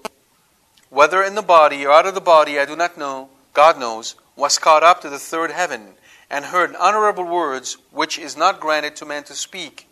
whether 0.91 1.24
in 1.24 1.34
the 1.34 1.41
body 1.41 1.84
or 1.88 1.91
out 1.91 2.06
of 2.06 2.14
the 2.14 2.22
body, 2.22 2.60
I 2.60 2.66
do 2.66 2.76
not 2.76 3.00
know, 3.00 3.30
God 3.54 3.80
knows, 3.80 4.14
was 4.36 4.60
caught 4.60 4.84
up 4.84 5.02
to 5.02 5.10
the 5.10 5.18
third 5.18 5.50
heaven 5.50 5.96
and 6.30 6.46
heard 6.46 6.76
honorable 6.76 7.24
words 7.24 7.78
which 7.91 8.20
is 8.20 8.38
not 8.38 8.60
granted 8.60 8.96
to 8.98 9.06
man 9.06 9.24
to 9.24 9.34
speak. 9.34 9.88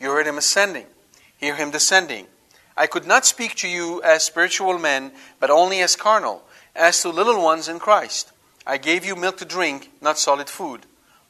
You 0.00 0.10
heard 0.10 0.26
him 0.26 0.38
ascending, 0.38 0.86
hear 1.36 1.54
him 1.54 1.70
descending. 1.70 2.26
I 2.76 2.88
could 2.88 3.06
not 3.06 3.24
speak 3.24 3.54
to 3.56 3.68
you 3.68 4.02
as 4.02 4.24
spiritual 4.24 4.80
men, 4.80 5.12
but 5.38 5.50
only 5.50 5.82
as 5.82 5.94
carnal, 5.94 6.42
as 6.74 7.00
to 7.02 7.10
little 7.10 7.40
ones 7.40 7.68
in 7.68 7.78
Christ. 7.78 8.32
I 8.66 8.76
gave 8.76 9.04
you 9.04 9.14
milk 9.14 9.36
to 9.36 9.44
drink, 9.44 9.92
not 10.00 10.18
solid 10.18 10.48
food. 10.48 10.80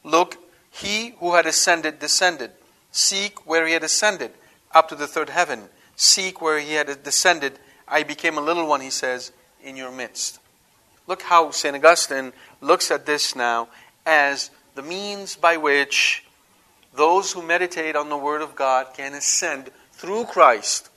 Look, 0.03 0.39
he 0.71 1.15
who 1.19 1.35
had 1.35 1.45
ascended 1.45 1.99
descended. 1.99 2.53
Seek 2.91 3.47
where 3.47 3.67
he 3.67 3.75
had 3.75 3.83
ascended, 3.83 4.33
up 4.75 4.89
to 4.89 4.95
the 4.95 5.07
third 5.07 5.31
heaven. 5.31 5.69
Seek 5.97 6.41
where 6.41 6.59
he 6.59 6.75
had 6.75 7.03
descended. 7.03 7.59
I 7.87 8.03
became 8.03 8.39
a 8.39 8.43
little 8.43 8.67
one, 8.67 8.81
he 8.81 8.91
says, 8.91 9.33
in 9.63 9.77
your 9.77 9.93
midst. 9.93 10.41
Look 11.07 11.23
how 11.23 11.51
St. 11.51 11.77
Augustine 11.77 12.33
looks 12.61 12.91
at 12.91 13.07
this 13.07 13.35
now 13.35 13.69
as 14.07 14.51
the 14.75 14.83
means 14.83 15.37
by 15.37 15.57
which 15.57 16.25
those 16.95 17.33
who 17.33 17.43
meditate 17.43 17.97
on 17.97 18.09
the 18.09 18.17
Word 18.17 18.43
of 18.43 18.55
God 18.55 18.89
can 18.95 19.15
ascend 19.15 19.71
through 19.93 20.25
Christ 20.25 20.89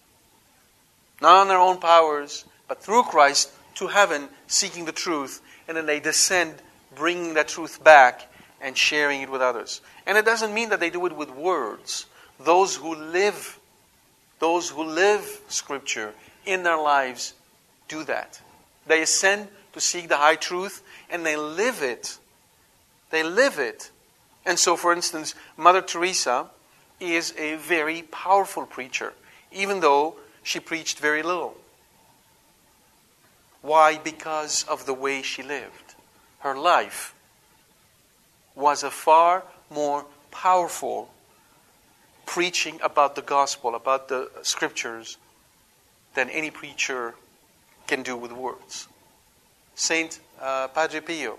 not 1.22 1.38
on 1.38 1.48
their 1.48 1.60
own 1.60 1.80
powers, 1.80 2.46
but 2.68 2.82
through 2.82 3.04
Christ 3.04 3.52
to 3.76 3.88
heaven, 3.88 4.30
seeking 4.48 4.86
the 4.86 4.92
truth, 4.92 5.42
and 5.68 5.76
then 5.76 5.86
they 5.86 6.00
descend, 6.00 6.56
bringing 6.96 7.34
that 7.36 7.48
truth 7.48 7.84
back 7.84 8.28
and 8.62 8.78
sharing 8.78 9.22
it 9.22 9.30
with 9.30 9.42
others. 9.42 9.82
And 10.06 10.18
it 10.18 10.26
doesn't 10.26 10.54
mean 10.54 10.70
that 10.70 10.80
they 10.80 10.90
do 10.90 11.06
it 11.06 11.16
with 11.16 11.30
words. 11.30 12.06
Those 12.40 12.76
who 12.76 12.96
live, 12.96 13.60
those 14.40 14.70
who 14.70 14.84
live 14.84 15.42
Scripture 15.48 16.14
in 16.46 16.64
their 16.64 16.78
lives 16.78 17.34
do 17.88 18.04
that. 18.04 18.42
They 18.88 19.02
ascend 19.02 19.48
to 19.74 19.82
seek 19.82 20.10
the 20.10 20.18
high 20.18 20.36
truth, 20.36 20.84
and 21.10 21.26
they 21.26 21.36
live 21.36 21.82
it. 21.82 22.18
They 23.10 23.24
live 23.24 23.60
it. 23.60 23.92
And 24.46 24.60
so, 24.60 24.76
for 24.76 24.94
instance, 24.94 25.36
Mother 25.58 25.82
Teresa 25.82 26.48
is 27.00 27.34
a 27.38 27.56
very 27.56 28.04
powerful 28.04 28.66
preacher, 28.66 29.14
even 29.52 29.80
though 29.80 30.16
she 30.44 30.60
preached 30.60 31.00
very 31.00 31.24
little. 31.24 31.56
Why? 33.62 33.98
Because 33.98 34.64
of 34.66 34.86
the 34.86 34.94
way 34.94 35.22
she 35.24 35.42
lived. 35.42 35.96
Her 36.40 36.56
life 36.56 37.16
was 38.54 38.84
a 38.84 38.92
far 38.92 39.44
more 39.70 40.06
powerful 40.30 41.10
preaching 42.26 42.80
about 42.84 43.16
the 43.16 43.22
gospel, 43.22 43.76
about 43.76 44.08
the 44.08 44.30
scriptures, 44.42 45.18
than 46.16 46.30
any 46.30 46.50
preacher 46.50 47.16
can 47.88 48.04
do 48.04 48.16
with 48.16 48.32
words. 48.32 48.88
Saint 49.76 50.20
uh, 50.42 50.68
Padre 50.70 51.02
Pio, 51.02 51.38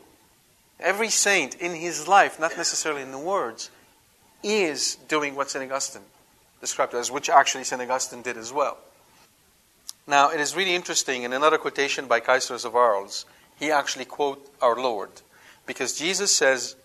every 0.78 1.08
saint 1.08 1.54
in 1.56 1.74
his 1.74 2.06
life, 2.06 2.38
not 2.38 2.56
necessarily 2.56 3.02
in 3.02 3.10
the 3.10 3.18
words, 3.18 3.70
is 4.42 4.96
doing 5.08 5.34
what 5.34 5.50
St. 5.50 5.64
Augustine 5.64 6.02
described 6.60 6.94
as, 6.94 7.10
which 7.10 7.28
actually 7.28 7.64
St. 7.64 7.80
Augustine 7.80 8.22
did 8.22 8.36
as 8.36 8.52
well. 8.52 8.78
Now, 10.06 10.30
it 10.30 10.40
is 10.40 10.54
really 10.54 10.74
interesting 10.74 11.24
in 11.24 11.32
another 11.32 11.58
quotation 11.58 12.06
by 12.06 12.20
Caesarius 12.20 12.64
of 12.64 12.76
Arles, 12.76 13.24
he 13.58 13.70
actually 13.70 14.04
quote 14.04 14.48
our 14.60 14.76
Lord 14.76 15.10
because 15.66 15.98
Jesus 15.98 16.30
says 16.30 16.76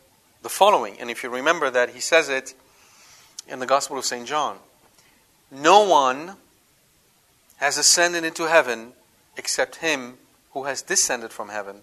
the 0.42 0.50
following, 0.50 1.00
and 1.00 1.12
if 1.12 1.24
you 1.24 1.30
remember 1.30 1.70
that, 1.70 1.92
he 1.92 2.00
says 2.00 2.30
it 2.30 2.54
in 3.52 3.60
the 3.60 3.66
Gospel 3.66 3.98
of 3.98 4.06
St. 4.06 4.26
John. 4.26 4.58
No 5.52 5.88
one 5.88 6.38
has 7.58 7.78
ascended 7.78 8.24
into 8.24 8.48
heaven 8.48 8.94
except 9.38 9.78
him 9.78 10.16
who 10.54 10.64
has 10.64 10.82
descended 10.82 11.32
from 11.32 11.50
heaven, 11.50 11.78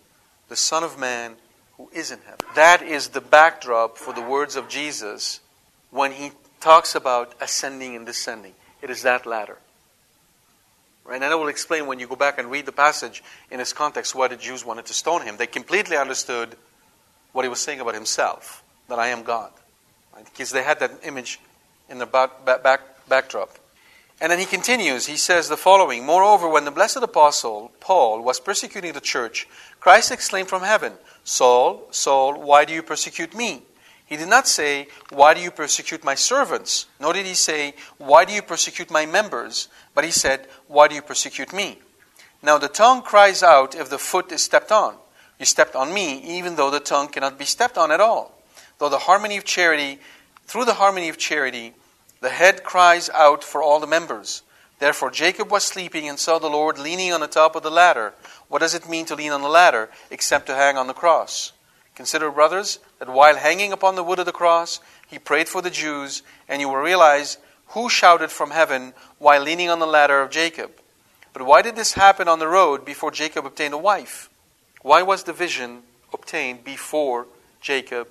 the 0.49 0.57
Son 0.57 0.83
of 0.83 0.99
Man 0.99 1.37
who 1.77 1.89
is 1.93 2.11
in 2.11 2.19
heaven. 2.21 2.41
That 2.55 2.83
is 2.83 3.09
the 3.09 3.21
backdrop 3.21 3.97
for 3.97 4.13
the 4.13 4.23
words 4.23 4.57
of 4.57 4.69
Jesus 4.69 5.41
when 5.91 6.13
he 6.13 6.33
talks 6.61 6.95
about 6.95 7.35
ascending 7.41 7.95
and 7.95 8.05
descending. 8.05 8.55
It 8.83 8.91
is 8.91 9.03
that 9.03 9.27
ladder. 9.27 9.59
Right? 11.05 11.23
And 11.23 11.25
I 11.25 11.35
will 11.37 11.49
explain 11.49 11.87
when 11.87 11.99
you 11.99 12.07
go 12.07 12.17
back 12.17 12.39
and 12.39 12.51
read 12.51 12.67
the 12.67 12.73
passage 12.73 13.23
in 13.51 13.61
its 13.61 13.73
context 13.73 14.15
why 14.15 14.29
the 14.29 14.37
Jews 14.37 14.65
wanted 14.65 14.87
to 14.87 14.95
stone 14.95 15.23
him. 15.23 15.37
They 15.37 15.47
completely 15.47 15.97
understood 15.97 16.57
what 17.33 17.45
he 17.45 17.49
was 17.49 17.61
saying 17.61 17.81
about 17.81 17.95
himself, 17.95 18.63
that 18.89 18.99
I 18.99 19.09
am 19.09 19.23
God. 19.23 19.51
Right? 20.15 20.25
Because 20.25 20.51
they 20.51 20.63
had 20.63 20.81
that 20.81 20.91
image 21.05 21.41
in 21.89 21.99
their 21.99 22.07
back, 22.07 22.45
back, 22.45 22.81
backdrop. 23.09 23.59
And 24.21 24.33
then 24.33 24.39
he 24.39 24.47
continues, 24.47 25.07
he 25.07 25.17
says 25.17 25.49
the 25.49 25.57
following 25.57 26.05
Moreover, 26.05 26.49
when 26.49 26.65
the 26.65 26.71
blessed 26.71 26.99
apostle 26.99 27.71
Paul 27.81 28.23
was 28.23 28.41
persecuting 28.41 28.93
the 28.93 29.01
church, 29.01 29.47
Christ 29.81 30.11
exclaimed 30.11 30.49
from 30.49 30.63
heaven, 30.63 30.95
Saul, 31.23 31.87
Saul, 31.91 32.41
why 32.41 32.65
do 32.65 32.73
you 32.73 32.83
persecute 32.83 33.35
me? 33.35 33.63
He 34.09 34.17
did 34.17 34.29
not 34.29 34.49
say, 34.49 34.89
Why 35.11 35.35
do 35.35 35.41
you 35.41 35.51
persecute 35.51 36.03
my 36.03 36.15
servants? 36.15 36.87
Nor 36.99 37.13
did 37.13 37.27
he 37.27 37.35
say, 37.35 37.75
Why 37.99 38.25
do 38.25 38.33
you 38.33 38.43
persecute 38.43 38.91
my 38.91 39.05
members? 39.05 39.69
But 39.95 40.05
he 40.05 40.11
said, 40.11 40.49
Why 40.67 40.89
do 40.89 40.95
you 40.95 41.03
persecute 41.03 41.53
me? 41.53 41.79
Now 42.43 42.57
the 42.57 42.69
tongue 42.69 43.03
cries 43.03 43.43
out 43.43 43.75
if 43.75 43.91
the 43.91 43.99
foot 43.99 44.33
is 44.33 44.43
stepped 44.43 44.73
on. 44.73 44.97
You 45.39 45.45
stepped 45.45 45.77
on 45.77 45.93
me, 45.93 46.19
even 46.39 46.57
though 46.57 46.71
the 46.71 46.81
tongue 46.81 47.09
cannot 47.09 47.39
be 47.39 47.45
stepped 47.45 47.77
on 47.77 47.93
at 47.93 48.01
all. 48.01 48.35
Though 48.79 48.89
the 48.89 48.99
harmony 48.99 49.37
of 49.37 49.45
charity, 49.45 49.99
through 50.49 50.65
the 50.65 50.75
harmony 50.75 51.09
of 51.09 51.19
charity, 51.19 51.75
the 52.21 52.31
head 52.31 52.65
cries 52.65 53.09
out 53.11 53.45
for 53.45 53.63
all 53.63 53.79
the 53.79 53.87
members. 53.87 54.43
Therefore 54.79 55.11
Jacob 55.11 55.51
was 55.51 55.63
sleeping 55.63 56.09
and 56.09 56.19
saw 56.19 56.39
the 56.39 56.49
Lord 56.49 56.79
leaning 56.79 57.13
on 57.13 57.21
the 57.21 57.27
top 57.27 57.55
of 57.55 57.63
the 57.63 57.71
ladder. 57.71 58.15
What 58.49 58.61
does 58.61 58.75
it 58.75 58.89
mean 58.89 59.05
to 59.07 59.15
lean 59.15 59.31
on 59.31 59.43
the 59.43 59.49
ladder 59.49 59.91
except 60.11 60.47
to 60.47 60.55
hang 60.55 60.77
on 60.77 60.87
the 60.87 60.95
cross? 60.95 61.53
Consider, 61.95 62.31
brothers, 62.31 62.79
that 62.99 63.09
while 63.09 63.37
hanging 63.37 63.73
upon 63.73 63.95
the 63.95 64.05
wood 64.05 64.19
of 64.19 64.27
the 64.27 64.33
cross, 64.33 64.81
he 65.07 65.19
prayed 65.19 65.49
for 65.49 65.61
the 65.61 65.71
Jews, 65.71 66.23
and 66.49 66.61
you 66.61 66.69
will 66.69 66.77
realize 66.77 67.39
who 67.69 67.91
shouted 67.91 68.31
from 68.31 68.51
heaven 68.51 68.95
while 69.19 69.43
leaning 69.43 69.69
on 69.69 69.81
the 69.81 69.87
ladder 69.87 70.21
of 70.23 70.31
Jacob. 70.31 70.71
But 71.33 71.43
why 71.43 71.61
did 71.61 71.77
this 71.77 71.93
happen 71.93 72.29
on 72.29 72.39
the 72.39 72.49
road 72.49 72.85
before 72.85 73.11
Jacob 73.11 73.45
obtained 73.45 73.75
a 73.75 73.79
wife? 73.79 74.31
Why 74.81 75.03
was 75.03 75.25
the 75.25 75.33
vision 75.33 75.83
obtained 76.15 76.65
before 76.65 77.27
Jacob 77.61 78.09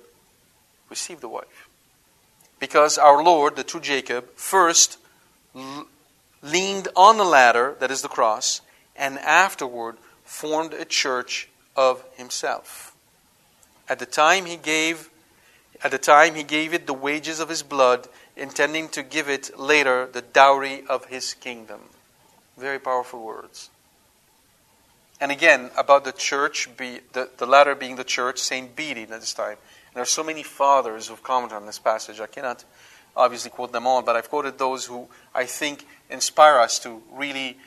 received 0.88 1.24
a 1.24 1.28
wife? 1.28 1.67
Because 2.58 2.98
our 2.98 3.22
Lord, 3.22 3.56
the 3.56 3.64
true 3.64 3.80
Jacob, 3.80 4.34
first 4.34 4.98
leaned 6.42 6.88
on 6.96 7.16
the 7.16 7.24
ladder, 7.24 7.76
that 7.80 7.90
is 7.90 8.02
the 8.02 8.08
cross, 8.08 8.60
and 8.96 9.18
afterward 9.18 9.96
formed 10.24 10.74
a 10.74 10.84
church 10.84 11.48
of 11.76 12.04
himself. 12.16 12.94
At 13.88 13.98
the 13.98 14.06
time 14.06 14.44
he 14.46 14.56
gave 14.56 15.10
at 15.82 15.92
the 15.92 15.98
time 15.98 16.34
he 16.34 16.42
gave 16.42 16.74
it 16.74 16.86
the 16.86 16.94
wages 16.94 17.38
of 17.38 17.48
his 17.48 17.62
blood, 17.62 18.08
intending 18.36 18.88
to 18.88 19.02
give 19.02 19.28
it 19.28 19.58
later 19.58 20.08
the 20.12 20.22
dowry 20.22 20.82
of 20.88 21.06
his 21.06 21.34
kingdom. 21.34 21.80
Very 22.56 22.80
powerful 22.80 23.24
words. 23.24 23.70
And 25.20 25.30
again, 25.30 25.70
about 25.76 26.04
the 26.04 26.12
church, 26.12 26.68
be, 26.76 27.00
the, 27.12 27.28
the 27.38 27.46
latter 27.46 27.74
being 27.74 27.96
the 27.96 28.04
church, 28.04 28.38
Saint 28.38 28.74
Bede 28.74 28.98
at 28.98 29.20
this 29.20 29.34
time. 29.34 29.56
There 29.98 30.04
are 30.04 30.06
so 30.06 30.22
many 30.22 30.44
fathers 30.44 31.08
who've 31.08 31.24
commented 31.24 31.56
on 31.56 31.66
this 31.66 31.80
passage. 31.80 32.20
I 32.20 32.28
cannot 32.28 32.64
obviously 33.16 33.50
quote 33.50 33.72
them 33.72 33.84
all, 33.84 34.00
but 34.00 34.14
I've 34.14 34.30
quoted 34.30 34.56
those 34.56 34.84
who 34.84 35.08
I 35.34 35.44
think 35.44 35.84
inspire 36.08 36.60
us 36.60 36.78
to 36.84 37.02
really 37.10 37.58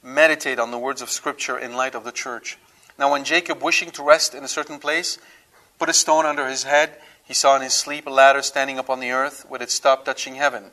meditate 0.00 0.60
on 0.60 0.70
the 0.70 0.78
words 0.78 1.02
of 1.02 1.10
Scripture 1.10 1.58
in 1.58 1.74
light 1.74 1.96
of 1.96 2.04
the 2.04 2.12
church. 2.12 2.58
Now, 2.96 3.10
when 3.10 3.24
Jacob, 3.24 3.60
wishing 3.60 3.90
to 3.90 4.04
rest 4.04 4.36
in 4.36 4.44
a 4.44 4.48
certain 4.48 4.78
place, 4.78 5.18
put 5.80 5.88
a 5.88 5.92
stone 5.92 6.26
under 6.26 6.46
his 6.46 6.62
head. 6.62 6.96
He 7.24 7.34
saw 7.34 7.56
in 7.56 7.62
his 7.62 7.74
sleep 7.74 8.06
a 8.06 8.10
ladder 8.10 8.42
standing 8.42 8.78
upon 8.78 9.00
the 9.00 9.10
earth 9.10 9.44
with 9.50 9.60
its 9.60 9.76
top 9.80 10.04
touching 10.04 10.36
heaven. 10.36 10.70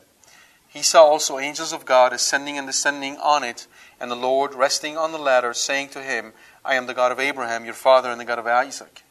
He 0.67 0.83
saw 0.83 1.01
also 1.01 1.39
angels 1.39 1.73
of 1.73 1.83
God 1.83 2.13
ascending 2.13 2.59
and 2.59 2.67
descending 2.67 3.17
on 3.17 3.43
it, 3.43 3.65
and 3.99 4.11
the 4.11 4.15
Lord 4.15 4.53
resting 4.53 4.99
on 4.99 5.13
the 5.13 5.17
ladder, 5.17 5.55
saying 5.55 5.89
to 5.89 6.03
him, 6.03 6.33
I 6.63 6.75
am 6.75 6.85
the 6.85 6.93
God 6.93 7.11
of 7.11 7.19
Abraham, 7.19 7.65
your 7.65 7.73
father, 7.73 8.11
and 8.11 8.21
the 8.21 8.25
God 8.25 8.37
of 8.37 8.45
Isaac. 8.45 9.01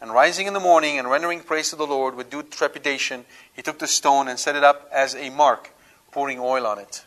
And 0.00 0.10
rising 0.10 0.46
in 0.46 0.52
the 0.52 0.60
morning 0.60 0.98
and 0.98 1.10
rendering 1.10 1.40
praise 1.40 1.70
to 1.70 1.76
the 1.76 1.86
Lord 1.86 2.14
with 2.14 2.30
due 2.30 2.42
trepidation, 2.42 3.24
he 3.54 3.62
took 3.62 3.78
the 3.78 3.86
stone 3.86 4.28
and 4.28 4.38
set 4.38 4.54
it 4.54 4.62
up 4.62 4.88
as 4.92 5.14
a 5.14 5.30
mark, 5.30 5.70
pouring 6.12 6.38
oil 6.38 6.66
on 6.66 6.78
it. 6.78 7.04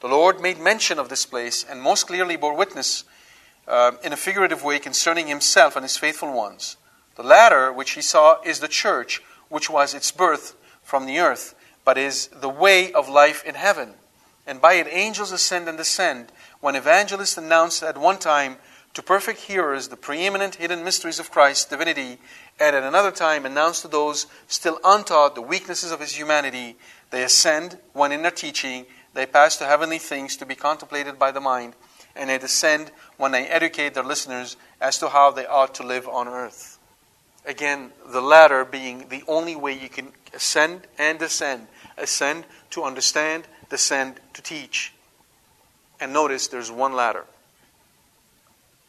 The 0.00 0.08
Lord 0.08 0.40
made 0.40 0.58
mention 0.58 0.98
of 0.98 1.08
this 1.08 1.26
place 1.26 1.64
and 1.68 1.82
most 1.82 2.06
clearly 2.06 2.36
bore 2.36 2.54
witness 2.54 3.04
uh, 3.66 3.92
in 4.04 4.12
a 4.12 4.16
figurative 4.16 4.62
way 4.62 4.78
concerning 4.78 5.26
himself 5.26 5.76
and 5.76 5.84
his 5.84 5.96
faithful 5.96 6.32
ones. 6.32 6.76
The 7.16 7.22
latter, 7.22 7.72
which 7.72 7.92
he 7.92 8.02
saw, 8.02 8.40
is 8.42 8.60
the 8.60 8.68
church, 8.68 9.22
which 9.48 9.70
was 9.70 9.94
its 9.94 10.10
birth 10.10 10.54
from 10.82 11.06
the 11.06 11.18
earth, 11.18 11.54
but 11.84 11.96
is 11.96 12.28
the 12.28 12.48
way 12.48 12.92
of 12.92 13.08
life 13.08 13.44
in 13.44 13.54
heaven. 13.54 13.94
and 14.46 14.60
by 14.60 14.74
it 14.74 14.86
angels 14.90 15.32
ascend 15.32 15.68
and 15.68 15.78
descend, 15.78 16.30
when 16.60 16.76
evangelists 16.76 17.38
announced 17.38 17.82
at 17.82 17.98
one 17.98 18.18
time 18.18 18.56
to 18.94 19.02
perfect 19.02 19.40
hearers 19.40 19.88
the 19.88 19.96
preeminent 19.96 20.54
hidden 20.56 20.84
mysteries 20.84 21.18
of 21.18 21.30
Christ's 21.30 21.64
divinity, 21.66 22.18
and 22.58 22.76
at 22.76 22.82
another 22.82 23.10
time 23.10 23.44
announced 23.44 23.82
to 23.82 23.88
those 23.88 24.26
still 24.46 24.78
untaught 24.84 25.34
the 25.34 25.42
weaknesses 25.42 25.90
of 25.90 26.00
his 26.00 26.12
humanity, 26.12 26.76
they 27.10 27.24
ascend 27.24 27.78
when 27.92 28.12
in 28.12 28.22
their 28.22 28.30
teaching 28.30 28.86
they 29.12 29.26
pass 29.26 29.56
to 29.56 29.66
heavenly 29.66 29.98
things 29.98 30.36
to 30.36 30.46
be 30.46 30.54
contemplated 30.54 31.18
by 31.18 31.30
the 31.30 31.40
mind, 31.40 31.74
and 32.16 32.30
they 32.30 32.38
descend 32.38 32.92
when 33.16 33.32
they 33.32 33.46
educate 33.46 33.94
their 33.94 34.04
listeners 34.04 34.56
as 34.80 34.98
to 34.98 35.08
how 35.08 35.30
they 35.30 35.46
ought 35.46 35.74
to 35.74 35.82
live 35.82 36.08
on 36.08 36.28
earth. 36.28 36.78
Again, 37.46 37.90
the 38.06 38.22
latter 38.22 38.64
being 38.64 39.08
the 39.08 39.22
only 39.28 39.54
way 39.56 39.72
you 39.72 39.88
can 39.88 40.12
ascend 40.32 40.86
and 40.98 41.18
descend. 41.18 41.66
Ascend 41.98 42.44
to 42.70 42.84
understand, 42.84 43.46
descend 43.68 44.18
to 44.32 44.42
teach. 44.42 44.94
And 46.00 46.12
notice 46.12 46.48
there's 46.48 46.70
one 46.70 46.94
ladder. 46.94 47.26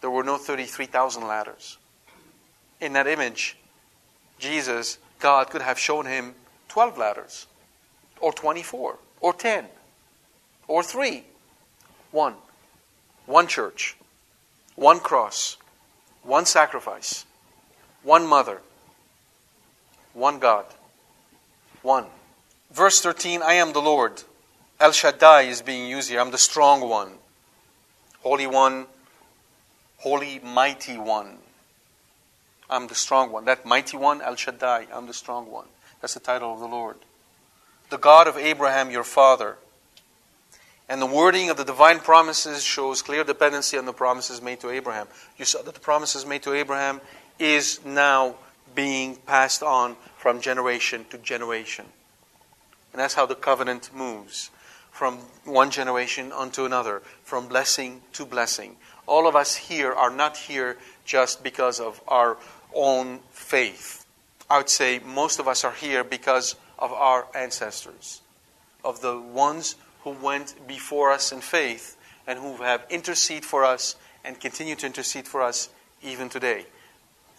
There 0.06 0.12
were 0.12 0.24
no 0.24 0.38
33,000 0.38 1.26
ladders. 1.26 1.80
In 2.80 2.94
that 2.94 3.08
image, 3.08 3.58
Jesus, 4.38 5.00
God 5.18 5.50
could 5.50 5.64
have 5.64 5.80
shown 5.80 6.06
him 6.06 6.36
12 6.68 7.00
ladders, 7.00 7.48
or 8.22 8.32
24, 8.32 9.00
or 9.20 9.34
10, 9.34 9.66
or 10.68 10.84
3. 10.84 11.24
One. 12.12 12.36
One 13.26 13.48
church, 13.48 13.98
one 14.76 15.00
cross, 15.00 15.58
one 16.22 16.46
sacrifice, 16.46 17.26
one 18.04 18.28
mother, 18.28 18.62
one 20.14 20.38
God. 20.38 20.66
One. 21.82 22.06
Verse 22.72 23.02
13 23.02 23.42
I 23.42 23.54
am 23.54 23.74
the 23.74 23.82
Lord. 23.82 24.22
El 24.80 24.92
Shaddai 24.92 25.50
is 25.50 25.64
being 25.64 25.90
used 25.90 26.12
here. 26.12 26.20
I'm 26.20 26.30
the 26.30 26.38
strong 26.38 26.88
one. 26.88 27.14
Holy 28.22 28.46
One, 28.46 28.86
Holy 29.98 30.40
Mighty 30.40 30.98
One. 30.98 31.38
I'm 32.70 32.88
the 32.88 32.96
strong 32.96 33.32
one. 33.32 33.46
That 33.46 33.66
mighty 33.66 33.98
one, 33.98 34.22
El 34.22 34.36
Shaddai, 34.36 34.88
I'm 34.94 35.08
the 35.08 35.14
strong 35.14 35.52
one. 35.52 35.68
That's 36.02 36.16
the 36.16 36.20
title 36.20 36.54
of 36.54 36.60
the 36.60 36.68
Lord. 36.68 36.98
The 37.90 37.98
God 37.98 38.28
of 38.28 38.38
Abraham, 38.38 38.90
your 38.90 39.04
father. 39.04 39.58
And 40.90 41.02
the 41.02 41.06
wording 41.06 41.50
of 41.50 41.58
the 41.58 41.64
divine 41.64 42.00
promises 42.00 42.64
shows 42.64 43.02
clear 43.02 43.24
dependency 43.24 43.78
on 43.78 43.86
the 43.86 43.94
promises 43.94 44.42
made 44.42 44.60
to 44.62 44.70
Abraham. 44.70 45.08
You 45.38 45.46
saw 45.46 45.62
that 45.62 45.74
the 45.74 45.80
promises 45.80 46.26
made 46.26 46.44
to 46.44 46.54
Abraham 46.54 47.02
is 47.40 47.84
now 47.86 48.36
being 48.74 49.16
passed 49.16 49.64
on 49.64 49.96
from 50.18 50.42
generation 50.42 51.06
to 51.10 51.18
generation. 51.18 51.86
And 52.94 53.00
that's 53.00 53.14
how 53.14 53.26
the 53.26 53.36
covenant 53.36 53.92
moves 53.94 54.50
from 54.92 55.18
one 55.44 55.72
generation 55.72 56.32
unto 56.32 56.66
another, 56.66 57.02
from 57.24 57.48
blessing 57.48 58.02
to 58.14 58.26
blessing. 58.26 58.78
All 59.08 59.28
of 59.28 59.36
us 59.36 59.56
here 59.56 59.92
are 59.92 60.10
not 60.10 60.38
here 60.38 60.78
just 61.06 61.44
because 61.44 61.80
of 61.80 62.02
our 62.08 62.38
own 62.74 63.20
faith. 63.32 64.06
I 64.50 64.58
would 64.58 64.70
say 64.70 65.00
most 65.00 65.40
of 65.40 65.48
us 65.48 65.64
are 65.64 65.72
here 65.72 66.04
because 66.04 66.56
of 66.78 66.92
our 66.92 67.28
ancestors, 67.36 68.22
of 68.84 69.02
the 69.02 69.20
ones 69.20 69.76
who 70.04 70.12
went 70.12 70.68
before 70.68 71.12
us 71.12 71.32
in 71.32 71.42
faith 71.42 71.98
and 72.28 72.40
who 72.40 72.58
have 72.58 72.86
interceded 72.90 73.46
for 73.46 73.64
us 73.64 73.96
and 74.24 74.40
continue 74.40 74.76
to 74.76 74.86
intercede 74.86 75.28
for 75.28 75.42
us 75.42 75.70
even 76.04 76.30
today. 76.30 76.66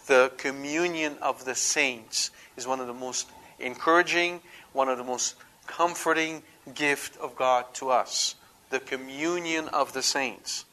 The 0.07 0.31
communion 0.37 1.17
of 1.21 1.45
the 1.45 1.55
saints 1.55 2.31
is 2.55 2.65
one 2.65 2.79
of 2.79 2.87
the 2.87 2.93
most 2.93 3.29
encouraging, 3.59 4.41
one 4.73 4.89
of 4.89 4.97
the 4.97 5.03
most 5.03 5.35
comforting 5.65 6.43
gift 6.73 7.17
of 7.19 7.35
God 7.35 7.73
to 7.75 7.89
us. 7.89 8.35
The 8.69 8.79
communion 8.79 9.67
of 9.69 9.93
the 9.93 10.01
saints. 10.01 10.65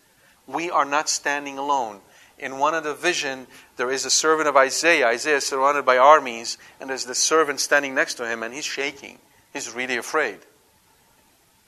We 0.47 0.71
are 0.71 0.85
not 0.85 1.09
standing 1.09 1.59
alone. 1.59 2.01
In 2.39 2.59
one 2.59 2.75
of 2.75 2.85
the 2.85 2.95
vision, 2.95 3.47
there 3.77 3.91
is 3.91 4.05
a 4.05 4.11
servant 4.11 4.49
of 4.49 4.57
Isaiah. 4.57 5.07
Isaiah 5.09 5.37
is 5.37 5.47
surrounded 5.47 5.85
by 5.85 5.99
armies, 5.99 6.59
and 6.81 6.91
there's 6.91 7.05
the 7.05 7.15
servant 7.15 7.61
standing 7.61 7.95
next 7.95 8.15
to 8.15 8.27
him, 8.27 8.43
and 8.43 8.53
he's 8.53 8.65
shaking. 8.65 9.19
He's 9.53 9.73
really 9.73 9.97
afraid. 9.97 10.41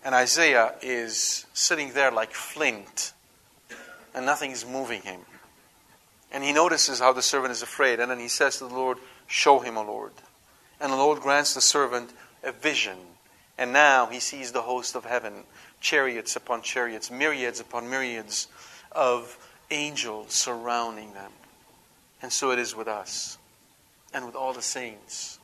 And 0.05 0.15
Isaiah 0.15 0.75
is 0.83 1.47
sitting 1.55 1.93
there 1.93 2.11
like 2.11 2.33
flint, 2.33 3.13
and 4.15 4.27
nothing 4.27 4.51
is 4.51 4.67
moving 4.67 5.03
him. 5.03 5.21
And 6.33 6.45
he 6.45 6.53
notices 6.53 6.99
how 6.99 7.13
the 7.13 7.23
servant 7.23 7.53
is 7.53 7.63
afraid, 7.63 8.01
and 8.01 8.11
then 8.11 8.19
he 8.19 8.29
says 8.29 8.59
to 8.59 8.69
the 8.69 8.75
Lord, 8.75 8.99
Show 9.27 9.61
him, 9.61 9.79
O 9.79 9.83
Lord. 9.83 10.13
And 10.81 10.93
the 10.93 10.97
Lord 10.97 11.21
grants 11.21 11.55
the 11.55 11.61
servant 11.61 12.11
a 12.43 12.53
vision. 12.53 12.99
And 13.59 13.73
now 13.73 14.07
he 14.07 14.21
sees 14.21 14.53
the 14.53 14.63
host 14.63 14.95
of 14.95 15.05
heaven, 15.05 15.45
chariots 15.81 16.37
upon 16.37 16.63
chariots, 16.63 17.11
myriads 17.11 17.61
upon 17.61 17.89
myriads 17.89 18.49
of 18.93 19.39
angels 19.71 20.33
surrounding 20.33 21.13
them. 21.13 21.33
And 22.23 22.33
so 22.33 22.51
it 22.51 22.59
is 22.59 22.75
with 22.75 22.89
us 22.89 23.39
and 24.13 24.25
with 24.25 24.35
all 24.35 24.53
the 24.53 24.63
saints 24.63 25.39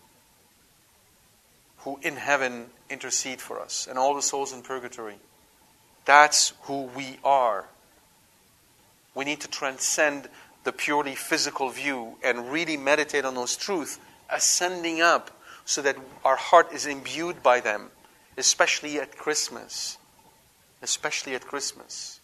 who 1.79 1.99
in 2.03 2.17
heaven 2.17 2.67
intercede 2.89 3.41
for 3.41 3.61
us 3.61 3.87
and 3.89 3.99
all 3.99 4.15
the 4.15 4.23
souls 4.23 4.53
in 4.53 4.63
purgatory. 4.63 5.17
That's 6.05 6.53
who 6.63 6.83
we 6.97 7.19
are. 7.25 7.67
We 9.15 9.25
need 9.25 9.41
to 9.41 9.49
transcend 9.49 10.29
the 10.65 10.73
purely 10.73 11.15
physical 11.15 11.71
view 11.71 12.17
and 12.23 12.53
really 12.53 12.77
meditate 12.77 13.25
on 13.25 13.35
those 13.35 13.57
truths, 13.57 13.99
ascending 14.31 15.01
up 15.01 15.31
so 15.65 15.83
that 15.83 15.97
our 16.25 16.37
heart 16.37 16.73
is 16.73 16.87
imbued 16.87 17.43
by 17.43 17.61
them, 17.61 17.91
especially 18.37 18.99
at 18.99 19.17
Christmas. 19.17 19.99
Especially 20.83 21.35
at 21.35 21.47
Christmas. 21.47 22.21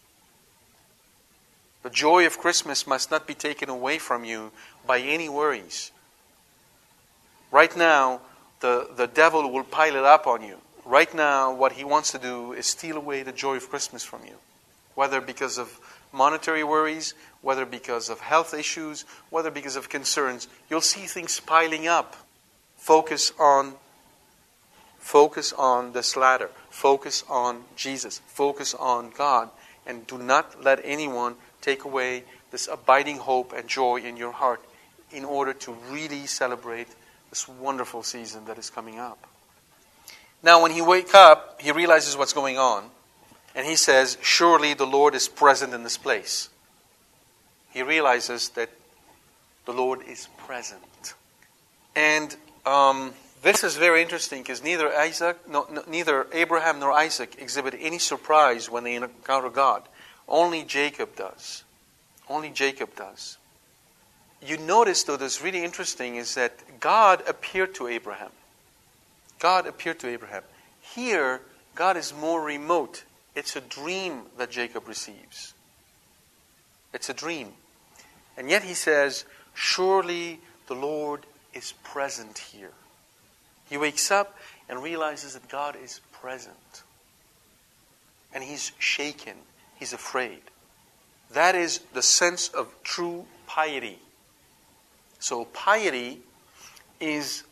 The 1.82 1.90
joy 1.90 2.26
of 2.26 2.38
Christmas 2.38 2.86
must 2.86 3.10
not 3.10 3.26
be 3.26 3.34
taken 3.34 3.68
away 3.68 3.98
from 3.98 4.24
you 4.24 4.50
by 4.86 4.98
any 4.98 5.28
worries. 5.28 5.92
Right 7.50 7.74
now, 7.76 8.20
the, 8.60 8.90
the 8.96 9.06
devil 9.06 9.50
will 9.50 9.64
pile 9.64 9.94
it 9.94 10.04
up 10.04 10.26
on 10.26 10.42
you. 10.42 10.56
Right 10.84 11.12
now, 11.14 11.54
what 11.54 11.72
he 11.72 11.84
wants 11.84 12.12
to 12.12 12.18
do 12.18 12.52
is 12.52 12.66
steal 12.66 12.96
away 12.96 13.22
the 13.22 13.32
joy 13.32 13.56
of 13.56 13.70
Christmas 13.70 14.02
from 14.04 14.24
you. 14.24 14.34
Whether 14.94 15.20
because 15.20 15.56
of 15.56 15.78
monetary 16.12 16.64
worries, 16.64 17.14
whether 17.42 17.64
because 17.64 18.08
of 18.08 18.20
health 18.20 18.54
issues, 18.54 19.04
whether 19.30 19.50
because 19.50 19.76
of 19.76 19.88
concerns, 19.88 20.48
you'll 20.68 20.80
see 20.80 21.06
things 21.06 21.40
piling 21.40 21.86
up. 21.86 22.16
Focus 22.76 23.32
on 23.38 23.74
focus 25.08 25.54
on 25.54 25.92
this 25.92 26.18
ladder. 26.18 26.50
Focus 26.68 27.24
on 27.30 27.64
Jesus. 27.76 28.20
Focus 28.26 28.74
on 28.74 29.10
God. 29.16 29.48
And 29.86 30.06
do 30.06 30.18
not 30.18 30.62
let 30.62 30.80
anyone 30.84 31.36
take 31.62 31.84
away 31.84 32.24
this 32.50 32.68
abiding 32.68 33.16
hope 33.16 33.54
and 33.54 33.66
joy 33.66 33.96
in 33.96 34.18
your 34.18 34.32
heart 34.32 34.60
in 35.10 35.24
order 35.24 35.54
to 35.54 35.72
really 35.90 36.26
celebrate 36.26 36.88
this 37.30 37.48
wonderful 37.48 38.02
season 38.02 38.44
that 38.44 38.58
is 38.58 38.68
coming 38.68 38.98
up. 38.98 39.26
Now, 40.42 40.62
when 40.62 40.72
he 40.72 40.82
wakes 40.82 41.14
up, 41.14 41.58
he 41.62 41.72
realizes 41.72 42.14
what's 42.14 42.34
going 42.34 42.58
on, 42.58 42.84
and 43.54 43.66
he 43.66 43.76
says, 43.76 44.18
Surely 44.20 44.74
the 44.74 44.86
Lord 44.86 45.14
is 45.14 45.26
present 45.26 45.72
in 45.72 45.84
this 45.84 45.96
place. 45.96 46.50
He 47.70 47.82
realizes 47.82 48.50
that 48.50 48.68
the 49.64 49.72
Lord 49.72 50.02
is 50.06 50.28
present. 50.46 51.14
And 51.96 52.36
um, 52.66 53.14
this 53.42 53.64
is 53.64 53.76
very 53.76 54.02
interesting 54.02 54.42
because 54.42 54.62
neither 54.62 54.92
Isaac, 54.94 55.48
no, 55.48 55.66
no, 55.70 55.82
neither 55.86 56.26
Abraham 56.32 56.80
nor 56.80 56.92
Isaac 56.92 57.36
exhibit 57.38 57.74
any 57.78 57.98
surprise 57.98 58.70
when 58.70 58.84
they 58.84 58.94
encounter 58.94 59.50
God. 59.50 59.82
Only 60.26 60.64
Jacob 60.64 61.16
does. 61.16 61.64
Only 62.28 62.50
Jacob 62.50 62.94
does 62.94 63.38
you 64.40 64.56
notice, 64.56 65.02
though, 65.02 65.16
that's 65.16 65.42
really 65.42 65.64
interesting 65.64 66.16
is 66.16 66.34
that 66.34 66.80
God 66.80 67.22
appeared 67.26 67.74
to 67.76 67.88
Abraham. 67.88 68.30
God 69.38 69.66
appeared 69.66 69.98
to 70.00 70.08
Abraham. 70.08 70.42
Here, 70.80 71.40
God 71.74 71.96
is 71.96 72.14
more 72.14 72.40
remote. 72.40 73.04
It's 73.34 73.56
a 73.56 73.60
dream 73.60 74.22
that 74.36 74.50
Jacob 74.50 74.86
receives. 74.88 75.54
It's 76.92 77.08
a 77.08 77.14
dream. 77.14 77.52
And 78.36 78.48
yet 78.48 78.62
he 78.62 78.74
says, 78.74 79.24
Surely 79.54 80.40
the 80.68 80.74
Lord 80.74 81.26
is 81.52 81.72
present 81.82 82.38
here. 82.38 82.72
He 83.68 83.76
wakes 83.76 84.10
up 84.10 84.36
and 84.68 84.82
realizes 84.82 85.34
that 85.34 85.48
God 85.48 85.76
is 85.82 86.00
present. 86.12 86.82
And 88.32 88.44
he's 88.44 88.72
shaken, 88.78 89.34
he's 89.78 89.92
afraid. 89.92 90.42
That 91.30 91.54
is 91.54 91.80
the 91.92 92.02
sense 92.02 92.48
of 92.48 92.74
true 92.82 93.26
piety. 93.46 93.98
So, 95.18 95.46
piety 95.46 96.20
is 97.00 97.44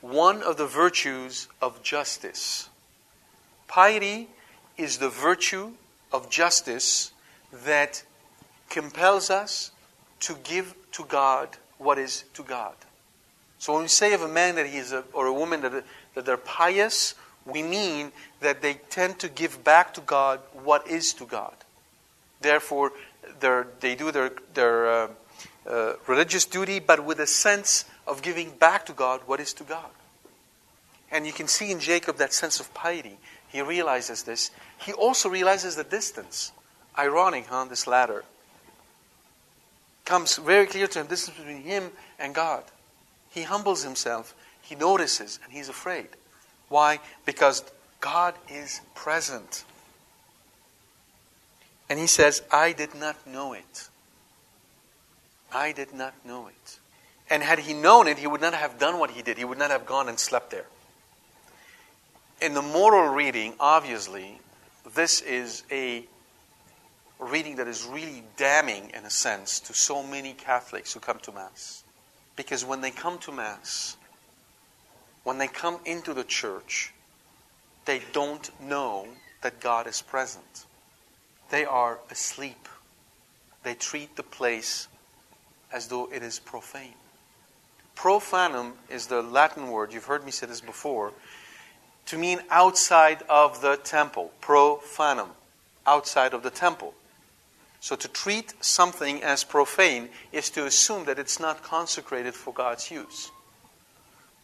one 0.00 0.42
of 0.42 0.56
the 0.56 0.66
virtues 0.66 1.48
of 1.60 1.82
justice. 1.82 2.68
Piety 3.68 4.28
is 4.76 4.98
the 4.98 5.08
virtue 5.08 5.72
of 6.12 6.28
justice 6.28 7.12
that 7.52 8.02
compels 8.68 9.30
us 9.30 9.70
to 10.20 10.34
give 10.42 10.74
to 10.92 11.04
God 11.04 11.56
what 11.78 11.98
is 11.98 12.24
to 12.34 12.42
God. 12.42 12.74
So 13.62 13.74
when 13.74 13.82
we 13.82 13.88
say 13.88 14.12
of 14.12 14.22
a 14.22 14.28
man 14.28 14.56
that 14.56 14.66
he 14.66 14.78
is 14.78 14.90
a, 14.90 15.04
or 15.12 15.26
a 15.26 15.32
woman 15.32 15.60
that, 15.60 15.84
that 16.16 16.26
they're 16.26 16.36
pious 16.36 17.14
we 17.44 17.62
mean 17.62 18.12
that 18.40 18.62
they 18.62 18.74
tend 18.90 19.18
to 19.20 19.28
give 19.28 19.64
back 19.64 19.94
to 19.94 20.00
God 20.00 20.40
what 20.52 20.86
is 20.88 21.12
to 21.14 21.26
God. 21.26 21.54
Therefore, 22.40 22.92
they 23.80 23.94
do 23.94 24.10
their, 24.10 24.32
their 24.54 24.86
uh, 24.88 25.08
uh, 25.66 25.92
religious 26.06 26.44
duty, 26.44 26.80
but 26.80 27.04
with 27.04 27.20
a 27.20 27.26
sense 27.26 27.84
of 28.06 28.22
giving 28.22 28.50
back 28.50 28.86
to 28.86 28.92
God 28.92 29.20
what 29.26 29.40
is 29.40 29.52
to 29.54 29.64
God. 29.64 29.90
And 31.10 31.26
you 31.26 31.32
can 31.32 31.46
see 31.46 31.70
in 31.70 31.78
Jacob 31.78 32.16
that 32.16 32.32
sense 32.32 32.58
of 32.58 32.72
piety. 32.74 33.18
He 33.48 33.60
realizes 33.60 34.22
this. 34.22 34.50
He 34.78 34.92
also 34.92 35.28
realizes 35.28 35.76
the 35.76 35.84
distance. 35.84 36.52
Ironic, 36.98 37.46
huh? 37.46 37.66
This 37.66 37.86
ladder 37.86 38.24
comes 40.04 40.36
very 40.36 40.66
clear 40.66 40.86
to 40.86 41.00
him. 41.00 41.06
This 41.06 41.24
is 41.24 41.30
between 41.30 41.62
him 41.62 41.90
and 42.18 42.34
God. 42.34 42.64
He 43.32 43.42
humbles 43.42 43.82
himself. 43.82 44.34
He 44.60 44.74
notices, 44.74 45.40
and 45.42 45.52
he's 45.52 45.68
afraid. 45.68 46.08
Why? 46.68 47.00
Because 47.26 47.64
God 48.00 48.34
is 48.48 48.80
present. 48.94 49.64
And 51.88 51.98
he 51.98 52.06
says, 52.06 52.42
I 52.50 52.72
did 52.72 52.94
not 52.94 53.26
know 53.26 53.52
it. 53.52 53.88
I 55.52 55.72
did 55.72 55.92
not 55.92 56.14
know 56.24 56.48
it. 56.48 56.78
And 57.28 57.42
had 57.42 57.58
he 57.58 57.74
known 57.74 58.08
it, 58.08 58.18
he 58.18 58.26
would 58.26 58.40
not 58.40 58.54
have 58.54 58.78
done 58.78 58.98
what 58.98 59.10
he 59.10 59.22
did. 59.22 59.38
He 59.38 59.44
would 59.44 59.58
not 59.58 59.70
have 59.70 59.86
gone 59.86 60.08
and 60.08 60.18
slept 60.18 60.50
there. 60.50 60.66
In 62.40 62.54
the 62.54 62.62
moral 62.62 63.14
reading, 63.14 63.54
obviously, 63.60 64.40
this 64.94 65.20
is 65.20 65.62
a 65.70 66.04
reading 67.18 67.56
that 67.56 67.68
is 67.68 67.84
really 67.84 68.24
damning, 68.36 68.90
in 68.90 69.04
a 69.04 69.10
sense, 69.10 69.60
to 69.60 69.74
so 69.74 70.02
many 70.02 70.32
Catholics 70.32 70.92
who 70.92 71.00
come 71.00 71.18
to 71.20 71.32
Mass. 71.32 71.81
Because 72.36 72.64
when 72.64 72.80
they 72.80 72.90
come 72.90 73.18
to 73.18 73.32
Mass, 73.32 73.96
when 75.24 75.38
they 75.38 75.48
come 75.48 75.78
into 75.84 76.14
the 76.14 76.24
church, 76.24 76.92
they 77.84 78.00
don't 78.12 78.50
know 78.60 79.06
that 79.42 79.60
God 79.60 79.86
is 79.86 80.02
present. 80.02 80.66
They 81.50 81.64
are 81.64 81.98
asleep. 82.10 82.68
They 83.62 83.74
treat 83.74 84.16
the 84.16 84.22
place 84.22 84.88
as 85.72 85.88
though 85.88 86.08
it 86.12 86.22
is 86.22 86.38
profane. 86.38 86.94
Profanum 87.96 88.72
is 88.88 89.06
the 89.06 89.22
Latin 89.22 89.68
word, 89.68 89.92
you've 89.92 90.06
heard 90.06 90.24
me 90.24 90.30
say 90.30 90.46
this 90.46 90.60
before, 90.60 91.12
to 92.06 92.18
mean 92.18 92.40
outside 92.50 93.22
of 93.28 93.60
the 93.60 93.76
temple. 93.76 94.32
Profanum, 94.40 95.28
outside 95.86 96.34
of 96.34 96.42
the 96.42 96.50
temple. 96.50 96.94
So 97.82 97.96
to 97.96 98.06
treat 98.06 98.54
something 98.60 99.24
as 99.24 99.42
profane 99.42 100.10
is 100.30 100.50
to 100.50 100.66
assume 100.66 101.04
that 101.06 101.18
it's 101.18 101.40
not 101.40 101.64
consecrated 101.64 102.32
for 102.32 102.54
God's 102.54 102.92
use. 102.92 103.32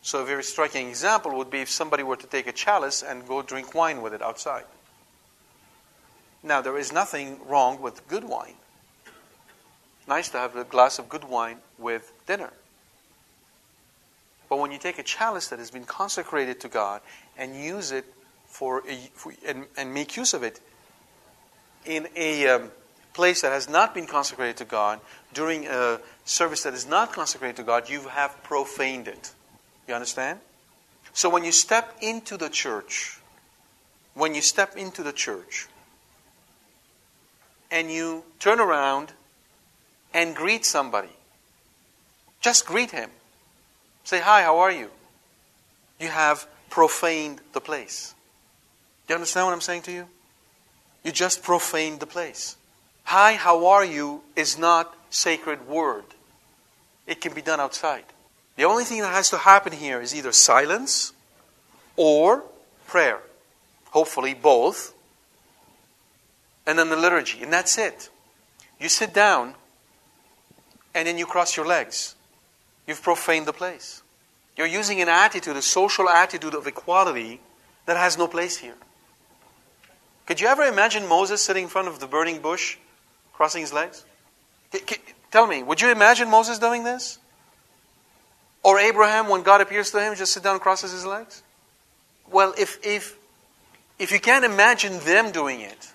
So 0.03 0.23
a 0.23 0.25
very 0.25 0.43
striking 0.43 0.89
example 0.89 1.37
would 1.39 1.49
be 1.49 1.61
if 1.61 1.71
somebody 1.71 2.03
were 2.03 2.17
to 2.17 2.27
take 2.27 2.49
a 2.49 2.53
chalice 2.53 3.01
and 3.01 3.29
go 3.29 3.43
drink 3.43 3.77
wine 3.77 4.03
with 4.03 4.13
it 4.13 4.23
outside. 4.23 4.65
Now, 6.43 6.61
there 6.61 6.77
is 6.77 6.93
nothing 6.93 7.39
wrong 7.47 7.81
with 7.81 8.09
good 8.09 8.25
wine. 8.25 8.55
Nice 10.09 10.31
to 10.31 10.39
have 10.39 10.57
a 10.57 10.65
glass 10.65 10.99
of 10.99 11.09
good 11.09 11.23
wine 11.23 11.59
with 11.79 12.13
dinner. 12.27 12.53
But 14.49 14.59
when 14.59 14.73
you 14.73 14.79
take 14.79 14.99
a 14.99 15.05
chalice 15.05 15.47
that 15.49 15.61
has 15.61 15.71
been 15.71 15.85
consecrated 15.85 16.59
to 16.63 16.69
God 16.69 17.03
and 17.37 17.55
use 17.55 17.93
it 17.93 18.05
for, 18.47 18.83
a, 18.89 18.97
for 19.15 19.33
and, 19.47 19.67
and, 19.77 19.95
make 19.95 20.17
use 20.17 20.35
of 20.35 20.43
it 20.43 20.59
in 21.87 22.09
a 22.17 22.49
um, 22.49 22.71
place 23.19 23.43
that 23.43 23.51
has 23.51 23.69
not 23.69 23.95
been 23.95 24.07
consecrated 24.07 24.59
to 24.59 24.65
God, 24.65 25.01
during 25.35 25.67
a 25.67 25.99
service 26.25 26.63
that 26.63 26.73
is 26.73 26.87
not 26.87 27.13
consecrated 27.13 27.57
to 27.57 27.65
God, 27.65 27.91
you 27.91 28.03
have 28.03 28.45
profaned 28.45 29.09
it. 29.09 29.33
You 29.89 29.95
understand? 29.95 30.39
So 31.15 31.29
when 31.29 31.43
you 31.43 31.51
step 31.51 31.97
into 32.01 32.37
the 32.37 32.49
church, 32.49 33.19
when 34.15 34.37
you 34.37 34.41
step 34.41 34.77
into 34.77 35.03
the 35.03 35.13
church, 35.13 35.67
and 37.73 37.91
you 37.91 38.23
turn 38.39 38.61
around 38.61 39.13
and 40.15 40.37
greet 40.37 40.65
somebody, 40.65 41.11
just 42.41 42.67
greet 42.67 42.93
him. 42.93 43.11
Say, 44.05 44.21
Hi, 44.21 44.43
how 44.43 44.59
are 44.59 44.71
you? 44.71 44.91
You 45.99 46.07
have 46.07 46.47
profaned 46.71 47.41
the 47.53 47.61
place. 47.61 48.15
Do 49.09 49.15
you 49.15 49.17
understand 49.17 49.47
what 49.47 49.55
I'm 49.55 49.61
saying 49.61 49.83
to 49.83 49.93
you? 49.93 50.07
You 51.03 51.11
just 51.11 51.43
profaned 51.43 51.99
the 51.99 52.07
place. 52.07 52.55
Hi, 53.09 53.37
how 53.37 53.69
are 53.69 53.87
you 53.87 54.21
is 54.37 54.59
not 54.59 54.95
sacred 55.09 55.67
word. 55.67 56.05
It 57.07 57.23
can 57.23 57.33
be 57.33 57.41
done 57.41 57.59
outside. 57.59 58.05
The 58.57 58.65
only 58.65 58.85
thing 58.85 59.01
that 59.01 59.15
has 59.15 59.31
to 59.31 59.39
happen 59.39 59.73
here 59.73 60.03
is 60.03 60.15
either 60.15 60.31
silence 60.31 61.15
or 61.97 62.45
prayer. 62.87 63.21
Hopefully, 63.93 64.35
both. 64.35 64.93
And 66.67 66.79
then 66.79 66.91
the 66.91 66.99
liturgy. 66.99 67.43
And 67.43 67.51
that's 67.51 67.79
it. 67.79 68.11
You 68.79 68.91
sit 68.91 69.15
down 69.15 69.55
and 70.95 71.09
then 71.09 71.17
you 71.17 71.25
cross 71.25 71.57
your 71.57 71.65
legs. 71.65 72.15
You've 72.87 73.01
profaned 73.01 73.47
the 73.47 73.55
place. 73.55 74.03
You're 74.55 74.67
using 74.67 75.01
an 75.01 75.09
attitude, 75.09 75.57
a 75.57 75.63
social 75.63 76.11
attitude 76.11 76.55
of 76.55 76.67
equality 76.67 77.41
that 77.87 77.97
has 77.97 78.19
no 78.19 78.29
place 78.29 78.59
here. 78.59 78.77
Could 80.27 80.43
you 80.43 80.49
ever 80.49 80.65
imagine 80.65 81.09
Moses 81.09 81.41
sitting 81.41 81.63
in 81.63 81.71
front 81.71 81.89
of 81.89 82.01
the 82.01 82.07
burning 82.07 82.41
bush, 82.41 82.77
crossing 83.39 83.61
his 83.61 83.73
legs? 83.73 84.05
Tell 85.31 85.47
me, 85.47 85.63
would 85.63 85.81
you 85.81 85.93
imagine 85.93 86.29
Moses 86.29 86.59
doing 86.59 86.83
this? 86.83 87.19
Or 88.65 88.81
Abraham, 88.81 89.29
when 89.29 89.45
God 89.45 89.61
appears 89.61 89.93
to 89.93 90.01
him, 90.01 90.17
just 90.17 90.33
sit 90.33 90.43
down 90.43 90.55
and 90.55 90.61
crosses 90.61 90.91
his 90.91 91.07
legs? 91.07 91.45
Well, 92.29 92.53
if, 92.59 92.85
if, 92.85 93.17
if 93.97 94.11
you 94.11 94.19
can't 94.19 94.45
imagine 94.45 94.99
them 95.05 95.31
doing 95.31 95.61
it, 95.61 95.93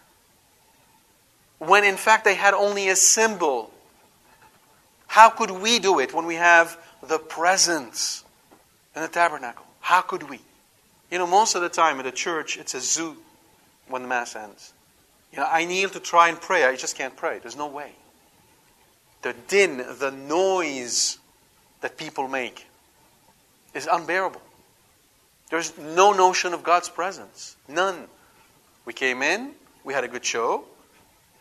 when 1.60 1.84
in 1.84 1.98
fact 1.98 2.24
they 2.24 2.36
had 2.36 2.54
only 2.54 2.88
a 2.88 2.96
symbol, 2.96 3.72
how 5.08 5.30
could 5.30 5.52
we 5.52 5.80
do 5.80 6.00
it 6.00 6.14
when 6.14 6.26
we 6.26 6.36
have 6.36 6.78
the 7.06 7.20
presence 7.20 8.24
in 8.96 9.02
the 9.02 9.10
tabernacle? 9.10 9.66
How 9.82 10.00
could 10.00 10.30
we? 10.30 10.40
You 11.12 11.18
know, 11.18 11.28
most 11.28 11.56
of 11.56 11.62
the 11.62 11.68
time 11.68 12.00
at 12.00 12.06
a 12.06 12.12
church, 12.12 12.58
it's 12.58 12.74
a 12.74 12.80
zoo 12.80 13.18
when 13.90 14.02
the 14.02 14.08
Mass 14.08 14.34
ends. 14.34 14.72
You 15.34 15.40
know, 15.40 15.48
I 15.50 15.66
kneel 15.66 15.90
to 15.90 16.00
try 16.00 16.30
and 16.30 16.40
pray. 16.40 16.64
I 16.64 16.76
just 16.76 16.96
can't 16.96 17.16
pray. 17.16 17.40
There's 17.40 17.58
no 17.58 17.66
way. 17.66 17.94
The 19.24 19.34
din, 19.48 19.78
the 19.78 20.12
noise 20.12 21.18
that 21.82 21.98
people 21.98 22.28
make 22.28 22.68
is 23.74 23.90
unbearable. 23.92 24.42
There's 25.50 25.76
no 25.76 26.14
notion 26.14 26.54
of 26.54 26.62
God's 26.62 26.88
presence. 26.88 27.56
None. 27.68 28.08
We 28.86 28.94
came 28.94 29.24
in, 29.24 29.54
we 29.84 29.94
had 29.94 30.04
a 30.04 30.08
good 30.08 30.24
show. 30.24 30.66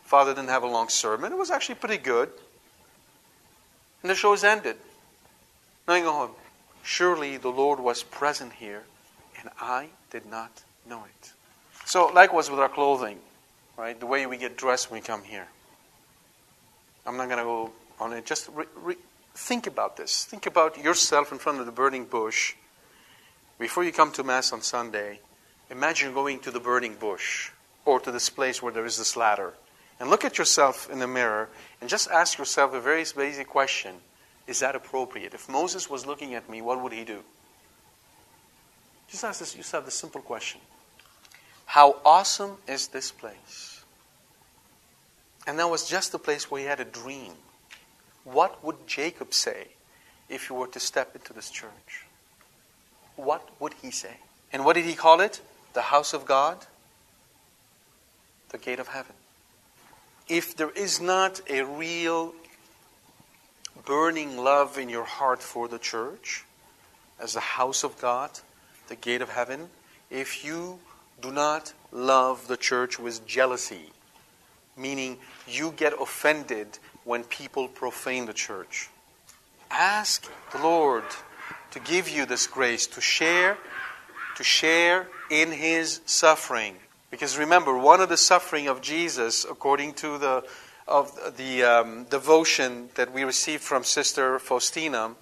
Father 0.05 0.33
didn't 0.33 0.49
have 0.49 0.63
a 0.63 0.67
long 0.67 0.89
sermon. 0.89 1.31
It 1.31 1.37
was 1.37 1.51
actually 1.51 1.75
pretty 1.75 1.97
good. 1.97 2.29
And 4.01 4.09
the 4.09 4.15
show 4.15 4.33
is 4.33 4.43
ended. 4.43 4.77
Now 5.87 5.95
you 5.95 6.03
go 6.03 6.13
home. 6.13 6.31
Surely 6.81 7.37
the 7.37 7.49
Lord 7.49 7.79
was 7.79 8.01
present 8.01 8.53
here, 8.53 8.83
and 9.39 9.49
I 9.61 9.89
did 10.09 10.25
not 10.25 10.63
know 10.89 11.03
it. 11.05 11.31
So, 11.85 12.07
likewise 12.07 12.49
with 12.49 12.59
our 12.59 12.69
clothing, 12.69 13.19
right? 13.77 13.99
The 13.99 14.05
way 14.05 14.25
we 14.25 14.37
get 14.37 14.57
dressed 14.57 14.91
when 14.91 15.01
we 15.01 15.05
come 15.05 15.23
here. 15.23 15.47
I'm 17.05 17.17
not 17.17 17.27
going 17.27 17.39
to 17.39 17.43
go 17.43 17.71
on 17.99 18.13
it. 18.13 18.25
Just 18.25 18.49
re- 18.53 18.65
re- 18.75 18.95
Think 19.35 19.65
about 19.65 19.97
this. 19.97 20.25
Think 20.25 20.45
about 20.45 20.77
yourself 20.77 21.31
in 21.31 21.39
front 21.39 21.59
of 21.59 21.65
the 21.65 21.71
burning 21.71 22.05
bush. 22.05 22.53
Before 23.57 23.83
you 23.83 23.91
come 23.91 24.11
to 24.11 24.23
Mass 24.23 24.53
on 24.53 24.61
Sunday, 24.61 25.19
imagine 25.71 26.13
going 26.13 26.39
to 26.41 26.51
the 26.51 26.59
burning 26.59 26.95
bush 26.95 27.49
or 27.83 27.99
to 27.99 28.11
this 28.11 28.29
place 28.29 28.61
where 28.61 28.71
there 28.71 28.85
is 28.85 28.97
this 28.97 29.17
ladder. 29.17 29.53
And 29.99 30.09
look 30.09 30.23
at 30.23 30.37
yourself 30.37 30.89
in 30.91 30.99
the 30.99 31.07
mirror 31.07 31.49
and 31.81 31.89
just 31.89 32.09
ask 32.11 32.37
yourself 32.37 32.73
a 32.73 32.79
very 32.79 33.05
basic 33.15 33.47
question 33.47 33.95
Is 34.45 34.59
that 34.59 34.75
appropriate? 34.75 35.33
If 35.33 35.49
Moses 35.49 35.89
was 35.89 36.05
looking 36.05 36.35
at 36.35 36.49
me, 36.49 36.61
what 36.61 36.81
would 36.81 36.93
he 36.93 37.03
do? 37.03 37.23
Just 39.07 39.23
ask 39.23 39.55
yourself 39.55 39.85
the 39.85 39.91
simple 39.91 40.21
question 40.21 40.61
How 41.73 41.95
awesome 42.05 42.57
is 42.67 42.89
this 42.89 43.09
place? 43.09 43.83
And 45.47 45.57
that 45.57 45.71
was 45.71 45.89
just 45.89 46.11
the 46.11 46.19
place 46.19 46.51
where 46.51 46.61
he 46.61 46.67
had 46.67 46.79
a 46.79 46.85
dream. 46.85 47.31
What 48.25 48.63
would 48.63 48.85
Jacob 48.85 49.33
say 49.33 49.69
if 50.29 50.49
he 50.49 50.53
were 50.53 50.67
to 50.67 50.79
step 50.79 51.15
into 51.15 51.33
this 51.33 51.49
church? 51.49 52.05
What 53.15 53.49
would 53.59 53.73
he 53.81 53.89
say? 53.89 54.17
And 54.51 54.63
what 54.63 54.73
did 54.73 54.85
he 54.85 54.93
call 54.93 55.19
it? 55.19 55.41
The 55.73 55.81
house 55.81 56.13
of 56.13 56.27
God? 56.27 56.67
The 58.49 58.59
gate 58.59 58.77
of 58.77 58.89
heaven. 58.89 59.15
If 60.29 60.55
there 60.55 60.69
is 60.69 61.01
not 61.01 61.41
a 61.49 61.63
real 61.63 62.35
burning 63.83 64.37
love 64.37 64.77
in 64.77 64.89
your 64.89 65.05
heart 65.05 65.41
for 65.41 65.67
the 65.67 65.79
church 65.79 66.45
as 67.19 67.33
the 67.33 67.39
house 67.39 67.83
of 67.83 67.99
God, 67.99 68.29
the 68.89 68.95
gate 68.95 69.23
of 69.23 69.29
heaven, 69.29 69.69
if 70.11 70.45
you 70.45 70.77
do 71.21 71.31
not 71.31 71.73
love 71.91 72.47
the 72.47 72.57
church 72.57 72.99
with 72.99 73.25
jealousy, 73.25 73.91
meaning 74.77 75.17
you 75.47 75.71
get 75.71 75.93
offended 75.99 76.79
when 77.03 77.23
people 77.23 77.67
profane 77.67 78.25
the 78.25 78.33
church. 78.33 78.89
Ask 79.69 80.29
the 80.51 80.59
Lord 80.59 81.03
to 81.71 81.79
give 81.79 82.07
you 82.07 82.25
this 82.25 82.47
grace 82.47 82.87
to 82.87 83.01
share 83.01 83.57
to 84.35 84.43
share 84.43 85.07
in 85.29 85.51
his 85.51 86.01
suffering. 86.05 86.75
Because 87.11 87.37
remember, 87.37 87.77
one 87.77 88.01
of 88.01 88.09
the 88.09 88.17
suffering 88.17 88.67
of 88.67 88.81
Jesus, 88.81 89.45
according 89.45 89.93
to 89.95 90.17
the 90.17 90.43
of 90.87 91.37
the 91.37 91.63
um, 91.63 92.03
devotion 92.05 92.89
that 92.95 93.13
we 93.13 93.23
received 93.23 93.63
from 93.63 93.83
Sister 93.85 94.37
Faustina 94.37 95.15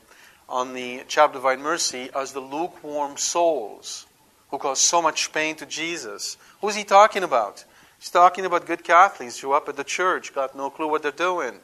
on 0.50 0.74
the 0.74 1.04
of 1.18 1.34
Divine 1.34 1.62
Mercy, 1.62 2.10
as 2.16 2.34
the 2.34 2.40
lukewarm 2.40 3.16
souls 3.16 4.08
who 4.52 4.58
caused 4.58 4.84
so 4.84 5.02
much 5.02 5.32
pain 5.32 5.56
to 5.56 5.66
Jesus. 5.66 6.38
Who's 6.60 6.76
he 6.76 6.84
talking 6.84 7.24
about? 7.24 7.64
He's 7.98 8.10
talking 8.10 8.46
about 8.46 8.68
good 8.68 8.84
Catholics 8.84 9.40
who 9.40 9.54
up 9.54 9.70
at 9.70 9.78
the 9.78 9.84
church 9.84 10.36
got 10.36 10.56
no 10.56 10.70
clue 10.70 10.88
what 10.88 11.02
they're 11.02 11.12
doing, 11.12 11.60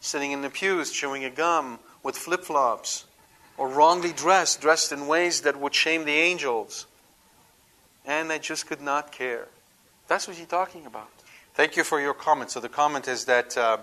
sitting 0.00 0.32
in 0.32 0.42
the 0.42 0.50
pews 0.50 0.92
chewing 0.92 1.24
a 1.24 1.30
gum 1.30 1.78
with 2.02 2.16
flip 2.16 2.44
flops, 2.44 3.06
or 3.56 3.68
wrongly 3.68 4.12
dressed, 4.12 4.60
dressed 4.60 4.92
in 4.92 5.06
ways 5.06 5.40
that 5.40 5.58
would 5.58 5.74
shame 5.74 6.04
the 6.04 6.12
angels. 6.12 6.86
And 8.04 8.30
they 8.30 8.38
just 8.38 8.66
could 8.66 8.82
not 8.82 9.10
care. 9.10 9.48
That's 10.06 10.28
what 10.28 10.36
he's 10.36 10.46
talking 10.46 10.86
about. 10.86 11.08
Thank 11.54 11.76
you 11.76 11.84
for 11.84 12.00
your 12.00 12.14
comment. 12.14 12.50
So 12.50 12.60
the 12.60 12.68
comment 12.68 13.08
is 13.08 13.24
that 13.24 13.56
uh, 13.56 13.78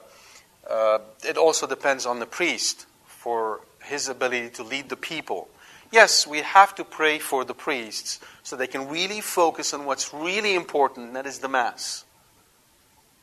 uh, 0.70 1.00
it 1.28 1.38
also 1.38 1.66
depends 1.68 2.06
on 2.06 2.20
the 2.20 2.26
priest 2.26 2.86
for 3.06 3.62
his 3.84 4.08
ability 4.08 4.50
to 4.52 4.64
lead 4.64 4.90
the 4.90 4.96
people. 4.96 5.50
Yes, 5.94 6.26
we 6.26 6.40
have 6.40 6.74
to 6.76 6.84
pray 6.84 7.20
for 7.20 7.46
the 7.46 7.54
priests 7.54 8.20
so 8.42 8.56
they 8.56 8.66
can 8.66 8.90
really 8.90 9.22
focus 9.22 9.76
on 9.76 9.86
what's 9.86 10.12
really 10.12 10.56
important, 10.56 11.06
and 11.06 11.16
that 11.16 11.28
is 11.28 11.38
the 11.38 11.48
Mass. 11.48 12.04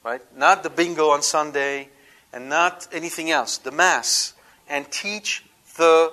Right? 0.04 0.22
Not 0.36 0.62
the 0.62 0.70
bingo 0.70 1.10
on 1.10 1.20
Sunday 1.22 1.88
and 2.32 2.48
not 2.48 2.86
anything 2.92 3.28
else. 3.28 3.58
The 3.58 3.72
Mass. 3.72 4.34
And 4.68 4.88
teach 4.88 5.42
the 5.76 6.12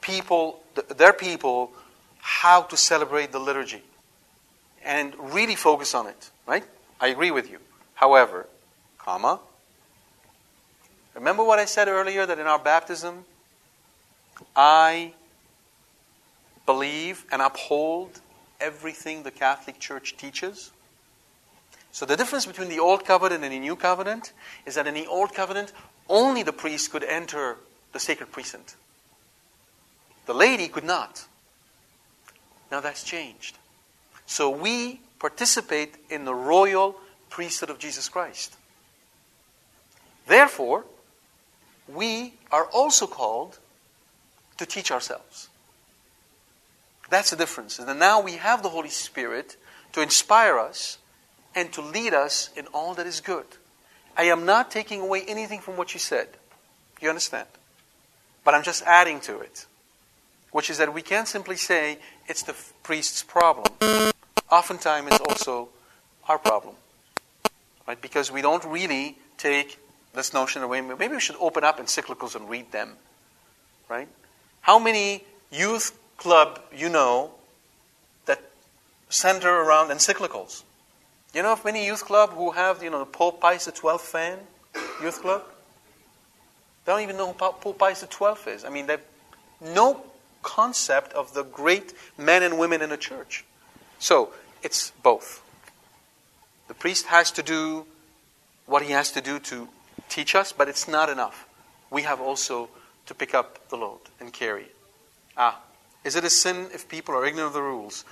people, 0.00 0.60
their 0.96 1.12
people, 1.12 1.72
how 2.20 2.62
to 2.62 2.76
celebrate 2.78 3.30
the 3.32 3.38
liturgy. 3.38 3.82
And 4.82 5.14
really 5.34 5.56
focus 5.56 5.94
on 5.94 6.06
it. 6.06 6.30
Right? 6.46 6.64
I 7.02 7.08
agree 7.08 7.30
with 7.30 7.50
you. 7.50 7.58
However, 7.96 8.46
comma, 8.96 9.40
remember 11.14 11.44
what 11.44 11.58
I 11.58 11.66
said 11.66 11.88
earlier 11.88 12.24
that 12.24 12.38
in 12.38 12.46
our 12.46 12.58
baptism, 12.58 13.26
I 14.56 15.12
believe 16.66 17.24
and 17.32 17.40
uphold 17.40 18.20
everything 18.60 19.22
the 19.22 19.30
Catholic 19.30 19.78
Church 19.78 20.16
teaches? 20.16 20.72
So, 21.92 22.04
the 22.04 22.16
difference 22.16 22.44
between 22.44 22.68
the 22.68 22.78
Old 22.78 23.06
Covenant 23.06 23.42
and 23.42 23.52
the 23.52 23.58
New 23.58 23.76
Covenant 23.76 24.32
is 24.66 24.74
that 24.74 24.86
in 24.86 24.92
the 24.92 25.06
Old 25.06 25.32
Covenant, 25.32 25.72
only 26.10 26.42
the 26.42 26.52
priest 26.52 26.92
could 26.92 27.04
enter 27.04 27.56
the 27.92 27.98
sacred 27.98 28.30
precinct. 28.30 28.76
The 30.26 30.34
lady 30.34 30.68
could 30.68 30.84
not. 30.84 31.24
Now 32.70 32.80
that's 32.80 33.02
changed. 33.02 33.56
So, 34.26 34.50
we 34.50 35.00
participate 35.18 35.94
in 36.10 36.26
the 36.26 36.34
royal 36.34 36.96
priesthood 37.30 37.70
of 37.70 37.78
Jesus 37.78 38.08
Christ. 38.08 38.56
Therefore, 40.26 40.84
we 41.88 42.34
are 42.50 42.66
also 42.66 43.06
called 43.06 43.58
to 44.58 44.66
teach 44.66 44.90
ourselves. 44.90 45.48
That's 47.08 47.30
the 47.30 47.36
difference. 47.36 47.78
And 47.78 47.98
now 47.98 48.20
we 48.20 48.32
have 48.32 48.62
the 48.62 48.68
Holy 48.68 48.88
Spirit 48.88 49.56
to 49.92 50.02
inspire 50.02 50.58
us 50.58 50.98
and 51.54 51.72
to 51.72 51.80
lead 51.80 52.12
us 52.14 52.50
in 52.56 52.66
all 52.68 52.94
that 52.94 53.06
is 53.06 53.20
good. 53.20 53.46
I 54.16 54.24
am 54.24 54.44
not 54.44 54.70
taking 54.70 55.00
away 55.00 55.22
anything 55.26 55.60
from 55.60 55.76
what 55.76 55.94
you 55.94 56.00
said. 56.00 56.28
You 57.00 57.08
understand? 57.08 57.46
But 58.44 58.54
I'm 58.54 58.62
just 58.62 58.82
adding 58.84 59.20
to 59.20 59.40
it, 59.40 59.66
which 60.52 60.70
is 60.70 60.78
that 60.78 60.92
we 60.92 61.02
can't 61.02 61.28
simply 61.28 61.56
say 61.56 61.98
it's 62.26 62.42
the 62.42 62.54
priest's 62.82 63.22
problem. 63.22 63.66
Oftentimes, 64.50 65.08
it's 65.12 65.20
also 65.20 65.68
our 66.28 66.38
problem. 66.38 66.74
Right? 67.86 68.00
Because 68.00 68.32
we 68.32 68.42
don't 68.42 68.64
really 68.64 69.18
take 69.36 69.78
this 70.14 70.32
notion 70.32 70.62
away. 70.62 70.80
Maybe 70.80 71.14
we 71.14 71.20
should 71.20 71.36
open 71.40 71.64
up 71.64 71.78
encyclicals 71.78 72.34
and 72.34 72.48
read 72.48 72.72
them. 72.72 72.92
Right? 73.88 74.08
How 74.62 74.78
many 74.78 75.24
youth 75.50 75.96
club 76.16 76.60
you 76.74 76.88
know 76.88 77.32
that 78.26 78.42
center 79.08 79.50
around 79.50 79.88
encyclicals. 79.88 80.62
You 81.34 81.42
know 81.42 81.52
of 81.52 81.64
many 81.64 81.84
youth 81.84 82.04
club 82.04 82.30
who 82.30 82.52
have, 82.52 82.82
you 82.82 82.90
know, 82.90 83.00
the 83.00 83.06
Pope 83.06 83.40
Pius 83.40 83.64
XII 83.64 83.98
fan 83.98 84.38
youth 85.02 85.20
club? 85.20 85.42
They 86.84 86.92
don't 86.92 87.02
even 87.02 87.16
know 87.16 87.26
who 87.26 87.34
Pope 87.34 87.78
Pius 87.78 88.00
XII 88.00 88.50
is. 88.50 88.64
I 88.64 88.70
mean, 88.70 88.86
they 88.86 88.94
have 88.94 89.04
no 89.60 90.02
concept 90.42 91.12
of 91.12 91.34
the 91.34 91.42
great 91.42 91.92
men 92.16 92.42
and 92.42 92.58
women 92.58 92.80
in 92.80 92.90
the 92.90 92.96
church. 92.96 93.44
So, 93.98 94.32
it's 94.62 94.92
both. 95.02 95.42
The 96.68 96.74
priest 96.74 97.06
has 97.06 97.30
to 97.32 97.42
do 97.42 97.86
what 98.66 98.82
he 98.82 98.92
has 98.92 99.10
to 99.12 99.20
do 99.20 99.38
to 99.40 99.68
teach 100.08 100.34
us, 100.34 100.52
but 100.52 100.68
it's 100.68 100.88
not 100.88 101.08
enough. 101.08 101.46
We 101.90 102.02
have 102.02 102.20
also 102.20 102.68
to 103.06 103.14
pick 103.14 103.34
up 103.34 103.68
the 103.68 103.76
load 103.76 104.00
and 104.20 104.32
carry 104.32 104.62
it. 104.62 104.76
Ah, 105.36 105.60
is 106.06 106.14
it 106.14 106.22
a 106.22 106.30
sin 106.30 106.68
if 106.72 106.88
people 106.88 107.16
are 107.16 107.26
ignorant 107.26 107.48
of 107.48 107.52
the 107.52 107.60
rules? 107.60 108.04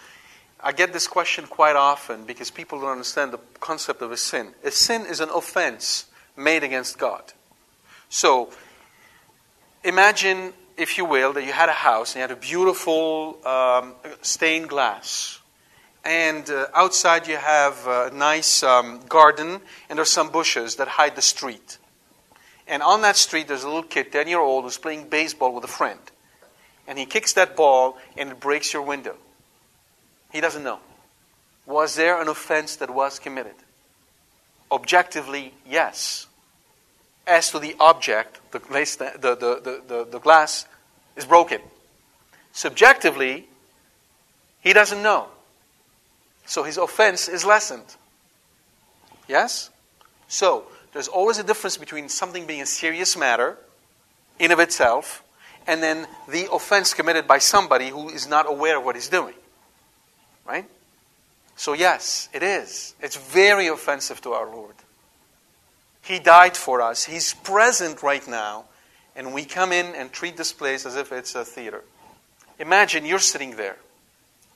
I 0.61 0.73
get 0.73 0.93
this 0.93 1.07
question 1.07 1.47
quite 1.47 1.77
often 1.77 2.25
because 2.25 2.51
people 2.51 2.81
don't 2.81 2.91
understand 2.91 3.33
the 3.33 3.39
concept 3.61 4.03
of 4.03 4.11
a 4.11 4.17
sin. 4.17 4.49
A 4.65 4.73
sin 4.73 5.07
is 5.07 5.21
an 5.21 5.29
offense 5.29 6.07
made 6.37 6.65
against 6.65 6.99
God. 6.99 7.23
So, 8.09 8.51
imagine, 9.85 10.53
if 10.77 10.99
you 10.99 11.05
will, 11.05 11.35
that 11.35 11.45
you 11.45 11.53
had 11.53 11.69
a 11.69 11.73
house 11.73 12.15
and 12.15 12.17
you 12.17 12.23
had 12.23 12.31
a 12.33 12.41
beautiful 12.41 13.39
um, 13.47 13.95
stained 14.23 14.71
glass. 14.71 15.39
And 16.05 16.51
uh, 16.51 16.67
outside 16.75 17.29
you 17.29 17.37
have 17.37 17.87
a 17.87 18.11
nice 18.13 18.65
um, 18.65 19.03
garden 19.09 19.61
and 19.89 19.99
there's 19.99 20.11
some 20.11 20.31
bushes 20.31 20.77
that 20.77 20.89
hide 20.89 21.15
the 21.15 21.23
street. 21.23 21.79
And 22.67 22.83
on 22.83 23.03
that 23.03 23.17
street 23.17 23.47
there's 23.47 23.63
a 23.63 23.69
little 23.69 23.85
kid, 23.85 24.11
10 24.11 24.27
year 24.27 24.41
old, 24.41 24.65
who's 24.65 24.79
playing 24.79 25.09
baseball 25.11 25.55
with 25.55 25.63
a 25.63 25.69
friend 25.69 26.01
and 26.87 26.99
he 26.99 27.07
kicks 27.07 27.33
that 27.35 27.57
ball 27.57 27.99
and 28.17 28.31
it 28.31 28.41
breaks 28.41 28.73
your 28.73 28.83
window. 28.83 29.17
He 30.33 30.41
doesn't 30.41 30.63
know. 30.63 30.81
Was 31.67 31.95
there 31.95 32.21
an 32.21 32.29
offense 32.29 32.77
that 32.77 32.91
was 32.91 33.19
committed? 33.19 33.55
Objectively, 34.71 35.55
yes. 35.67 36.27
As 37.27 37.51
to 37.53 37.59
the 37.59 37.75
object, 37.81 38.41
the 38.51 38.59
glass, 38.59 38.97
the, 38.97 39.13
the, 39.19 39.83
the, 39.87 40.05
the, 40.11 40.19
glass 40.19 40.67
is 41.17 41.25
broken. 41.25 41.61
Subjectively, 42.53 43.47
he 44.61 44.73
doesn't 44.73 45.03
know. 45.03 45.29
So 46.45 46.65
his 46.65 46.77
offense 46.77 47.29
is 47.29 47.45
lessened. 47.45 47.97
Yes? 49.27 49.71
So, 50.29 50.67
there's 50.93 51.09
always 51.09 51.39
a 51.39 51.43
difference 51.43 51.77
between 51.77 52.09
something 52.09 52.47
being 52.47 52.61
a 52.61 52.67
serious 52.67 53.17
matter 53.17 53.57
in 54.39 54.53
of 54.53 54.61
itself 54.61 55.24
and 55.67 55.83
then 55.83 56.07
the 56.29 56.51
offense 56.53 56.95
committed 56.95 57.27
by 57.27 57.39
somebody 57.39 57.89
who 57.89 58.09
is 58.09 58.29
not 58.29 58.49
aware 58.49 58.79
of 58.79 58.85
what 58.85 58.95
he's 58.95 59.09
doing. 59.09 59.35
Right? 60.47 60.67
So, 61.57 61.73
yes, 61.73 62.29
it 62.33 62.43
is. 62.43 62.95
It's 63.01 63.17
very 63.17 63.69
offensive 63.69 64.21
to 64.23 64.33
our 64.33 64.47
Lord. 64.47 64.75
He 66.03 66.19
died 66.19 66.57
for 66.57 66.83
us, 66.83 67.05
He's 67.05 67.33
present 67.33 68.03
right 68.03 68.27
now, 68.29 68.65
and 69.17 69.33
we 69.33 69.45
come 69.45 69.73
in 69.73 69.95
and 69.95 70.13
treat 70.13 70.37
this 70.37 70.53
place 70.53 70.85
as 70.85 70.97
if 70.97 71.13
it's 71.13 71.35
a 71.35 71.45
theater. 71.45 71.83
Imagine 72.59 73.07
you're 73.07 73.19
sitting 73.19 73.57
there. 73.57 73.77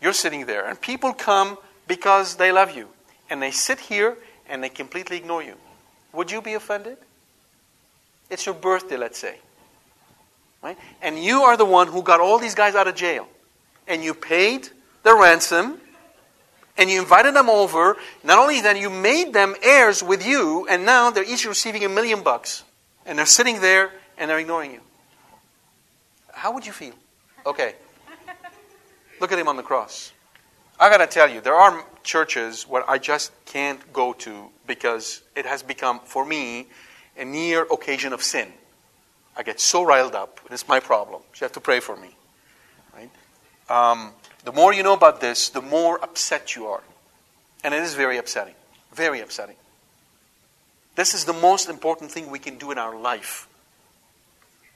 You're 0.01 0.13
sitting 0.13 0.47
there, 0.47 0.67
and 0.67 0.81
people 0.81 1.13
come 1.13 1.57
because 1.87 2.37
they 2.37 2.53
love 2.53 2.77
you, 2.77 2.89
and 3.31 3.43
they 3.43 3.51
sit 3.51 3.81
here 3.81 4.17
and 4.49 4.63
they 4.63 4.69
completely 4.69 5.17
ignore 5.17 5.43
you. 5.43 5.55
Would 6.13 6.31
you 6.31 6.43
be 6.43 6.55
offended? 6.55 6.99
It's 8.31 8.47
your 8.47 8.55
birthday, 8.55 8.97
let's 8.97 9.19
say. 9.19 9.39
Right? 10.63 10.77
And 11.03 11.23
you 11.23 11.43
are 11.43 11.57
the 11.57 11.65
one 11.65 11.89
who 11.89 12.03
got 12.03 12.21
all 12.21 12.39
these 12.39 12.55
guys 12.55 12.75
out 12.75 12.89
of 12.89 12.95
jail. 12.95 13.29
And 13.87 14.03
you 14.03 14.13
paid 14.13 14.69
the 15.03 15.15
ransom, 15.15 15.81
and 16.77 16.91
you 16.91 17.01
invited 17.01 17.35
them 17.35 17.49
over. 17.49 17.97
Not 18.23 18.39
only 18.39 18.61
that, 18.63 18.79
you 18.79 18.91
made 18.91 19.33
them 19.33 19.55
heirs 19.63 20.03
with 20.03 20.27
you, 20.27 20.67
and 20.69 20.85
now 20.85 21.11
they're 21.11 21.25
each 21.25 21.45
receiving 21.45 21.85
a 21.85 21.89
million 21.89 22.23
bucks. 22.23 22.65
And 23.07 23.19
they're 23.19 23.27
sitting 23.27 23.61
there 23.61 23.93
and 24.19 24.31
they're 24.31 24.39
ignoring 24.39 24.73
you. 24.73 24.81
How 26.33 26.53
would 26.53 26.67
you 26.67 26.73
feel? 26.73 26.95
Okay. 27.47 27.75
Look 29.21 29.33
at 29.33 29.39
him 29.39 29.49
on 29.49 29.57
the 29.57 29.63
cross. 29.63 30.13
I 30.79 30.89
got 30.91 30.99
to 30.99 31.07
tell 31.07 31.29
you, 31.29 31.41
there 31.41 31.55
are 31.55 31.85
churches 32.05 32.69
where 32.69 32.89
I 32.89 32.99
just 32.99 33.33
can't 33.47 33.93
go 33.93 34.13
to 34.13 34.51
because 34.67 35.23
it 35.35 35.47
has 35.47 35.63
become, 35.63 36.01
for 36.01 36.25
me, 36.25 36.69
a 37.17 37.25
near 37.25 37.63
occasion 37.63 38.13
of 38.13 38.23
sin. 38.23 38.53
I 39.39 39.45
get 39.45 39.61
so 39.61 39.85
riled 39.85 40.17
up. 40.17 40.41
It's 40.51 40.67
my 40.67 40.81
problem. 40.81 41.23
You 41.37 41.45
have 41.45 41.53
to 41.53 41.61
pray 41.61 41.79
for 41.79 41.97
me. 41.97 42.17
Right? 42.95 43.11
Um, 43.71 44.13
the 44.45 44.53
more 44.53 44.75
you 44.75 44.83
know 44.83 44.95
about 44.95 45.21
this, 45.21 45.49
the 45.49 45.63
more 45.63 46.03
upset 46.03 46.57
you 46.57 46.67
are. 46.67 46.83
And 47.63 47.73
it 47.73 47.83
is 47.83 47.95
very 47.95 48.19
upsetting. 48.19 48.55
Very 48.93 49.21
upsetting. 49.21 49.57
This 50.97 51.15
is 51.15 51.25
the 51.25 51.33
most 51.33 51.69
important 51.69 52.11
thing 52.11 52.31
we 52.31 52.41
can 52.41 52.59
do 52.59 52.73
in 52.73 52.79
our 52.79 52.99
life. 52.99 53.47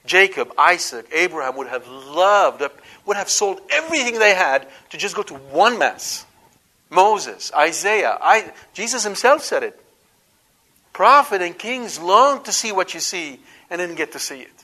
Jacob, 0.05 0.53
Isaac, 0.57 1.07
Abraham 1.13 1.57
would 1.57 1.67
have 1.67 1.87
loved, 1.87 2.63
would 3.05 3.17
have 3.17 3.29
sold 3.29 3.59
everything 3.69 4.19
they 4.19 4.33
had 4.33 4.67
to 4.91 4.97
just 4.97 5.15
go 5.15 5.23
to 5.23 5.33
one 5.33 5.77
mass. 5.77 6.25
Moses, 6.89 7.51
Isaiah, 7.53 8.17
I, 8.21 8.51
Jesus 8.73 9.03
himself 9.03 9.43
said 9.43 9.63
it. 9.63 9.82
Prophet 10.93 11.41
and 11.41 11.57
kings 11.57 11.99
long 11.99 12.43
to 12.43 12.51
see 12.51 12.71
what 12.71 12.93
you 12.93 12.99
see 12.99 13.39
and 13.69 13.79
didn't 13.79 13.95
get 13.95 14.11
to 14.13 14.19
see 14.19 14.41
it. 14.41 14.63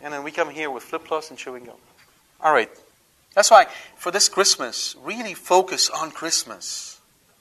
And 0.00 0.14
then 0.14 0.22
we 0.22 0.30
come 0.30 0.50
here 0.50 0.70
with 0.70 0.84
flip 0.84 1.06
flops 1.06 1.30
and 1.30 1.38
chewing 1.38 1.64
gum. 1.64 1.76
All 2.40 2.52
right. 2.52 2.70
That's 3.34 3.50
why 3.50 3.66
for 3.96 4.10
this 4.10 4.28
Christmas, 4.28 4.96
really 5.02 5.34
focus 5.34 5.90
on 5.90 6.10
Christmas. 6.10 7.00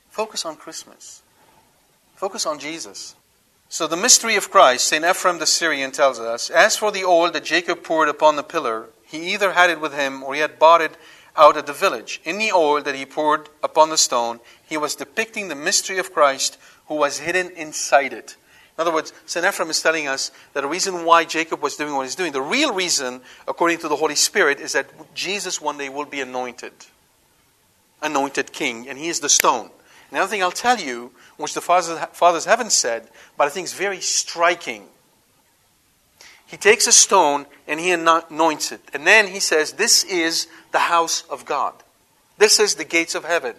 Focus 0.10 0.46
on 0.46 0.56
Christmas. 0.56 1.22
Focus 2.16 2.46
on 2.46 2.60
Jesus. 2.60 3.16
So 3.70 3.88
the 3.88 3.98
mystery 3.98 4.36
of 4.36 4.52
Christ, 4.52 4.88
St. 4.88 5.06
Ephraim 5.06 5.40
the 5.40 5.46
Syrian 5.46 5.92
tells 5.92 6.20
us, 6.20 6.50
as 6.50 6.76
for 6.76 6.92
the 6.92 7.06
oil 7.06 7.32
that 7.32 7.46
Jacob 7.46 7.84
poured 7.84 8.10
upon 8.10 8.36
the 8.36 8.44
pillar, 8.44 8.88
he 9.06 9.34
either 9.34 9.54
had 9.54 9.70
it 9.70 9.80
with 9.80 9.94
him 9.94 10.24
or 10.24 10.34
he 10.34 10.42
had 10.42 10.60
bought 10.60 10.82
it 10.82 10.98
out 11.36 11.58
at 11.58 11.66
the 11.66 11.74
village. 11.74 12.22
In 12.24 12.38
the 12.38 12.52
oil 12.52 12.82
that 12.82 12.96
he 12.96 13.06
poured 13.06 13.50
upon 13.64 13.90
the 13.90 13.98
stone, 13.98 14.40
he 14.68 14.78
was 14.78 14.96
depicting 14.96 15.48
the 15.48 15.56
mystery 15.56 15.98
of 15.98 16.14
Christ 16.14 16.58
who 16.92 16.98
was 16.98 17.20
hidden 17.20 17.50
inside 17.52 18.12
it. 18.12 18.36
In 18.78 18.82
other 18.82 18.92
words, 18.92 19.14
St. 19.26 19.46
Ephraim 19.46 19.70
is 19.70 19.82
telling 19.82 20.10
us 20.10 20.30
that 20.52 20.60
the 20.60 20.68
reason 20.68 21.06
why 21.06 21.24
Jacob 21.24 21.62
was 21.62 21.78
doing 21.78 21.96
what 21.96 22.02
he's 22.02 22.16
doing, 22.16 22.34
the 22.34 22.42
real 22.42 22.74
reason, 22.74 23.22
according 23.48 23.78
to 23.78 23.88
the 23.88 23.96
Holy 23.96 24.16
Spirit, 24.16 24.60
is 24.60 24.74
that 24.74 24.88
Jesus 25.16 25.62
one 25.62 25.78
day 25.78 25.88
will 25.88 26.04
be 26.04 26.20
anointed. 26.20 26.74
Anointed 28.02 28.52
king, 28.52 28.90
and 28.90 28.98
he 28.98 29.08
is 29.08 29.22
the 29.22 29.30
stone. 29.30 29.70
Another 30.12 30.28
thing 30.28 30.44
I'll 30.44 30.52
tell 30.52 30.82
you, 30.82 31.14
which 31.38 31.54
the 31.54 31.62
fathers, 31.62 31.98
fathers 32.12 32.44
haven't 32.44 32.74
said, 32.74 33.08
but 33.38 33.48
I 33.48 33.52
think 33.52 33.64
is 33.68 33.74
very 33.74 34.02
striking. 34.02 34.84
He 36.46 36.58
takes 36.58 36.88
a 36.88 36.92
stone 36.92 37.46
and 37.70 37.80
he 37.80 37.92
anoints 37.92 38.74
it. 38.74 38.82
And 38.92 39.08
then 39.08 39.28
he 39.28 39.40
says, 39.40 39.72
This 39.72 40.04
is 40.04 40.48
the 40.74 40.80
house 40.80 41.24
of 41.30 41.46
God. 41.46 41.74
This 42.38 42.60
is 42.60 42.76
the 42.76 42.84
gates 42.84 43.16
of 43.16 43.24
heaven. 43.24 43.56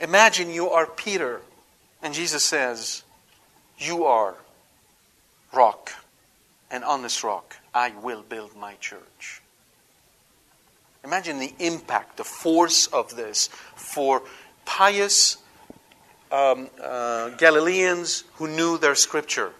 Imagine 0.00 0.50
you 0.50 0.70
are 0.70 0.86
Peter, 0.86 1.42
and 2.04 2.12
Jesus 2.12 2.44
says, 2.44 3.02
You 3.78 4.04
are 4.04 4.36
rock, 5.52 5.90
and 6.70 6.84
on 6.84 7.02
this 7.02 7.24
rock 7.24 7.56
I 7.74 7.92
will 8.02 8.22
build 8.22 8.54
my 8.54 8.74
church. 8.74 9.40
Imagine 11.02 11.38
the 11.38 11.52
impact, 11.58 12.18
the 12.18 12.24
force 12.24 12.86
of 12.86 13.16
this 13.16 13.48
for 13.74 14.22
pious 14.66 15.38
um, 16.30 16.68
uh, 16.80 17.30
Galileans 17.30 18.24
who 18.34 18.48
knew 18.48 18.78
their 18.78 18.94
scripture. 18.94 19.52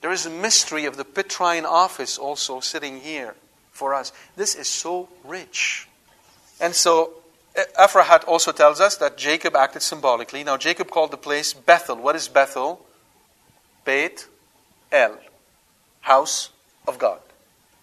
There 0.00 0.12
is 0.12 0.26
a 0.26 0.30
mystery 0.30 0.84
of 0.84 0.96
the 0.96 1.04
Petrine 1.04 1.64
office 1.64 2.18
also 2.18 2.60
sitting 2.60 3.00
here 3.00 3.34
for 3.70 3.94
us. 3.94 4.12
This 4.36 4.54
is 4.54 4.68
so 4.68 5.08
rich. 5.24 5.88
And 6.60 6.74
so 6.74 7.14
Aphrahat 7.78 8.26
also 8.28 8.52
tells 8.52 8.80
us 8.80 8.96
that 8.96 9.16
Jacob 9.16 9.56
acted 9.56 9.82
symbolically. 9.82 10.44
Now, 10.44 10.56
Jacob 10.56 10.90
called 10.90 11.10
the 11.10 11.16
place 11.16 11.52
Bethel. 11.52 11.96
What 11.96 12.14
is 12.14 12.28
Bethel? 12.28 12.84
Beit 13.84 14.28
El, 14.92 15.18
house 16.02 16.50
of 16.86 16.98
God. 16.98 17.20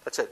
That's 0.04 0.18
it. 0.18 0.30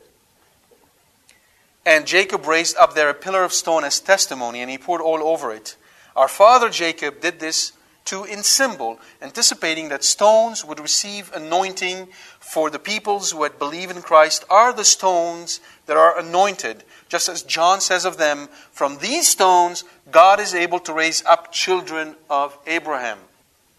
And 1.87 2.07
Jacob 2.07 2.47
raised 2.47 2.77
up 2.77 2.95
there 2.95 3.11
a 3.11 3.15
pillar 3.15 3.45
of 3.45 3.53
stone 3.53 3.85
as 3.85 4.01
testimony, 4.01 4.63
and 4.63 4.71
he 4.71 4.79
poured 4.79 5.03
oil 5.03 5.23
over 5.23 5.53
it. 5.53 5.77
Our 6.17 6.29
father 6.29 6.71
Jacob 6.71 7.21
did 7.21 7.41
this 7.41 7.73
too 8.05 8.25
in 8.25 8.43
symbol, 8.43 8.99
anticipating 9.23 9.89
that 9.89 10.05
stones 10.05 10.65
would 10.65 10.79
receive 10.79 11.33
anointing 11.35 12.09
for 12.39 12.71
the 12.71 12.79
peoples 12.79 13.33
who 13.33 13.43
had 13.43 13.59
believed 13.59 13.97
in 13.97 14.03
Christ 14.03 14.45
are 14.51 14.73
the 14.73 14.85
stones 14.85 15.61
that 15.87 15.97
are 15.97 16.19
anointed. 16.19 16.85
Just 17.15 17.29
as 17.29 17.45
John 17.45 17.81
says 17.81 18.07
of 18.07 18.17
them, 18.17 18.49
from 18.73 18.99
these 18.99 19.29
stones 19.29 19.85
God 20.11 20.41
is 20.41 20.53
able 20.53 20.81
to 20.81 20.93
raise 20.93 21.25
up 21.25 21.53
children 21.53 22.17
of 22.29 22.59
Abraham. 22.67 23.19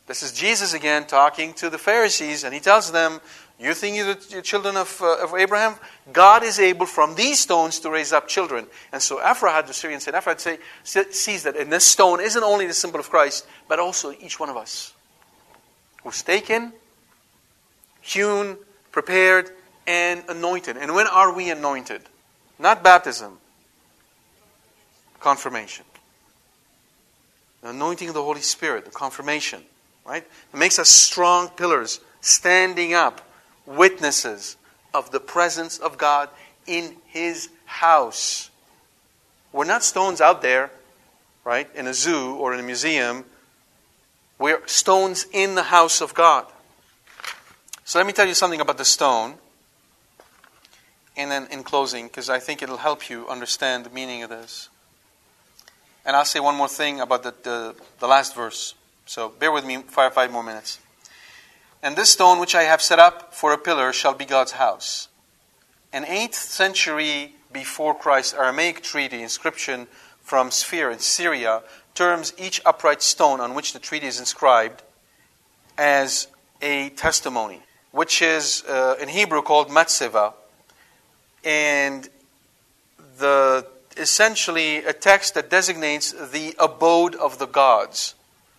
This 0.07 0.23
is 0.23 0.31
Jesus 0.31 0.73
again 0.73 1.05
talking 1.05 1.51
to 1.55 1.69
the 1.69 1.77
Pharisees, 1.77 2.45
and 2.45 2.53
he 2.53 2.61
tells 2.61 2.93
them, 2.93 3.19
you 3.59 3.73
think 3.73 3.97
you're 3.97 4.13
the 4.13 4.41
children 4.41 4.77
of, 4.77 5.01
uh, 5.01 5.21
of 5.21 5.36
Abraham? 5.36 5.75
God 6.13 6.43
is 6.43 6.59
able 6.59 6.86
from 6.86 7.15
these 7.15 7.41
stones 7.41 7.77
to 7.81 7.91
raise 7.91 8.13
up 8.13 8.29
children. 8.29 8.67
And 8.93 9.01
so 9.01 9.19
Aphrahat, 9.19 9.67
the 9.67 9.73
Syrian 9.73 9.99
said, 9.99 10.13
Aphrahat 10.13 10.39
say, 10.39 10.59
sees 11.11 11.43
that 11.43 11.57
in 11.57 11.69
this 11.69 11.86
stone 11.86 12.21
isn't 12.21 12.41
only 12.41 12.67
the 12.67 12.73
symbol 12.73 13.01
of 13.01 13.09
Christ, 13.09 13.45
but 13.67 13.79
also 13.79 14.13
each 14.13 14.39
one 14.39 14.47
of 14.47 14.55
us 14.55 14.93
who's 16.03 16.23
taken, 16.23 16.71
hewn, 17.99 18.55
prepared, 18.93 19.51
and 19.86 20.23
anointed. 20.29 20.77
And 20.77 20.95
when 20.95 21.07
are 21.07 21.33
we 21.36 21.49
anointed? 21.49 22.01
Not 22.57 22.83
baptism, 22.83 23.37
confirmation. 25.19 25.85
The 27.61 27.69
anointing 27.69 28.07
of 28.07 28.13
the 28.13 28.23
Holy 28.23 28.41
Spirit, 28.41 28.85
the 28.85 28.91
confirmation, 28.91 29.63
right? 30.05 30.23
It 30.53 30.57
makes 30.57 30.79
us 30.79 30.89
strong 30.89 31.49
pillars, 31.49 31.99
standing 32.21 32.93
up 32.93 33.27
witnesses 33.65 34.55
of 34.93 35.11
the 35.11 35.19
presence 35.19 35.77
of 35.79 35.97
God 35.97 36.29
in 36.67 36.95
His 37.07 37.49
house. 37.65 38.49
We're 39.51 39.65
not 39.65 39.83
stones 39.83 40.21
out 40.21 40.41
there, 40.41 40.71
right, 41.43 41.69
in 41.75 41.87
a 41.87 41.93
zoo 41.93 42.35
or 42.35 42.53
in 42.53 42.59
a 42.59 42.63
museum. 42.63 43.25
We're 44.37 44.65
stones 44.67 45.25
in 45.31 45.55
the 45.55 45.63
house 45.63 46.01
of 46.01 46.13
God. 46.13 46.45
So 47.83 47.99
let 47.99 48.07
me 48.07 48.13
tell 48.13 48.27
you 48.27 48.33
something 48.33 48.61
about 48.61 48.77
the 48.77 48.85
stone. 48.85 49.35
And 51.18 51.32
then 51.32 51.47
in 51.49 51.63
closing, 51.63 52.07
because 52.07 52.30
I 52.30 52.39
think 52.39 52.61
it'll 52.61 52.78
help 52.78 53.09
you 53.09 53.28
understand 53.28 53.86
the 53.86 53.89
meaning 53.89 54.24
of 54.24 54.30
this. 54.30 54.70
And 56.05 56.16
I'll 56.16 56.26
say 56.26 56.39
one 56.39 56.55
more 56.55 56.68
thing 56.68 56.99
about 56.99 57.24
the, 57.24 57.34
the, 57.43 57.76
the 57.99 58.07
last 58.07 58.36
verse. 58.36 58.76
So 59.05 59.30
bear 59.30 59.51
with 59.51 59.66
me 59.66 59.78
for 59.84 60.09
five 60.11 60.32
more 60.32 60.43
minutes. 60.43 60.80
And 61.82 61.95
this 61.95 62.11
stone 62.11 62.39
which 62.39 62.55
I 62.55 62.63
have 62.63 62.82
set 62.82 62.99
up 62.99 63.34
for 63.34 63.53
a 63.53 63.57
pillar 63.57 63.93
shall 63.93 64.13
be 64.13 64.26
God's 64.26 64.53
house. 64.53 65.07
An 65.93 66.03
8th 66.03 66.34
century 66.34 67.36
before 67.53 67.95
Christ 67.95 68.34
Aramaic 68.34 68.84
treaty 68.84 69.22
inscription 69.22 69.88
from 70.22 70.49
Sefire 70.49 70.91
in 70.91 70.99
Syria 70.99 71.61
terms 71.93 72.34
each 72.38 72.61
upright 72.66 73.01
stone 73.01 73.39
on 73.39 73.53
which 73.53 73.74
the 73.74 73.80
treaty 73.80 74.07
is 74.07 74.20
inscribed 74.20 74.84
as 75.78 76.28
a 76.61 76.89
testimony, 76.89 77.61
which 77.91 78.22
is 78.22 78.63
uh, 78.68 78.95
in 79.01 79.07
Hebrew 79.07 79.41
called 79.41 79.70
matzeva, 79.70 80.34
and 81.45 82.09
the 83.17 83.65
essentially 83.95 84.77
a 84.77 84.91
text 84.91 85.35
that 85.35 85.49
designates 85.49 86.11
the 86.11 86.53
abode 86.59 87.15
of 87.15 87.39
the 87.39 87.45
gods, 87.45 88.15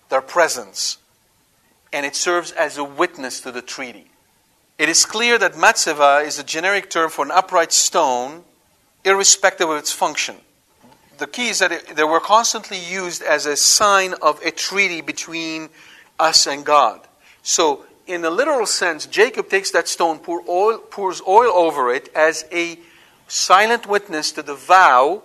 their 0.09 0.23
presence 0.23 0.97
and 1.97 2.05
it 2.05 2.15
serves 2.15 2.53
as 2.53 2.77
a 2.77 2.85
witness 2.85 3.41
to 3.41 3.51
the 3.51 3.63
treaty. 3.63 4.11
It 4.79 4.91
is 4.91 5.07
clear 5.07 5.39
that 5.39 5.55
matzeva 5.55 6.27
is 6.27 6.39
a 6.39 6.45
generic 6.45 6.91
term 6.91 7.09
for 7.09 7.25
an 7.25 7.31
upright 7.31 7.73
stone, 7.73 8.45
irrespective 9.05 9.71
of 9.71 9.79
its 9.79 9.93
function. 9.93 10.37
The 11.17 11.27
key 11.27 11.49
is 11.49 11.61
that 11.61 11.73
it, 11.73 11.97
they 11.97 12.05
were 12.05 12.21
constantly 12.21 12.79
used 12.79 13.23
as 13.23 13.47
a 13.47 13.57
sign 13.57 14.15
of 14.21 14.43
a 14.43 14.51
treaty 14.51 15.01
between 15.01 15.71
us 16.19 16.47
and 16.47 16.67
God. 16.67 17.01
So, 17.43 17.87
in 18.07 18.25
a 18.25 18.31
literal 18.31 18.67
sense, 18.67 19.07
Jacob 19.07 19.49
takes 19.49 19.71
that 19.73 19.89
stone, 19.89 20.19
pour 20.19 20.43
oil, 20.49 20.79
pours 20.79 21.21
oil 21.27 21.51
over 21.53 21.93
it 21.93 22.09
as 22.15 22.45
a 22.53 22.79
silent 23.29 23.87
witness 23.89 24.33
to 24.33 24.43
the 24.43 24.55
vow 24.55 25.23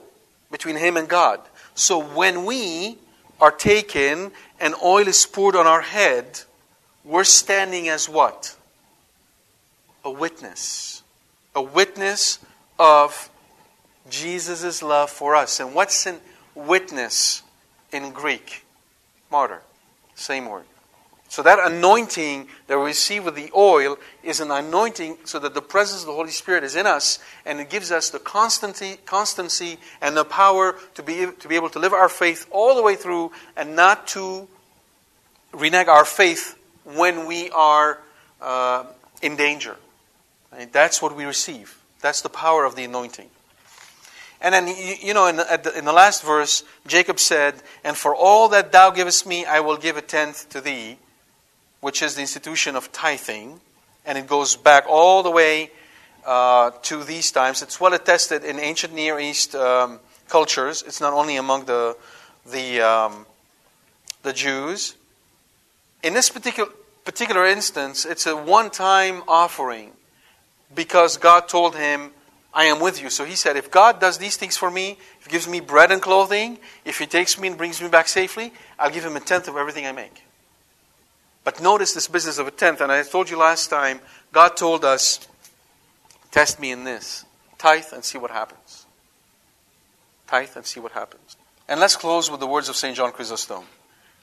between 0.50 0.76
him 0.76 0.98
and 0.98 1.08
God. 1.08 1.40
So, 1.76 2.04
when 2.04 2.46
we 2.46 2.98
are 3.40 3.52
taken 3.52 4.32
and 4.60 4.76
oil 4.84 5.08
is 5.08 5.26
poured 5.26 5.56
on 5.56 5.68
our 5.68 5.82
head, 5.82 6.42
we're 7.04 7.24
standing 7.24 7.88
as 7.90 8.10
what? 8.10 8.56
A 10.04 10.12
witness. 10.12 11.04
A 11.56 11.62
witness 11.62 12.40
of 12.78 13.30
Jesus' 14.10 14.82
love 14.82 15.10
for 15.10 15.36
us. 15.36 15.60
And 15.60 15.74
what's 15.74 16.06
a 16.06 16.18
witness 16.56 17.44
in 17.92 18.12
Greek? 18.12 18.66
Martyr. 19.32 19.62
Same 20.16 20.48
word. 20.48 20.66
So 21.32 21.42
that 21.44 21.60
anointing 21.72 22.50
that 22.68 22.78
we 22.78 22.88
receive 22.88 23.24
with 23.24 23.36
the 23.36 23.52
oil 23.56 23.98
is 24.22 24.42
an 24.42 24.52
anointing 24.52 25.20
so 25.24 25.40
that 25.40 25.54
the 25.54 25.62
presence 25.62 26.02
of 26.02 26.08
the 26.08 26.14
Holy 26.14 26.30
Spirit 26.30 26.66
is 26.66 26.76
in 26.76 26.86
us 26.86 27.20
and 27.46 27.62
it 27.62 27.70
gives 27.70 27.90
us 27.90 28.10
the 28.10 28.20
constancy, 28.20 28.98
constancy 29.06 29.78
and 30.02 30.18
the 30.18 30.26
power 30.26 30.76
to 30.96 31.02
be, 31.02 31.28
to 31.40 31.48
be 31.48 31.56
able 31.56 31.70
to 31.70 31.80
live 31.80 31.94
our 31.94 32.10
faith 32.10 32.48
all 32.52 32.76
the 32.76 32.84
way 32.84 32.98
through 32.98 33.32
and 33.56 33.78
not 33.78 34.08
to 34.08 34.46
renege 35.54 35.88
our 35.88 36.04
faith 36.04 36.60
when 36.84 37.26
we 37.26 37.50
are 37.52 38.00
uh, 38.42 38.84
in 39.22 39.38
danger. 39.38 39.78
That's 40.74 41.02
what 41.02 41.16
we 41.16 41.24
receive. 41.24 41.82
That's 42.02 42.20
the 42.20 42.30
power 42.30 42.66
of 42.66 42.76
the 42.76 42.84
anointing. 42.84 43.30
And 44.42 44.54
then, 44.54 44.68
you 45.02 45.14
know, 45.14 45.28
in 45.28 45.38
the, 45.38 45.78
in 45.78 45.86
the 45.86 45.94
last 45.94 46.24
verse, 46.24 46.66
Jacob 46.88 47.22
said, 47.22 47.56
And 47.86 47.96
for 47.96 48.14
all 48.14 48.50
that 48.50 48.74
thou 48.74 48.92
givest 48.92 49.26
me, 49.26 49.46
I 49.46 49.62
will 49.62 49.78
give 49.78 49.96
a 49.96 50.02
tenth 50.02 50.50
to 50.50 50.60
thee, 50.60 50.98
which 51.82 52.02
is 52.02 52.16
the 52.16 52.22
institution 52.22 52.76
of 52.76 52.92
tithing. 52.92 53.60
And 54.06 54.18
it 54.18 54.28
goes 54.28 54.56
back 54.56 54.86
all 54.88 55.22
the 55.22 55.32
way 55.32 55.72
uh, 56.26 56.72
to 56.84 57.04
these 57.04 57.32
times. 57.32 57.62
It's 57.62 57.80
well 57.80 57.94
attested 57.94 58.44
in 58.44 58.60
ancient 58.60 58.94
Near 58.94 59.20
East 59.20 59.54
um, 59.56 60.00
cultures. 60.30 60.84
It's 60.88 61.02
not 61.02 61.14
only 61.14 61.36
among 61.36 61.66
the, 61.66 61.98
the, 62.50 62.82
um, 62.82 63.26
the 64.24 64.34
Jews. 64.34 64.96
In 66.04 66.14
this 66.14 66.30
particular, 66.30 66.72
particular 67.04 67.46
instance, 67.46 68.06
it's 68.06 68.26
a 68.26 68.36
one 68.36 68.70
time 68.70 69.24
offering 69.28 69.92
because 70.74 71.18
God 71.18 71.48
told 71.48 71.76
him, 71.76 72.12
I 72.54 72.66
am 72.66 72.80
with 72.82 73.02
you. 73.02 73.10
So 73.10 73.24
he 73.24 73.36
said, 73.36 73.56
if 73.56 73.72
God 73.72 74.00
does 74.00 74.18
these 74.18 74.36
things 74.36 74.58
for 74.58 74.70
me, 74.70 74.98
if 75.20 75.26
he 75.26 75.32
gives 75.32 75.48
me 75.48 75.60
bread 75.60 75.92
and 75.92 76.02
clothing, 76.02 76.58
if 76.86 77.00
he 77.00 77.06
takes 77.06 77.40
me 77.40 77.48
and 77.48 77.58
brings 77.58 77.82
me 77.82 77.88
back 77.88 78.08
safely, 78.08 78.52
I'll 78.78 78.92
give 78.92 79.06
him 79.06 79.16
a 79.16 79.22
tenth 79.22 79.48
of 79.48 79.56
everything 79.56 79.86
I 79.86 79.94
make. 79.94 80.24
But 81.44 81.62
notice 81.62 81.94
this 81.94 82.08
business 82.08 82.38
of 82.38 82.48
a 82.48 82.52
tenth. 82.52 82.82
And 82.82 82.92
I 82.92 83.04
told 83.04 83.30
you 83.30 83.38
last 83.38 83.70
time, 83.70 84.00
God 84.32 84.56
told 84.56 84.86
us, 84.86 85.28
test 86.32 86.60
me 86.60 86.72
in 86.72 86.84
this. 86.84 87.26
Tithe 87.58 87.86
and 87.94 88.04
see 88.04 88.18
what 88.18 88.32
happens. 88.32 88.86
Tithe 90.28 90.56
and 90.56 90.66
see 90.66 90.80
what 90.80 90.92
happens. 90.94 91.36
And 91.68 91.80
let's 91.80 91.96
close 91.96 92.30
with 92.30 92.40
the 92.40 92.48
words 92.48 92.70
of 92.70 92.76
St. 92.76 92.96
John 92.96 93.12
Chrysostom. 93.12 93.64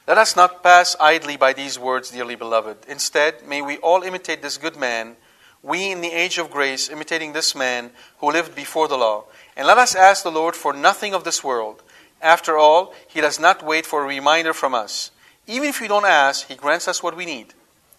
Let 0.07 0.17
us 0.17 0.35
not 0.35 0.63
pass 0.63 0.95
idly 0.99 1.37
by 1.37 1.53
these 1.53 1.77
words, 1.77 2.11
dearly 2.11 2.35
beloved. 2.35 2.77
Instead, 2.87 3.47
may 3.47 3.61
we 3.61 3.77
all 3.77 4.01
imitate 4.01 4.41
this 4.41 4.57
good 4.57 4.75
man 4.75 5.15
we 5.61 5.91
in 5.91 6.01
the 6.01 6.11
age 6.11 6.37
of 6.37 6.51
grace, 6.51 6.89
imitating 6.89 7.33
this 7.33 7.53
man 7.53 7.91
who 8.19 8.31
lived 8.31 8.55
before 8.55 8.87
the 8.87 8.97
law. 8.97 9.25
And 9.57 9.67
let 9.67 9.77
us 9.77 9.95
ask 9.95 10.23
the 10.23 10.31
Lord 10.31 10.55
for 10.55 10.73
nothing 10.73 11.13
of 11.13 11.23
this 11.23 11.43
world. 11.43 11.83
After 12.21 12.57
all, 12.57 12.93
He 13.07 13.21
does 13.21 13.39
not 13.39 13.63
wait 13.63 13.85
for 13.85 14.03
a 14.03 14.07
reminder 14.07 14.53
from 14.53 14.73
us. 14.73 15.11
Even 15.49 15.67
if 15.67 15.81
we 15.81 15.87
don't 15.87 16.05
ask, 16.05 16.47
He 16.47 16.55
grants 16.55 16.87
us 16.87 17.03
what 17.03 17.17
we 17.17 17.25
need. 17.25 17.53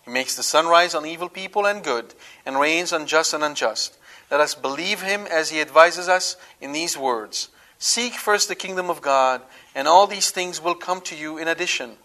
He 0.05 0.11
makes 0.11 0.37
the 0.37 0.43
sun 0.43 0.67
rise 0.67 0.95
on 0.95 1.05
evil 1.05 1.29
people 1.29 1.67
and 1.67 1.85
good, 1.85 2.15
and 2.47 2.59
rains 2.59 2.93
on 2.93 3.07
just 3.07 3.35
and 3.35 3.45
unjust. 3.45 3.99
Let 4.31 4.41
us 4.41 4.55
believe 4.55 5.03
Him 5.03 5.27
as 5.27 5.51
He 5.51 5.61
advises 5.61 6.09
us 6.09 6.37
in 6.61 6.73
these 6.73 6.97
words 6.97 7.49
Seek 7.79 8.15
first 8.15 8.49
the 8.49 8.55
kingdom 8.55 8.89
of 8.89 9.03
God, 9.03 9.43
and 9.75 9.89
all 9.89 10.07
these 10.07 10.31
things 10.31 10.63
will 10.63 10.75
come 10.75 11.01
to 11.03 11.17
you 11.17 11.37
in 11.37 11.49
addition. 11.49 11.97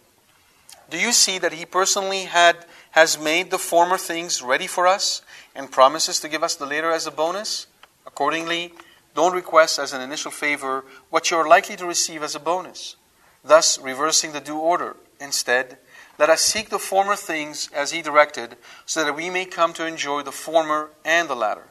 Do 0.89 0.97
you 0.97 1.11
see 1.11 1.37
that 1.37 1.53
He 1.53 1.65
personally 1.65 2.23
had, 2.23 2.65
has 2.91 3.17
made 3.17 3.51
the 3.51 3.57
former 3.57 3.97
things 3.97 4.41
ready 4.41 4.67
for 4.67 4.87
us? 4.87 5.21
and 5.55 5.71
promises 5.71 6.19
to 6.19 6.27
give 6.27 6.43
us 6.43 6.55
the 6.55 6.65
later 6.65 6.91
as 6.91 7.07
a 7.07 7.11
bonus. 7.11 7.67
Accordingly, 8.05 8.73
don't 9.15 9.33
request 9.33 9.79
as 9.79 9.93
an 9.93 10.01
initial 10.01 10.31
favor 10.31 10.83
what 11.09 11.31
you 11.31 11.37
are 11.37 11.47
likely 11.47 11.77
to 11.77 11.85
receive 11.85 12.21
as 12.21 12.35
a 12.35 12.39
bonus, 12.39 12.97
thus 13.43 13.79
reversing 13.79 14.33
the 14.33 14.41
due 14.41 14.57
order. 14.57 14.97
Instead, 15.25 15.77
let 16.19 16.29
us 16.29 16.41
seek 16.41 16.69
the 16.69 16.79
former 16.79 17.15
things 17.15 17.69
as 17.73 17.91
He 17.91 18.03
directed, 18.03 18.55
so 18.85 19.03
that 19.03 19.15
we 19.15 19.29
may 19.31 19.45
come 19.45 19.73
to 19.73 19.85
enjoy 19.85 20.21
the 20.21 20.31
former 20.31 20.91
and 21.03 21.27
the 21.27 21.35
latter. 21.35 21.67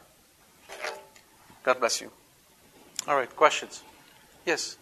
God 1.63 1.79
bless 1.79 2.01
you. 2.01 2.11
All 3.07 3.15
right, 3.15 3.33
questions? 3.35 3.81
Yes. 4.45 4.77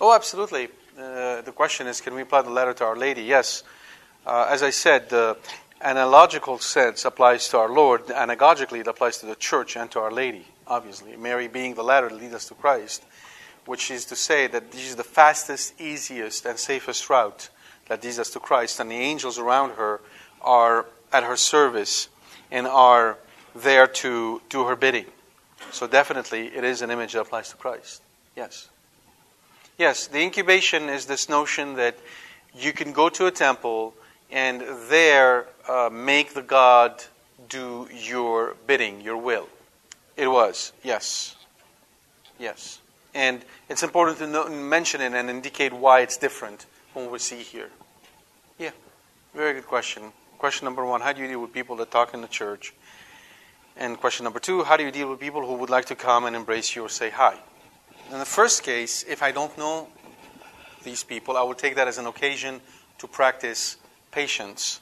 Oh, 0.00 0.12
absolutely. 0.12 0.68
Uh, 0.98 1.40
the 1.42 1.52
question 1.54 1.86
is 1.86 2.00
can 2.00 2.14
we 2.14 2.22
apply 2.22 2.42
the 2.42 2.50
letter 2.50 2.74
to 2.74 2.84
Our 2.84 2.96
Lady? 2.96 3.22
Yes. 3.22 3.62
Uh, 4.26 4.48
as 4.50 4.62
I 4.62 4.70
said, 4.70 5.08
the 5.08 5.38
analogical 5.80 6.58
sense 6.58 7.04
applies 7.04 7.48
to 7.50 7.58
our 7.58 7.70
Lord. 7.70 8.06
Anagogically, 8.08 8.80
it 8.80 8.86
applies 8.88 9.18
to 9.18 9.26
the 9.26 9.36
church 9.36 9.76
and 9.76 9.90
to 9.92 10.00
Our 10.00 10.10
Lady, 10.12 10.46
obviously. 10.66 11.16
Mary 11.16 11.48
being 11.48 11.74
the 11.74 11.84
ladder 11.84 12.08
to 12.08 12.14
lead 12.14 12.34
us 12.34 12.46
to 12.48 12.54
Christ, 12.54 13.04
which 13.66 13.90
is 13.90 14.04
to 14.06 14.16
say 14.16 14.48
that 14.48 14.72
this 14.72 14.88
is 14.88 14.96
the 14.96 15.04
fastest, 15.04 15.80
easiest, 15.80 16.44
and 16.44 16.58
safest 16.58 17.08
route 17.08 17.48
that 17.90 18.04
leads 18.04 18.20
us 18.20 18.30
to 18.30 18.38
Christ. 18.38 18.78
And 18.78 18.88
the 18.88 18.94
angels 18.94 19.36
around 19.36 19.70
her 19.72 20.00
are 20.40 20.86
at 21.12 21.24
her 21.24 21.36
service 21.36 22.08
and 22.48 22.66
are 22.68 23.18
there 23.52 23.88
to 23.88 24.40
do 24.48 24.64
her 24.64 24.76
bidding. 24.76 25.06
So, 25.72 25.88
definitely, 25.88 26.46
it 26.46 26.62
is 26.62 26.82
an 26.82 26.92
image 26.92 27.14
that 27.14 27.22
applies 27.22 27.50
to 27.50 27.56
Christ. 27.56 28.00
Yes. 28.36 28.68
Yes, 29.76 30.06
the 30.06 30.20
incubation 30.20 30.88
is 30.88 31.06
this 31.06 31.28
notion 31.28 31.74
that 31.74 31.98
you 32.54 32.72
can 32.72 32.92
go 32.92 33.08
to 33.08 33.26
a 33.26 33.30
temple 33.32 33.92
and 34.30 34.62
there 34.88 35.46
uh, 35.68 35.90
make 35.92 36.34
the 36.34 36.42
God 36.42 37.04
do 37.48 37.88
your 37.92 38.54
bidding, 38.68 39.00
your 39.00 39.16
will. 39.16 39.48
It 40.16 40.28
was, 40.28 40.72
yes. 40.84 41.34
Yes. 42.38 42.78
And 43.14 43.44
it's 43.68 43.82
important 43.82 44.18
to 44.18 44.50
mention 44.50 45.00
it 45.00 45.12
and 45.12 45.28
indicate 45.28 45.72
why 45.72 46.00
it's 46.00 46.16
different 46.16 46.66
what 46.94 47.10
we 47.10 47.18
see 47.18 47.42
here. 47.42 47.70
Yeah, 48.58 48.70
very 49.34 49.54
good 49.54 49.66
question. 49.66 50.12
Question 50.38 50.64
number 50.64 50.84
one 50.84 51.00
How 51.00 51.12
do 51.12 51.20
you 51.20 51.28
deal 51.28 51.40
with 51.40 51.52
people 51.52 51.76
that 51.76 51.90
talk 51.90 52.14
in 52.14 52.20
the 52.20 52.28
church? 52.28 52.72
And 53.76 53.98
question 53.98 54.24
number 54.24 54.40
two 54.40 54.64
How 54.64 54.76
do 54.76 54.84
you 54.84 54.90
deal 54.90 55.10
with 55.10 55.20
people 55.20 55.46
who 55.46 55.54
would 55.54 55.70
like 55.70 55.86
to 55.86 55.94
come 55.94 56.24
and 56.24 56.34
embrace 56.34 56.74
you 56.74 56.84
or 56.84 56.88
say 56.88 57.10
hi? 57.10 57.36
In 58.10 58.18
the 58.18 58.24
first 58.24 58.62
case, 58.62 59.04
if 59.08 59.22
I 59.22 59.32
don't 59.32 59.56
know 59.56 59.88
these 60.82 61.04
people, 61.04 61.36
I 61.36 61.42
will 61.42 61.54
take 61.54 61.76
that 61.76 61.86
as 61.86 61.98
an 61.98 62.06
occasion 62.06 62.60
to 62.98 63.06
practice 63.06 63.76
patience 64.10 64.80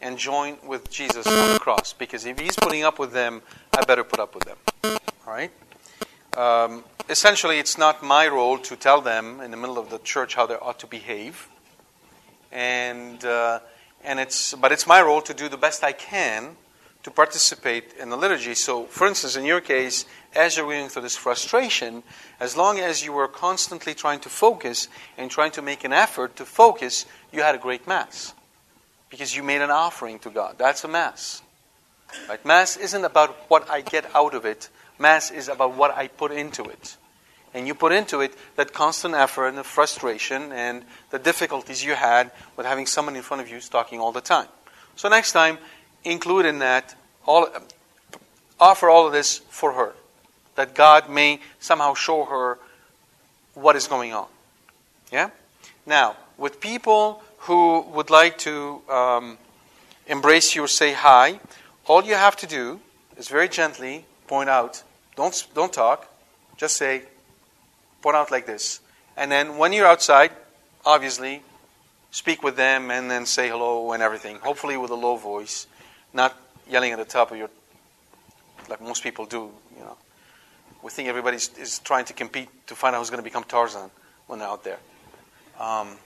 and 0.00 0.18
join 0.18 0.58
with 0.66 0.90
Jesus 0.90 1.26
on 1.26 1.54
the 1.54 1.58
cross. 1.58 1.92
Because 1.92 2.26
if 2.26 2.38
he's 2.38 2.56
putting 2.56 2.84
up 2.84 2.98
with 2.98 3.12
them, 3.12 3.40
I 3.76 3.84
better 3.84 4.04
put 4.04 4.20
up 4.20 4.34
with 4.34 4.44
them. 4.44 4.56
All 5.26 5.32
right? 5.32 5.50
Um, 6.36 6.84
essentially, 7.08 7.58
it's 7.58 7.78
not 7.78 8.02
my 8.02 8.28
role 8.28 8.58
to 8.58 8.76
tell 8.76 9.00
them 9.00 9.40
in 9.40 9.50
the 9.50 9.56
middle 9.56 9.78
of 9.78 9.88
the 9.88 9.98
church 9.98 10.34
how 10.34 10.46
they 10.46 10.54
ought 10.54 10.78
to 10.80 10.86
behave. 10.86 11.48
And, 12.52 13.24
uh, 13.24 13.60
and 14.04 14.20
it's, 14.20 14.52
but 14.54 14.70
it's 14.70 14.86
my 14.86 15.00
role 15.00 15.22
to 15.22 15.32
do 15.32 15.48
the 15.48 15.56
best 15.56 15.82
I 15.82 15.92
can 15.92 16.56
to 17.04 17.10
participate 17.10 17.94
in 17.98 18.10
the 18.10 18.16
liturgy. 18.16 18.54
So, 18.54 18.84
for 18.84 19.06
instance, 19.06 19.36
in 19.36 19.44
your 19.44 19.60
case, 19.60 20.04
as 20.34 20.56
you're 20.56 20.66
going 20.66 20.88
through 20.88 21.02
this 21.02 21.16
frustration, 21.16 22.02
as 22.38 22.56
long 22.56 22.80
as 22.80 23.04
you 23.04 23.12
were 23.12 23.28
constantly 23.28 23.94
trying 23.94 24.20
to 24.20 24.28
focus 24.28 24.88
and 25.16 25.30
trying 25.30 25.52
to 25.52 25.62
make 25.62 25.84
an 25.84 25.92
effort 25.92 26.36
to 26.36 26.44
focus, 26.44 27.06
you 27.32 27.42
had 27.42 27.54
a 27.54 27.58
great 27.58 27.86
Mass 27.86 28.34
because 29.08 29.34
you 29.34 29.42
made 29.42 29.62
an 29.62 29.70
offering 29.70 30.18
to 30.18 30.30
God. 30.30 30.56
That's 30.58 30.84
a 30.84 30.88
Mass. 30.88 31.42
Right? 32.28 32.44
Mass 32.44 32.76
isn't 32.76 33.04
about 33.04 33.30
what 33.48 33.70
I 33.70 33.80
get 33.80 34.14
out 34.14 34.34
of 34.34 34.44
it, 34.44 34.68
Mass 34.98 35.30
is 35.30 35.48
about 35.48 35.74
what 35.74 35.96
I 35.96 36.08
put 36.08 36.32
into 36.32 36.64
it. 36.64 36.96
And 37.54 37.66
you 37.66 37.74
put 37.74 37.92
into 37.92 38.20
it 38.20 38.34
that 38.56 38.72
constant 38.72 39.14
effort 39.14 39.46
and 39.46 39.56
the 39.56 39.64
frustration 39.64 40.52
and 40.52 40.84
the 41.10 41.18
difficulties 41.18 41.84
you 41.84 41.94
had 41.94 42.30
with 42.56 42.66
having 42.66 42.86
someone 42.86 43.16
in 43.16 43.22
front 43.22 43.42
of 43.42 43.48
you 43.48 43.60
talking 43.60 44.00
all 44.00 44.12
the 44.12 44.20
time. 44.20 44.48
So 44.96 45.08
next 45.08 45.32
time, 45.32 45.58
include 46.04 46.46
in 46.46 46.58
that 46.60 46.94
all, 47.26 47.48
offer 48.60 48.88
all 48.88 49.06
of 49.06 49.12
this 49.12 49.38
for 49.50 49.72
her, 49.72 49.92
that 50.54 50.74
God 50.74 51.08
may 51.08 51.40
somehow 51.58 51.94
show 51.94 52.24
her 52.24 52.58
what 53.54 53.76
is 53.76 53.86
going 53.86 54.12
on. 54.12 54.26
Yeah. 55.10 55.30
Now, 55.86 56.16
with 56.36 56.60
people 56.60 57.22
who 57.38 57.80
would 57.80 58.10
like 58.10 58.38
to 58.38 58.82
um, 58.88 59.38
embrace 60.06 60.54
you 60.54 60.64
or 60.64 60.68
say 60.68 60.92
hi, 60.92 61.40
all 61.86 62.04
you 62.04 62.14
have 62.14 62.36
to 62.36 62.46
do 62.46 62.80
is 63.16 63.28
very 63.28 63.48
gently 63.48 64.04
point 64.26 64.48
out. 64.48 64.82
Don't, 65.16 65.46
don't 65.54 65.72
talk. 65.72 66.10
Just 66.56 66.76
say, 66.76 67.02
point 68.02 68.16
out 68.16 68.30
like 68.30 68.46
this. 68.46 68.80
And 69.16 69.30
then 69.30 69.58
when 69.58 69.72
you're 69.72 69.86
outside, 69.86 70.32
obviously, 70.84 71.42
speak 72.10 72.42
with 72.42 72.56
them 72.56 72.90
and 72.90 73.10
then 73.10 73.26
say 73.26 73.48
hello 73.48 73.92
and 73.92 74.02
everything. 74.02 74.36
Hopefully 74.36 74.76
with 74.76 74.90
a 74.90 74.94
low 74.94 75.16
voice, 75.16 75.66
not 76.12 76.36
yelling 76.68 76.92
at 76.92 76.98
the 76.98 77.04
top 77.04 77.30
of 77.30 77.38
your, 77.38 77.50
like 78.68 78.80
most 78.80 79.02
people 79.02 79.26
do. 79.26 79.50
You 79.76 79.82
know, 79.82 79.96
we 80.82 80.90
think 80.90 81.08
everybody 81.08 81.36
is 81.36 81.80
trying 81.84 82.04
to 82.06 82.12
compete 82.12 82.48
to 82.66 82.74
find 82.74 82.94
out 82.94 83.00
who's 83.00 83.10
going 83.10 83.22
to 83.22 83.24
become 83.24 83.44
Tarzan 83.44 83.90
when 84.26 84.38
they're 84.38 84.48
out 84.48 84.64
there. 84.64 84.78
Um, 85.58 85.96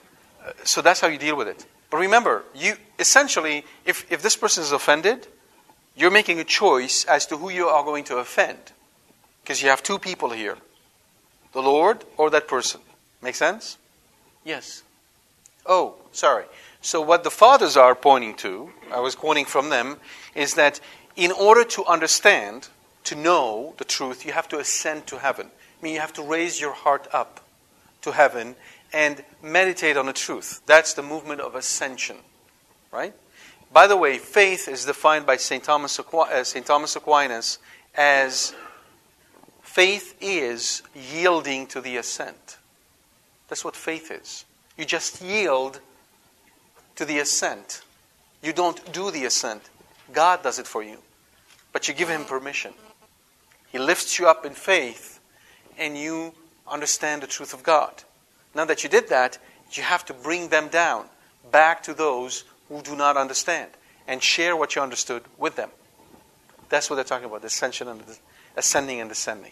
so 0.63 0.81
that's 0.81 0.99
how 0.99 1.07
you 1.07 1.17
deal 1.17 1.35
with 1.35 1.47
it. 1.47 1.65
But 1.89 1.97
remember, 1.97 2.43
you 2.55 2.75
essentially, 2.97 3.65
if, 3.85 4.09
if 4.11 4.21
this 4.21 4.35
person 4.37 4.63
is 4.63 4.71
offended, 4.71 5.27
you're 5.95 6.11
making 6.11 6.39
a 6.39 6.43
choice 6.43 7.05
as 7.05 7.25
to 7.27 7.37
who 7.37 7.49
you 7.49 7.67
are 7.67 7.83
going 7.83 8.03
to 8.05 8.17
offend. 8.17 8.59
Because 9.41 9.61
you 9.61 9.69
have 9.69 9.83
two 9.83 9.99
people 9.99 10.29
here 10.29 10.57
the 11.53 11.61
Lord 11.61 12.05
or 12.17 12.29
that 12.29 12.47
person. 12.47 12.81
Make 13.21 13.35
sense? 13.35 13.77
Yes. 14.45 14.83
Oh, 15.65 15.95
sorry. 16.11 16.45
So, 16.81 17.01
what 17.01 17.23
the 17.23 17.29
fathers 17.29 17.77
are 17.77 17.93
pointing 17.93 18.35
to, 18.35 18.71
I 18.91 18.99
was 18.99 19.15
quoting 19.15 19.45
from 19.45 19.69
them, 19.69 19.97
is 20.33 20.55
that 20.55 20.79
in 21.15 21.31
order 21.31 21.63
to 21.65 21.85
understand, 21.85 22.69
to 23.03 23.15
know 23.15 23.75
the 23.77 23.85
truth, 23.85 24.25
you 24.25 24.31
have 24.31 24.47
to 24.49 24.59
ascend 24.59 25.07
to 25.07 25.19
heaven. 25.19 25.47
I 25.47 25.83
mean, 25.83 25.93
you 25.93 25.99
have 25.99 26.13
to 26.13 26.23
raise 26.23 26.59
your 26.59 26.73
heart 26.73 27.07
up 27.11 27.45
to 28.01 28.11
heaven 28.11 28.55
and 28.93 29.23
meditate 29.43 29.97
on 29.97 30.07
the 30.07 30.13
truth. 30.13 30.61
That's 30.65 30.93
the 30.93 31.03
movement 31.03 31.41
of 31.41 31.55
ascension, 31.55 32.17
right? 32.91 33.13
By 33.73 33.87
the 33.87 33.97
way, 33.97 34.17
faith 34.17 34.67
is 34.67 34.85
defined 34.85 35.25
by 35.25 35.37
St. 35.37 35.63
Thomas, 35.63 35.99
uh. 35.99 36.43
Thomas 36.65 36.95
Aquinas 36.95 37.59
as 37.95 38.53
faith 39.61 40.15
is 40.19 40.81
yielding 40.93 41.67
to 41.67 41.81
the 41.81 41.97
ascent. 41.97 42.57
That's 43.47 43.63
what 43.63 43.75
faith 43.75 44.11
is. 44.11 44.45
You 44.77 44.85
just 44.85 45.21
yield 45.21 45.79
to 46.95 47.05
the 47.05 47.19
ascent. 47.19 47.81
You 48.41 48.53
don't 48.53 48.91
do 48.91 49.11
the 49.11 49.25
ascent. 49.25 49.69
God 50.11 50.43
does 50.43 50.59
it 50.59 50.67
for 50.67 50.83
you. 50.83 50.97
but 51.71 51.87
you 51.87 51.93
give 51.93 52.09
him 52.09 52.25
permission. 52.25 52.73
He 53.71 53.79
lifts 53.79 54.19
you 54.19 54.27
up 54.27 54.45
in 54.45 54.53
faith, 54.53 55.19
and 55.77 55.97
you 55.97 56.33
understand 56.67 57.23
the 57.23 57.27
truth 57.27 57.53
of 57.53 57.63
God. 57.63 58.03
Now 58.53 58.65
that 58.65 58.83
you 58.83 58.89
did 58.89 59.07
that, 59.09 59.37
you 59.71 59.83
have 59.83 60.03
to 60.05 60.13
bring 60.13 60.49
them 60.49 60.67
down 60.67 61.05
back 61.51 61.81
to 61.83 61.93
those 61.93 62.43
who 62.71 62.81
do 62.81 62.95
not 62.95 63.17
understand 63.17 63.69
and 64.07 64.23
share 64.23 64.55
what 64.55 64.75
you 64.75 64.81
understood 64.81 65.23
with 65.37 65.55
them. 65.55 65.69
That's 66.69 66.89
what 66.89 66.95
they're 66.95 67.03
talking 67.03 67.25
about, 67.25 67.43
ascension 67.43 67.87
and 67.89 68.01
ascending 68.55 69.01
and 69.01 69.09
descending. 69.09 69.51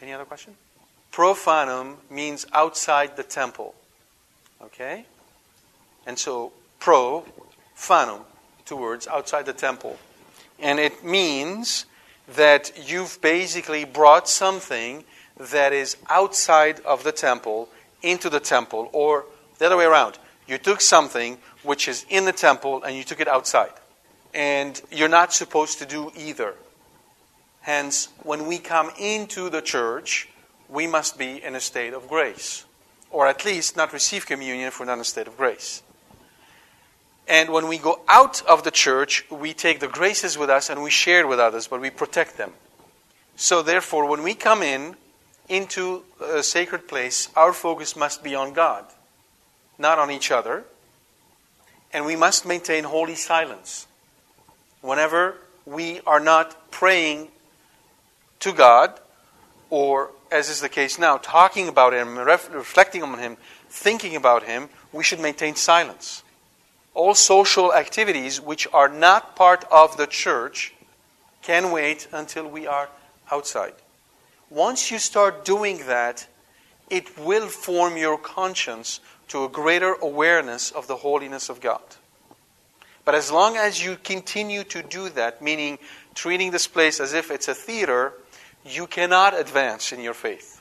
Any 0.00 0.12
other 0.12 0.24
question? 0.24 0.54
Profanum 1.12 1.96
means 2.08 2.46
outside 2.52 3.16
the 3.16 3.22
temple. 3.22 3.74
Okay? 4.62 5.06
And 6.06 6.18
so 6.18 6.52
pro, 6.78 7.24
fanum, 7.76 8.20
two 8.64 8.76
words, 8.76 9.08
outside 9.08 9.46
the 9.46 9.52
temple. 9.52 9.98
And 10.58 10.78
it 10.78 11.04
means 11.04 11.86
that 12.28 12.72
you've 12.88 13.20
basically 13.20 13.84
brought 13.84 14.28
something 14.28 15.04
that 15.38 15.72
is 15.72 15.96
outside 16.08 16.80
of 16.80 17.02
the 17.02 17.12
temple 17.12 17.68
into 18.02 18.30
the 18.30 18.40
temple, 18.40 18.88
or 18.92 19.24
the 19.58 19.66
other 19.66 19.76
way 19.76 19.84
around. 19.84 20.18
You 20.46 20.58
took 20.58 20.80
something 20.80 21.38
which 21.62 21.88
is 21.88 22.06
in 22.08 22.24
the 22.24 22.32
temple 22.32 22.82
and 22.82 22.96
you 22.96 23.04
took 23.04 23.20
it 23.20 23.28
outside. 23.28 23.72
And 24.32 24.80
you're 24.90 25.08
not 25.08 25.32
supposed 25.32 25.78
to 25.78 25.86
do 25.86 26.12
either. 26.16 26.54
Hence, 27.62 28.08
when 28.22 28.46
we 28.46 28.58
come 28.58 28.90
into 28.98 29.50
the 29.50 29.62
church, 29.62 30.28
we 30.68 30.86
must 30.86 31.18
be 31.18 31.42
in 31.42 31.54
a 31.54 31.60
state 31.60 31.94
of 31.94 32.08
grace. 32.08 32.64
Or 33.10 33.26
at 33.26 33.44
least 33.44 33.76
not 33.76 33.92
receive 33.92 34.26
communion 34.26 34.68
if 34.68 34.78
we're 34.78 34.86
not 34.86 34.94
in 34.94 35.00
a 35.00 35.04
state 35.04 35.26
of 35.26 35.36
grace. 35.36 35.82
And 37.28 37.50
when 37.50 37.66
we 37.66 37.78
go 37.78 38.00
out 38.06 38.42
of 38.46 38.62
the 38.62 38.70
church, 38.70 39.24
we 39.30 39.52
take 39.52 39.80
the 39.80 39.88
graces 39.88 40.38
with 40.38 40.48
us 40.48 40.70
and 40.70 40.82
we 40.82 40.90
share 40.90 41.20
it 41.20 41.28
with 41.28 41.40
others, 41.40 41.66
but 41.66 41.80
we 41.80 41.90
protect 41.90 42.36
them. 42.36 42.52
So, 43.34 43.62
therefore, 43.62 44.08
when 44.08 44.22
we 44.22 44.34
come 44.34 44.62
in 44.62 44.96
into 45.48 46.04
a 46.22 46.42
sacred 46.42 46.88
place, 46.88 47.28
our 47.36 47.52
focus 47.52 47.96
must 47.96 48.22
be 48.22 48.34
on 48.34 48.52
God, 48.52 48.84
not 49.78 49.98
on 49.98 50.10
each 50.10 50.30
other. 50.30 50.64
And 51.92 52.04
we 52.04 52.16
must 52.16 52.46
maintain 52.46 52.84
holy 52.84 53.14
silence. 53.14 53.86
Whenever 54.80 55.36
we 55.64 56.00
are 56.06 56.20
not 56.20 56.70
praying 56.70 57.28
to 58.40 58.52
God, 58.52 58.98
or 59.70 60.10
as 60.30 60.48
is 60.48 60.60
the 60.60 60.68
case 60.68 60.98
now, 60.98 61.16
talking 61.16 61.68
about 61.68 61.92
Him, 61.92 62.18
reflecting 62.18 63.02
on 63.02 63.18
Him, 63.18 63.36
thinking 63.68 64.16
about 64.16 64.42
Him, 64.42 64.68
we 64.92 65.02
should 65.02 65.20
maintain 65.20 65.54
silence 65.54 66.22
all 66.96 67.14
social 67.14 67.74
activities 67.74 68.40
which 68.40 68.66
are 68.72 68.88
not 68.88 69.36
part 69.36 69.64
of 69.70 69.98
the 69.98 70.06
church 70.06 70.72
can 71.42 71.70
wait 71.70 72.08
until 72.10 72.48
we 72.48 72.66
are 72.66 72.88
outside. 73.30 73.74
Once 74.48 74.90
you 74.90 74.98
start 74.98 75.44
doing 75.44 75.86
that, 75.86 76.26
it 76.88 77.18
will 77.18 77.48
form 77.48 77.98
your 77.98 78.16
conscience 78.16 79.00
to 79.28 79.44
a 79.44 79.48
greater 79.48 79.94
awareness 79.94 80.70
of 80.70 80.86
the 80.86 80.96
holiness 80.96 81.48
of 81.48 81.60
God. 81.60 81.82
But 83.04 83.14
as 83.14 83.30
long 83.30 83.56
as 83.56 83.84
you 83.84 83.96
continue 84.02 84.64
to 84.64 84.82
do 84.82 85.08
that, 85.10 85.40
meaning 85.40 85.78
treating 86.14 86.50
this 86.50 86.66
place 86.66 86.98
as 86.98 87.14
if 87.14 87.30
it's 87.30 87.48
a 87.48 87.54
theater, 87.54 88.12
you 88.64 88.86
cannot 88.86 89.38
advance 89.38 89.92
in 89.92 90.00
your 90.00 90.14
faith. 90.14 90.60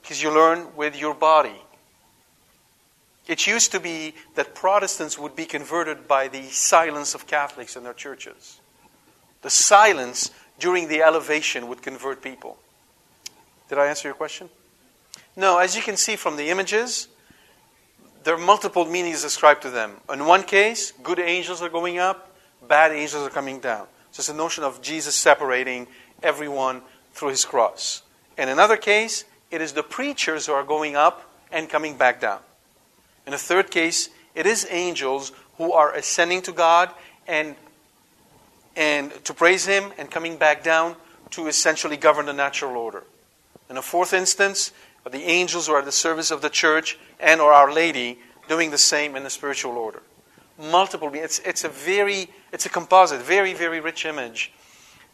Because 0.00 0.22
you 0.22 0.32
learn 0.32 0.74
with 0.74 0.98
your 0.98 1.14
body. 1.14 1.62
It 3.26 3.46
used 3.46 3.72
to 3.72 3.80
be 3.80 4.14
that 4.34 4.54
Protestants 4.54 5.18
would 5.18 5.36
be 5.36 5.44
converted 5.44 6.08
by 6.08 6.28
the 6.28 6.44
silence 6.44 7.14
of 7.14 7.26
Catholics 7.26 7.76
in 7.76 7.84
their 7.84 7.92
churches. 7.92 8.58
The 9.42 9.50
silence 9.50 10.30
during 10.58 10.88
the 10.88 11.02
elevation 11.02 11.68
would 11.68 11.82
convert 11.82 12.22
people. 12.22 12.58
Did 13.68 13.78
I 13.78 13.86
answer 13.86 14.08
your 14.08 14.14
question? 14.14 14.48
No, 15.36 15.58
as 15.58 15.76
you 15.76 15.82
can 15.82 15.96
see 15.96 16.16
from 16.16 16.36
the 16.36 16.48
images, 16.48 17.08
there 18.24 18.34
are 18.34 18.38
multiple 18.38 18.84
meanings 18.84 19.24
ascribed 19.24 19.62
to 19.62 19.70
them. 19.70 19.96
In 20.12 20.26
one 20.26 20.42
case, 20.42 20.92
good 21.02 21.18
angels 21.18 21.62
are 21.62 21.68
going 21.68 21.98
up, 21.98 22.34
bad 22.66 22.92
angels 22.92 23.26
are 23.26 23.30
coming 23.30 23.60
down. 23.60 23.86
So 24.12 24.20
it's 24.20 24.28
a 24.28 24.34
notion 24.34 24.64
of 24.64 24.82
Jesus 24.82 25.14
separating 25.14 25.86
everyone 26.22 26.82
through 27.12 27.30
his 27.30 27.44
cross. 27.44 28.02
In 28.36 28.48
another 28.48 28.76
case, 28.76 29.24
it 29.50 29.60
is 29.60 29.72
the 29.72 29.82
preachers 29.82 30.46
who 30.46 30.52
are 30.52 30.64
going 30.64 30.96
up 30.96 31.30
and 31.50 31.68
coming 31.68 31.96
back 31.96 32.20
down. 32.20 32.40
In 33.26 33.32
a 33.32 33.38
third 33.38 33.70
case, 33.70 34.08
it 34.34 34.46
is 34.46 34.66
angels 34.70 35.32
who 35.56 35.72
are 35.72 35.94
ascending 35.94 36.42
to 36.42 36.52
God 36.52 36.90
and, 37.26 37.54
and 38.76 39.12
to 39.24 39.34
praise 39.34 39.66
Him 39.66 39.92
and 39.98 40.10
coming 40.10 40.36
back 40.36 40.62
down 40.62 40.96
to 41.30 41.46
essentially 41.46 41.96
govern 41.96 42.26
the 42.26 42.32
natural 42.32 42.76
order. 42.76 43.04
In 43.68 43.76
a 43.76 43.82
fourth 43.82 44.12
instance, 44.12 44.72
the 45.08 45.22
angels 45.22 45.66
who 45.66 45.72
are 45.72 45.80
at 45.80 45.84
the 45.84 45.92
service 45.92 46.30
of 46.30 46.42
the 46.42 46.50
church 46.50 46.98
and 47.18 47.40
or 47.40 47.52
Our 47.52 47.72
Lady 47.72 48.18
doing 48.48 48.70
the 48.70 48.78
same 48.78 49.16
in 49.16 49.24
the 49.24 49.30
spiritual 49.30 49.78
order. 49.78 50.02
Multiple, 50.58 51.10
it's, 51.14 51.38
it's 51.40 51.64
a 51.64 51.68
very, 51.68 52.28
it's 52.52 52.66
a 52.66 52.68
composite, 52.68 53.22
very, 53.22 53.54
very 53.54 53.80
rich 53.80 54.04
image 54.04 54.52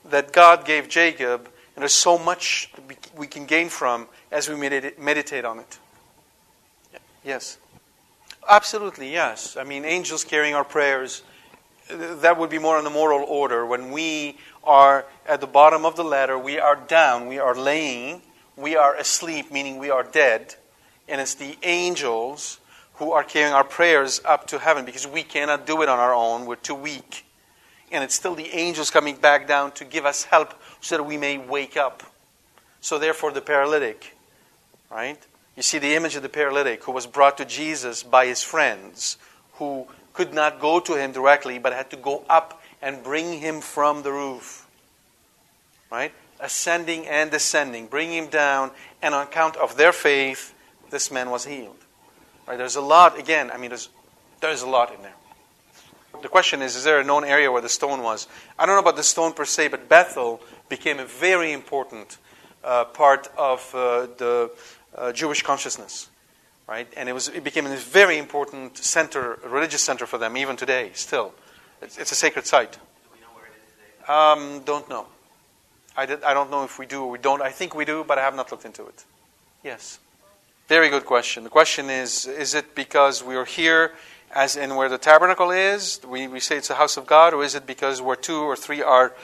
that 0.07 0.33
God 0.33 0.65
gave 0.65 0.89
Jacob, 0.89 1.49
and 1.75 1.83
there's 1.83 1.93
so 1.93 2.19
much 2.19 2.73
we 3.17 3.27
can 3.27 3.47
gain 3.47 3.69
from 3.69 4.09
as 4.33 4.49
we 4.49 4.57
meditate 4.57 5.45
on 5.45 5.59
it. 5.61 5.79
Yes? 7.25 7.59
Absolutely, 8.49 9.13
yes. 9.13 9.57
I 9.57 9.65
mean, 9.65 9.85
angels 9.85 10.25
carrying 10.25 10.55
our 10.55 10.65
prayers, 10.65 11.23
that 11.91 12.39
would 12.39 12.51
be 12.51 12.59
more 12.59 12.79
in 12.79 12.85
the 12.85 12.91
moral 12.91 13.25
order. 13.25 13.67
When 13.67 13.91
we 13.93 14.39
are 14.65 15.07
at 15.27 15.41
the 15.41 15.47
bottom 15.47 15.85
of 15.85 15.97
the 15.97 16.05
ladder, 16.05 16.39
we 16.39 16.59
are 16.59 16.77
down, 16.77 17.27
we 17.29 17.39
are 17.39 17.55
laying, 17.55 18.23
we 18.57 18.77
are 18.77 18.95
asleep, 18.97 19.53
meaning 19.53 19.79
we 19.79 19.91
are 19.91 20.03
dead. 20.03 20.55
And 21.09 21.21
it's 21.21 21.35
the 21.35 21.57
angels 21.63 22.59
who 22.95 23.13
are 23.13 23.23
carrying 23.23 23.53
our 23.53 23.65
prayers 23.65 24.21
up 24.25 24.47
to 24.49 24.59
heaven 24.59 24.85
because 24.85 25.07
we 25.07 25.23
cannot 25.23 25.67
do 25.67 25.83
it 25.83 25.89
on 25.89 25.99
our 25.99 26.15
own, 26.15 26.47
we're 26.47 26.57
too 26.57 26.75
weak. 26.75 27.25
And 27.93 28.03
it's 28.03 28.15
still 28.15 28.35
the 28.35 28.49
angels 28.55 28.91
coming 28.91 29.17
back 29.17 29.47
down 29.47 29.73
to 29.73 29.85
give 29.85 30.07
us 30.07 30.25
help 30.25 30.55
so 30.81 30.97
that 30.97 31.03
we 31.05 31.17
may 31.17 31.39
wake 31.39 31.77
up. 31.77 32.03
So, 32.81 32.99
therefore, 32.99 33.33
the 33.33 33.41
paralytic, 33.41 34.17
right? 34.91 35.19
You 35.57 35.63
see 35.63 35.79
the 35.79 35.95
image 35.95 36.17
of 36.17 36.23
the 36.23 36.29
paralytic 36.29 36.85
who 36.85 36.93
was 36.93 37.07
brought 37.07 37.39
to 37.39 37.45
Jesus 37.45 38.03
by 38.03 38.27
his 38.27 38.43
friends 38.43 39.17
who 39.55 39.87
could 40.13 40.35
not 40.35 40.61
go 40.61 40.81
to 40.81 40.95
him 40.95 41.13
directly 41.13 41.59
but 41.59 41.73
had 41.73 41.91
to 41.91 41.97
go 41.97 42.25
up 42.29 42.63
and 42.83 43.03
bring 43.03 43.41
him 43.41 43.61
from 43.61 44.03
the 44.03 44.13
roof. 44.13 44.67
Right? 45.91 46.13
Ascending 46.39 47.07
and 47.07 47.31
descending, 47.31 47.87
bring 47.87 48.13
him 48.13 48.29
down, 48.29 48.71
and 49.01 49.15
on 49.15 49.27
account 49.27 49.57
of 49.57 49.77
their 49.77 49.93
faith, 49.93 50.55
this 50.91 51.11
man 51.11 51.31
was 51.31 51.45
healed. 51.47 51.77
Right? 52.47 52.59
There's 52.59 52.77
a 52.77 52.81
lot, 52.81 53.19
again, 53.19 53.51
I 53.51 53.57
mean, 53.57 53.71
there's, 53.71 53.89
there's 54.41 54.63
a 54.63 54.69
lot 54.69 54.95
in 54.95 55.03
there. 55.03 55.15
The 56.23 56.29
question 56.29 56.63
is, 56.63 56.77
is 56.77 56.85
there 56.85 57.01
a 57.01 57.05
known 57.05 57.25
area 57.25 57.51
where 57.53 57.63
the 57.63 57.69
stone 57.69 58.03
was? 58.03 58.27
I 58.59 58.67
don't 58.67 58.75
know 58.75 58.81
about 58.81 58.97
the 58.97 59.03
stone 59.03 59.33
per 59.33 59.45
se, 59.45 59.69
but 59.69 59.89
Bethel 59.89 60.41
became 60.69 60.99
a 60.99 61.05
very 61.05 61.53
important 61.53 62.19
uh, 62.65 62.85
part 62.85 63.29
of 63.37 63.75
uh, 63.75 64.07
the 64.17 64.51
uh, 64.97 65.13
Jewish 65.13 65.43
consciousness, 65.43 66.09
right? 66.67 66.89
And 66.97 67.09
it 67.09 67.13
was 67.13 67.29
it 67.29 67.45
became 67.45 67.67
a 67.67 67.77
very 67.77 68.19
important 68.19 68.79
center, 68.79 69.39
religious 69.45 69.83
center 69.83 70.07
for 70.07 70.19
them 70.19 70.37
even 70.37 70.57
today. 70.57 70.91
Still, 70.95 71.35
it's, 71.83 71.99
it's 71.99 72.13
a 72.13 72.17
sacred 72.17 72.47
site. 72.47 72.73
Do 72.73 72.79
we 73.13 73.21
know 73.21 73.27
where 73.35 73.45
it 73.45 73.53
is 73.59 73.73
today? 73.73 74.13
Um, 74.13 74.63
don't 74.65 74.89
know. 74.89 75.07
I, 75.97 76.07
did, 76.07 76.23
I 76.23 76.35
don't 76.35 76.51
know 76.51 76.65
if 76.65 76.79
we 76.79 76.87
do 76.87 77.05
or 77.05 77.11
we 77.11 77.19
don't. 77.19 77.41
I 77.41 77.51
think 77.51 77.75
we 77.75 77.85
do, 77.85 78.05
but 78.05 78.19
I 78.19 78.23
have 78.23 78.35
not 78.35 78.51
looked 78.51 78.65
into 78.65 78.87
it. 78.87 79.05
Yes. 79.65 79.99
Very 80.69 80.89
good 80.89 81.05
question. 81.05 81.45
The 81.45 81.51
question 81.51 81.91
is 81.91 82.27
Is 82.27 82.55
it 82.55 82.75
because 82.75 83.23
we 83.23 83.37
are 83.37 83.45
here, 83.45 83.93
as 84.35 84.57
in 84.57 84.75
where 84.75 84.89
the 84.89 84.99
tabernacle 84.99 85.51
is, 85.51 86.01
we, 86.07 86.29
we 86.29 86.41
say 86.41 86.57
it's 86.57 86.69
the 86.69 86.75
house 86.75 86.97
of 86.97 87.07
God, 87.07 87.33
or 87.33 87.45
is 87.45 87.55
it 87.55 87.67
because 87.67 88.03
where 88.03 88.17
two 88.17 88.39
or 88.39 88.57
three 88.57 88.83
are, 88.83 89.15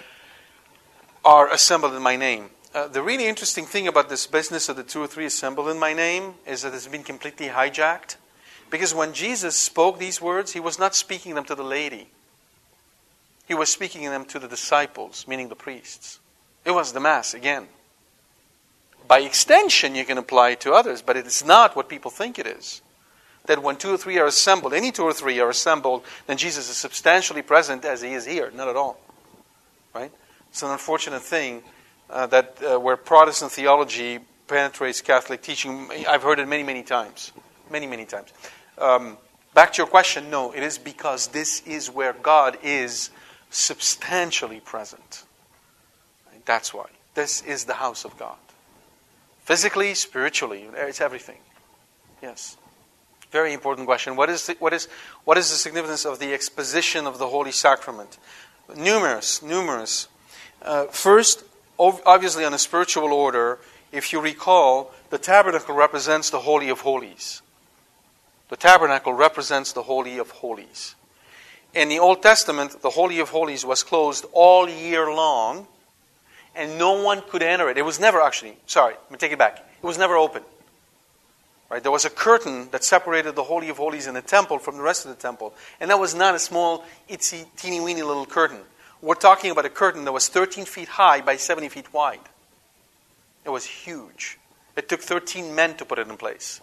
are 1.25 1.53
assembled 1.53 1.95
in 1.95 2.03
my 2.03 2.17
name? 2.17 2.51
Uh, 2.75 2.89
the 2.89 3.03
really 3.03 3.27
interesting 3.27 3.67
thing 3.67 3.87
about 3.87 4.09
this 4.09 4.27
business 4.27 4.69
of 4.69 4.77
the 4.77 4.83
two 4.83 5.03
or 5.03 5.07
three 5.07 5.27
assembled 5.27 5.69
in 5.69 5.79
my 5.79 5.93
name 5.93 6.35
is 6.47 6.63
that 6.63 6.73
it's 6.73 6.89
been 6.89 7.03
completely 7.03 7.49
hijacked. 7.49 8.17
Because 8.71 8.95
when 8.95 9.13
Jesus 9.13 9.55
spoke 9.55 9.99
these 9.99 10.23
words, 10.23 10.53
he 10.53 10.61
was 10.61 10.79
not 10.79 10.95
speaking 10.95 11.35
them 11.35 11.45
to 11.45 11.55
the 11.55 11.63
lady. 11.63 12.09
He 13.47 13.53
was 13.53 13.69
speaking 13.69 14.05
them 14.05 14.25
to 14.27 14.39
the 14.39 14.49
disciples, 14.49 15.27
meaning 15.29 15.51
the 15.51 15.55
priests. 15.55 16.21
It 16.65 16.71
was 16.71 16.93
the 16.93 17.01
Mass 17.01 17.35
again. 17.35 17.69
By 19.09 19.21
extension, 19.21 19.95
you 19.95 20.05
can 20.05 20.19
apply 20.19 20.51
it 20.51 20.61
to 20.61 20.73
others, 20.73 21.03
but 21.03 21.17
it 21.17 21.27
is 21.27 21.45
not 21.45 21.77
what 21.77 21.89
people 21.89 22.11
think 22.11 22.39
it 22.39 22.47
is. 22.47 22.83
That 23.47 23.63
when 23.63 23.77
two 23.77 23.93
or 23.93 23.97
three 23.97 24.19
are 24.19 24.27
assembled, 24.27 24.73
any 24.73 24.93
two 24.93 25.03
or 25.03 25.13
three 25.13 25.41
are 25.41 25.51
assembled, 25.51 26.05
then 26.27 26.37
Jesus 26.37 26.71
is 26.71 26.77
substantially 26.77 27.43
present 27.43 27.85
as 27.85 28.01
he 28.01 28.13
is 28.13 28.25
here. 28.25 28.51
Not 28.55 28.69
at 28.69 28.77
all. 28.77 28.99
Right? 29.93 30.13
It's 30.51 30.63
an 30.63 30.71
unfortunate 30.71 31.23
thing 31.23 31.63
uh, 32.09 32.27
that 32.27 32.57
uh, 32.63 32.79
where 32.79 32.97
Protestant 32.97 33.51
theology 33.51 34.21
penetrates 34.47 35.01
Catholic 35.01 35.43
teaching. 35.43 35.91
I've 36.09 36.23
heard 36.23 36.39
it 36.39 36.47
many, 36.47 36.63
many 36.63 36.83
times. 36.83 37.33
Many, 37.71 37.87
many 37.87 38.05
times. 38.05 38.29
Um, 38.79 39.17
back 39.55 39.73
to 39.73 39.79
your 39.79 39.87
question 39.87 40.31
no, 40.31 40.53
it 40.53 40.63
is 40.63 40.79
because 40.79 41.29
this 41.29 41.67
is 41.67 41.91
where 41.91 42.13
God 42.13 42.59
is 42.63 43.11
substantially 43.51 44.61
present. 44.61 45.25
That's 46.45 46.75
why. 46.75 46.87
This 47.15 47.43
is 47.43 47.65
the 47.65 47.75
house 47.75 48.05
of 48.05 48.19
God. 48.19 48.37
Physically, 49.45 49.95
spiritually, 49.95 50.69
it's 50.75 51.01
everything. 51.01 51.39
Yes. 52.23 52.57
Very 53.31 53.53
important 53.53 53.87
question. 53.87 54.15
What 54.15 54.31
is 54.31 54.47
the, 54.47 54.55
what 54.59 54.73
is, 54.73 54.89
what 55.25 55.39
is 55.39 55.51
the 55.51 55.57
significance 55.57 56.05
of 56.05 56.19
the 56.19 56.33
exposition 56.33 57.07
of 57.07 57.19
the 57.19 57.29
Holy 57.29 57.51
Sacrament? 57.53 58.19
Numerous, 58.77 59.43
numerous. 59.43 60.09
Uh, 60.61 60.85
first, 60.87 61.43
obviously, 61.79 62.45
on 62.45 62.55
a 62.55 62.59
spiritual 62.59 63.13
order, 63.13 63.59
if 63.91 64.13
you 64.13 64.21
recall, 64.21 64.93
the 65.11 65.19
tabernacle 65.19 65.75
represents 65.75 66.31
the 66.31 66.41
Holy 66.41 66.69
of 66.69 66.81
Holies. 66.81 67.43
The 68.49 68.57
tabernacle 68.57 69.13
represents 69.13 69.73
the 69.73 69.83
Holy 69.83 70.19
of 70.19 70.31
Holies. 70.31 70.95
In 71.75 71.89
the 71.89 71.99
Old 71.99 72.23
Testament, 72.23 72.83
the 72.83 72.91
Holy 72.91 73.19
of 73.19 73.31
Holies 73.31 73.65
was 73.65 73.83
closed 73.83 74.27
all 74.33 74.69
year 74.69 75.11
long, 75.11 75.67
and 76.55 76.79
no 76.79 77.03
one 77.03 77.23
could 77.29 77.43
enter 77.43 77.69
it. 77.71 77.79
It 77.79 77.85
was 77.85 77.99
never 77.99 78.21
actually, 78.21 78.57
sorry, 78.67 78.95
let 78.95 79.11
me 79.11 79.19
take 79.19 79.33
it 79.33 79.39
back. 79.39 79.59
It 79.59 79.87
was 79.87 79.99
never 79.99 80.17
open. 80.17 80.43
Right? 81.71 81.83
There 81.83 81.91
was 81.91 82.05
a 82.05 82.11
curtain 82.11 82.69
that 82.71 82.85
separated 82.85 83.35
the 83.35 83.45
Holy 83.45 83.71
of 83.71 83.79
Holies 83.79 84.07
in 84.07 84.13
the 84.13 84.21
temple 84.21 84.59
from 84.59 84.77
the 84.77 84.83
rest 84.83 85.07
of 85.07 85.17
the 85.17 85.21
temple. 85.21 85.55
And 85.81 85.91
that 85.91 85.99
was 85.99 86.15
not 86.15 86.35
a 86.35 86.39
small, 86.39 86.85
itsy, 87.09 87.47
teeny 87.57 87.81
weeny 87.81 88.03
little 88.03 88.27
curtain. 88.27 88.61
We're 89.01 89.15
talking 89.15 89.51
about 89.51 89.65
a 89.65 89.71
curtain 89.71 90.05
that 90.05 90.13
was 90.13 90.29
13 90.29 90.67
feet 90.67 90.89
high 90.89 91.23
by 91.23 91.37
70 91.37 91.71
feet 91.71 91.93
wide. 91.93 92.21
It 93.45 93.51
was 93.51 93.65
huge. 93.65 94.39
It 94.77 94.89
took 94.89 95.01
13 95.01 95.55
men 95.55 95.75
to 95.77 95.85
put 95.85 95.99
it 95.99 96.09
in 96.09 96.17
place. 96.17 96.61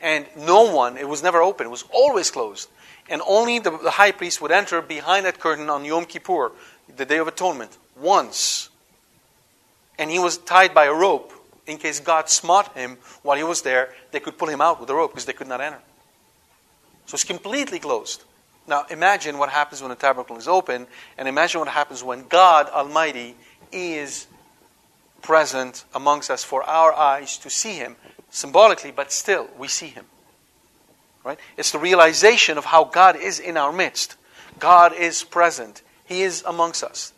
And 0.00 0.26
no 0.36 0.72
one, 0.72 0.96
it 0.96 1.08
was 1.08 1.22
never 1.22 1.42
open, 1.42 1.66
it 1.66 1.70
was 1.70 1.84
always 1.92 2.30
closed. 2.30 2.68
And 3.08 3.20
only 3.26 3.58
the, 3.58 3.70
the 3.70 3.90
high 3.90 4.12
priest 4.12 4.40
would 4.40 4.50
enter 4.50 4.80
behind 4.80 5.26
that 5.26 5.38
curtain 5.38 5.68
on 5.68 5.84
Yom 5.84 6.06
Kippur, 6.06 6.52
the 6.96 7.04
Day 7.04 7.18
of 7.18 7.28
Atonement, 7.28 7.76
once. 8.00 8.68
And 9.98 10.10
he 10.10 10.18
was 10.18 10.38
tied 10.38 10.74
by 10.74 10.86
a 10.86 10.92
rope 10.92 11.32
in 11.66 11.78
case 11.78 12.00
God 12.00 12.28
smote 12.28 12.72
him 12.76 12.98
while 13.22 13.36
he 13.36 13.44
was 13.44 13.62
there. 13.62 13.94
They 14.10 14.20
could 14.20 14.38
pull 14.38 14.48
him 14.48 14.60
out 14.60 14.80
with 14.80 14.90
a 14.90 14.94
rope 14.94 15.12
because 15.12 15.26
they 15.26 15.32
could 15.32 15.48
not 15.48 15.60
enter. 15.60 15.80
So 17.06 17.14
it's 17.14 17.24
completely 17.24 17.78
closed. 17.78 18.24
Now 18.66 18.86
imagine 18.90 19.38
what 19.38 19.50
happens 19.50 19.80
when 19.80 19.90
the 19.90 19.96
tabernacle 19.96 20.36
is 20.36 20.48
open, 20.48 20.86
and 21.18 21.28
imagine 21.28 21.60
what 21.60 21.68
happens 21.68 22.02
when 22.02 22.26
God 22.28 22.68
Almighty 22.68 23.34
is 23.72 24.26
present 25.20 25.84
amongst 25.94 26.30
us 26.30 26.44
for 26.44 26.62
our 26.62 26.92
eyes 26.92 27.38
to 27.38 27.50
see 27.50 27.74
Him 27.74 27.96
symbolically, 28.32 28.90
but 28.90 29.12
still 29.12 29.48
we 29.56 29.68
see 29.68 29.88
him. 29.88 30.06
Right? 31.22 31.38
It's 31.56 31.70
the 31.70 31.78
realization 31.78 32.58
of 32.58 32.64
how 32.64 32.84
God 32.84 33.14
is 33.14 33.38
in 33.38 33.56
our 33.56 33.72
midst. 33.72 34.16
God 34.58 34.92
is 34.92 35.22
present. 35.22 35.82
He 36.04 36.22
is 36.22 36.42
amongst 36.44 36.82
us. 36.82 37.12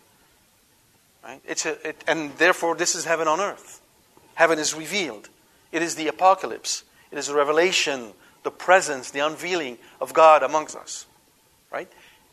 Right? 1.25 1.41
It's 1.47 1.65
a, 1.65 1.89
it, 1.89 2.05
and 2.07 2.37
therefore, 2.37 2.77
this 2.77 2.95
is 2.95 3.05
heaven 3.05 3.27
on 3.27 3.41
earth. 3.41 3.81
Heaven 4.35 4.59
is 4.59 4.75
revealed. 4.75 5.29
It 5.73 5.81
is 5.81 5.95
the 5.95 6.09
apocalypse. 6.09 6.85
It 7.11 7.19
is 7.19 7.29
the 7.29 7.35
revelation, 7.35 8.13
the 8.43 8.51
presence, 8.51 9.11
the 9.11 9.21
unveiling 9.21 9.79
of 10.01 10.13
God 10.13 10.43
amongst 10.43 10.77
us. 10.77 11.07
Right? 11.73 11.89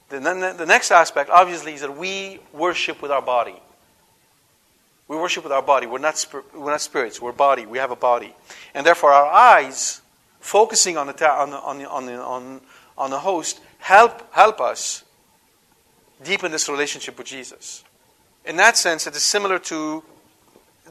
The, 0.09 0.19
the 0.19 0.65
next 0.65 0.91
aspect, 0.91 1.29
obviously, 1.29 1.73
is 1.73 1.81
that 1.81 1.97
we 1.97 2.39
worship 2.51 3.01
with 3.01 3.11
our 3.11 3.21
body. 3.21 3.55
We 5.07 5.15
worship 5.15 5.43
with 5.43 5.53
our 5.53 5.61
body. 5.61 5.87
We're 5.87 5.99
not, 5.99 6.25
we're 6.53 6.71
not 6.71 6.81
spirits. 6.81 7.21
We're 7.21 7.31
body. 7.31 7.65
We 7.65 7.77
have 7.77 7.91
a 7.91 7.95
body. 7.95 8.35
And 8.73 8.85
therefore, 8.85 9.11
our 9.11 9.31
eyes, 9.31 10.01
focusing 10.39 10.97
on 10.97 11.07
the, 11.07 11.13
ta- 11.13 11.41
on 11.41 11.49
the, 11.51 11.57
on 11.57 11.77
the, 11.77 11.89
on 11.89 12.05
the, 12.05 12.21
on, 12.21 12.61
on 12.97 13.09
the 13.09 13.19
host, 13.19 13.61
help, 13.79 14.33
help 14.33 14.59
us 14.59 15.03
deepen 16.23 16.51
this 16.51 16.67
relationship 16.67 17.17
with 17.17 17.27
Jesus. 17.27 17.83
In 18.45 18.57
that 18.57 18.77
sense, 18.77 19.07
it 19.07 19.15
is 19.15 19.23
similar 19.23 19.59
to, 19.59 20.03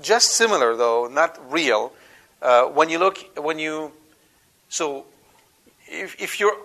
just 0.01 0.33
similar 0.33 0.77
though, 0.77 1.09
not 1.09 1.39
real. 1.53 1.93
Uh, 2.41 2.65
when 2.67 2.89
you 2.89 2.99
look, 2.99 3.19
when 3.37 3.59
you, 3.59 3.93
so 4.69 5.05
if, 5.87 6.21
if 6.21 6.41
you're 6.41 6.57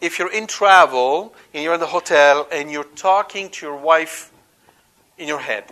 if 0.00 0.18
you're 0.18 0.32
in 0.32 0.46
travel 0.46 1.34
and 1.52 1.62
you're 1.62 1.74
in 1.74 1.80
the 1.80 1.86
hotel 1.86 2.46
and 2.52 2.70
you're 2.70 2.84
talking 2.84 3.50
to 3.50 3.66
your 3.66 3.76
wife 3.76 4.32
in 5.16 5.26
your 5.26 5.40
head, 5.40 5.64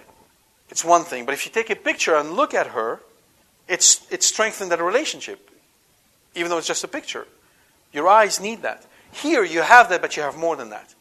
it's 0.71 0.85
one 0.85 1.05
thing. 1.05 1.25
But 1.25 1.35
if 1.35 1.47
you 1.47 1.53
take 1.53 1.71
a 1.71 1.77
picture 1.77 2.17
and 2.17 2.33
look 2.33 2.55
at 2.55 2.69
her, 2.69 3.01
it's, 3.69 4.07
it's 4.11 4.27
strengthened 4.27 4.71
that 4.73 4.81
relationship, 4.81 5.51
even 6.35 6.51
though 6.51 6.59
it's 6.59 6.67
just 6.67 6.85
a 6.85 6.89
picture. 6.89 7.27
Your 7.93 8.09
eyes 8.09 8.41
need 8.41 8.63
that. 8.63 8.85
Here, 9.13 9.45
you 9.45 9.63
have 9.63 9.89
that, 9.91 10.03
but 10.03 10.17
you 10.17 10.23
have 10.23 10.37
more 10.37 10.57
than 10.57 10.71
that. 10.71 10.95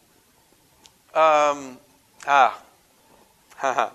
Um, 1.16 1.78
ah, 2.28 2.62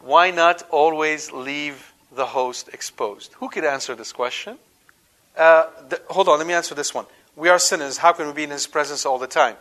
why 0.00 0.30
not 0.30 0.62
always 0.70 1.32
leave 1.32 1.92
the 2.14 2.26
host 2.26 2.68
exposed? 2.72 3.32
Who 3.34 3.48
could 3.48 3.64
answer 3.64 3.94
this 3.94 4.12
question? 4.12 4.58
Uh, 5.36 5.66
th- 5.88 6.02
hold 6.08 6.28
on, 6.28 6.38
let 6.38 6.46
me 6.46 6.54
answer 6.54 6.74
this 6.74 6.94
one. 6.94 7.06
We 7.36 7.48
are 7.48 7.58
sinners. 7.58 7.98
How 7.98 8.12
can 8.12 8.26
we 8.26 8.32
be 8.32 8.44
in 8.44 8.50
His 8.50 8.66
presence 8.66 9.06
all 9.06 9.18
the 9.18 9.26
time? 9.26 9.56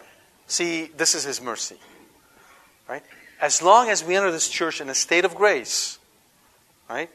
See, 0.48 0.86
this 0.98 1.14
is 1.14 1.24
His 1.24 1.42
mercy. 1.42 1.78
Right? 2.90 3.04
as 3.40 3.62
long 3.62 3.90
as 3.90 4.04
we 4.04 4.16
enter 4.16 4.32
this 4.32 4.50
church 4.50 4.82
in 4.82 4.90
a 4.90 4.96
state 4.96 5.26
of 5.26 5.36
grace, 5.36 6.00
right, 6.90 7.10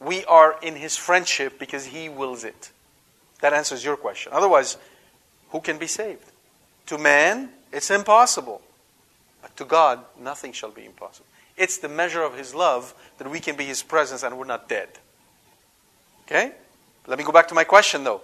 we 0.00 0.24
are 0.26 0.56
in 0.62 0.76
his 0.76 0.96
friendship 0.96 1.58
because 1.58 1.86
he 1.86 2.08
wills 2.08 2.44
it. 2.44 2.70
That 3.40 3.52
answers 3.52 3.84
your 3.84 3.96
question. 3.96 4.32
Otherwise, 4.32 4.76
who 5.50 5.60
can 5.60 5.78
be 5.78 5.86
saved? 5.86 6.24
To 6.86 6.98
man, 6.98 7.50
it's 7.72 7.90
impossible. 7.90 8.62
But 9.42 9.56
to 9.56 9.64
God, 9.64 10.00
nothing 10.18 10.52
shall 10.52 10.70
be 10.70 10.84
impossible. 10.84 11.26
It's 11.56 11.78
the 11.78 11.88
measure 11.88 12.22
of 12.22 12.38
his 12.38 12.54
love 12.54 12.94
that 13.18 13.30
we 13.30 13.40
can 13.40 13.56
be 13.56 13.64
his 13.64 13.82
presence 13.82 14.22
and 14.22 14.38
we're 14.38 14.46
not 14.46 14.68
dead. 14.68 14.88
Okay? 16.26 16.52
Let 17.06 17.18
me 17.18 17.24
go 17.24 17.32
back 17.32 17.48
to 17.48 17.54
my 17.54 17.64
question 17.64 18.04
though. 18.04 18.22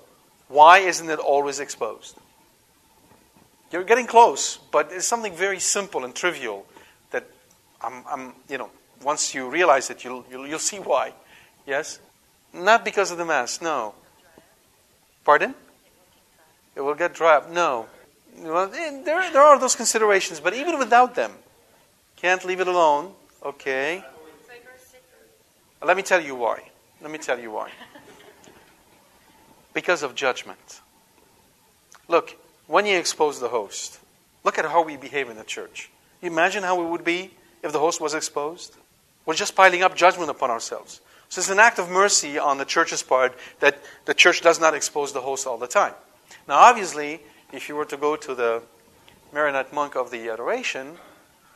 Why 0.48 0.78
isn't 0.78 1.10
it 1.10 1.18
always 1.18 1.60
exposed? 1.60 2.16
You're 3.70 3.84
getting 3.84 4.06
close, 4.06 4.56
but 4.70 4.90
it's 4.92 5.06
something 5.06 5.34
very 5.34 5.60
simple 5.60 6.04
and 6.04 6.14
trivial 6.14 6.64
that 7.10 7.26
I'm, 7.82 8.02
I'm 8.08 8.32
you 8.48 8.56
know, 8.56 8.70
once 9.02 9.34
you 9.34 9.48
realize 9.50 9.90
it, 9.90 10.04
you'll, 10.04 10.24
you'll, 10.30 10.46
you'll 10.46 10.58
see 10.58 10.78
why. 10.78 11.12
Yes? 11.66 11.98
Not 12.54 12.84
because 12.84 13.10
of 13.10 13.18
the 13.18 13.26
mass, 13.26 13.60
no. 13.60 13.94
Pardon? 15.24 15.54
It 16.74 16.80
will 16.80 16.94
get 16.94 17.12
dry 17.12 17.36
up. 17.36 17.50
No. 17.50 17.86
Well, 18.42 18.72
eh, 18.72 19.02
there, 19.04 19.32
there 19.32 19.42
are 19.42 19.58
those 19.58 19.74
considerations, 19.74 20.40
but 20.40 20.54
even 20.54 20.78
without 20.78 21.14
them, 21.14 21.32
can't 22.16 22.44
leave 22.44 22.60
it 22.60 22.68
alone. 22.68 23.12
Okay. 23.44 24.04
Let 25.82 25.96
me 25.96 26.02
tell 26.02 26.20
you 26.20 26.34
why. 26.34 26.62
Let 27.00 27.10
me 27.10 27.18
tell 27.18 27.38
you 27.38 27.52
why. 27.52 27.70
Because 29.72 30.02
of 30.02 30.14
judgment. 30.14 30.80
Look, 32.08 32.36
when 32.66 32.86
you 32.86 32.98
expose 32.98 33.38
the 33.38 33.48
host, 33.48 34.00
look 34.44 34.58
at 34.58 34.64
how 34.64 34.82
we 34.82 34.96
behave 34.96 35.30
in 35.30 35.36
the 35.36 35.44
church. 35.44 35.90
You 36.20 36.30
imagine 36.30 36.64
how 36.64 36.80
we 36.80 36.86
would 36.86 37.04
be 37.04 37.30
if 37.62 37.72
the 37.72 37.78
host 37.78 38.00
was 38.00 38.14
exposed? 38.14 38.76
We're 39.24 39.34
just 39.34 39.54
piling 39.54 39.82
up 39.82 39.94
judgment 39.94 40.30
upon 40.30 40.50
ourselves. 40.50 41.00
So 41.28 41.40
it's 41.40 41.50
an 41.50 41.58
act 41.58 41.78
of 41.78 41.90
mercy 41.90 42.38
on 42.38 42.58
the 42.58 42.64
church's 42.64 43.02
part 43.02 43.36
that 43.60 43.78
the 44.06 44.14
church 44.14 44.40
does 44.40 44.58
not 44.58 44.74
expose 44.74 45.12
the 45.12 45.20
host 45.20 45.46
all 45.46 45.58
the 45.58 45.66
time. 45.66 45.92
Now, 46.48 46.56
obviously, 46.56 47.20
if 47.52 47.68
you 47.68 47.76
were 47.76 47.84
to 47.86 47.96
go 47.96 48.16
to 48.16 48.34
the 48.34 48.62
Maronite 49.32 49.72
monk 49.72 49.94
of 49.96 50.10
the 50.10 50.28
Adoration, 50.28 50.96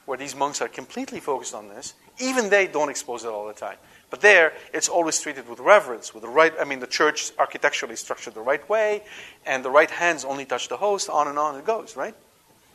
where 0.05 0.19
these 0.19 0.35
monks 0.35 0.61
are 0.61 0.69
completely 0.69 1.21
focused 1.21 1.55
on 1.55 1.69
this, 1.69 1.95
even 2.19 2.51
they 2.51 2.67
don't 2.67 2.89
expose 2.89 3.25
it 3.25 3.29
all 3.29 3.47
the 3.47 3.53
time. 3.53 3.77
But 4.11 4.21
there, 4.21 4.53
it's 4.75 4.89
always 4.89 5.19
treated 5.21 5.49
with 5.49 5.59
reverence, 5.59 6.13
with 6.13 6.23
the 6.23 6.29
right. 6.29 6.53
I 6.61 6.65
mean, 6.65 6.81
the 6.81 6.87
church 6.87 7.33
architecturally 7.39 7.97
structured 7.97 8.35
the 8.35 8.43
right 8.43 8.67
way, 8.69 9.03
and 9.47 9.65
the 9.65 9.71
right 9.71 9.91
hands 9.91 10.25
only 10.25 10.45
touch 10.45 10.69
the 10.69 10.77
host. 10.77 11.09
On 11.09 11.29
and 11.29 11.39
on 11.39 11.57
it 11.57 11.65
goes, 11.65 11.97
right? 11.97 12.15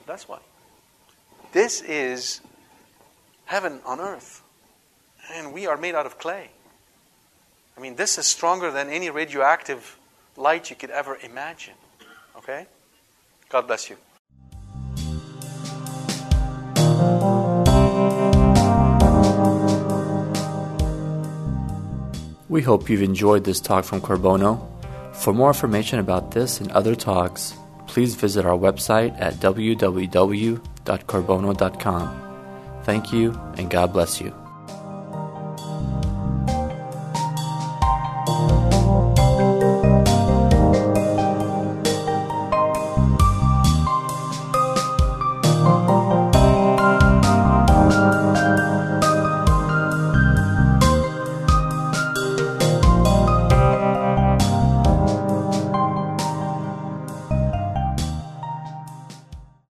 That's 0.08 0.28
why. 0.28 0.40
This 1.52 1.82
is 1.82 2.42
heaven 3.46 3.82
on 3.86 4.00
earth, 4.00 4.42
and 5.32 5.54
we 5.54 5.68
are 5.68 5.78
made 5.78 5.94
out 5.94 6.08
of 6.08 6.18
clay. 6.18 6.50
I 7.78 7.82
mean, 7.82 7.96
this 7.96 8.18
is 8.18 8.26
stronger 8.26 8.72
than 8.72 8.90
any 8.90 9.12
radioactive 9.12 10.00
light 10.36 10.72
you 10.72 10.76
could 10.76 10.90
ever 10.90 11.18
imagine. 11.24 11.76
Okay? 12.36 12.66
God 13.50 13.68
bless 13.68 13.90
you. 13.90 13.98
We 22.50 22.62
hope 22.62 22.90
you've 22.90 23.04
enjoyed 23.04 23.44
this 23.44 23.60
talk 23.60 23.84
from 23.84 24.00
Corbono. 24.02 24.66
For 25.14 25.34
more 25.34 25.50
information 25.50 26.00
about 26.00 26.32
this 26.32 26.62
and 26.62 26.72
other 26.72 26.96
talks, 26.96 27.54
please 27.88 28.16
visit 28.16 28.46
our 28.46 28.58
website 28.58 29.20
at 29.20 29.34
www.corbono.com. 29.36 32.24
Thank 32.84 33.12
you, 33.12 33.34
and 33.58 33.70
God 33.70 33.92
bless 33.92 34.22
you. 34.22 34.47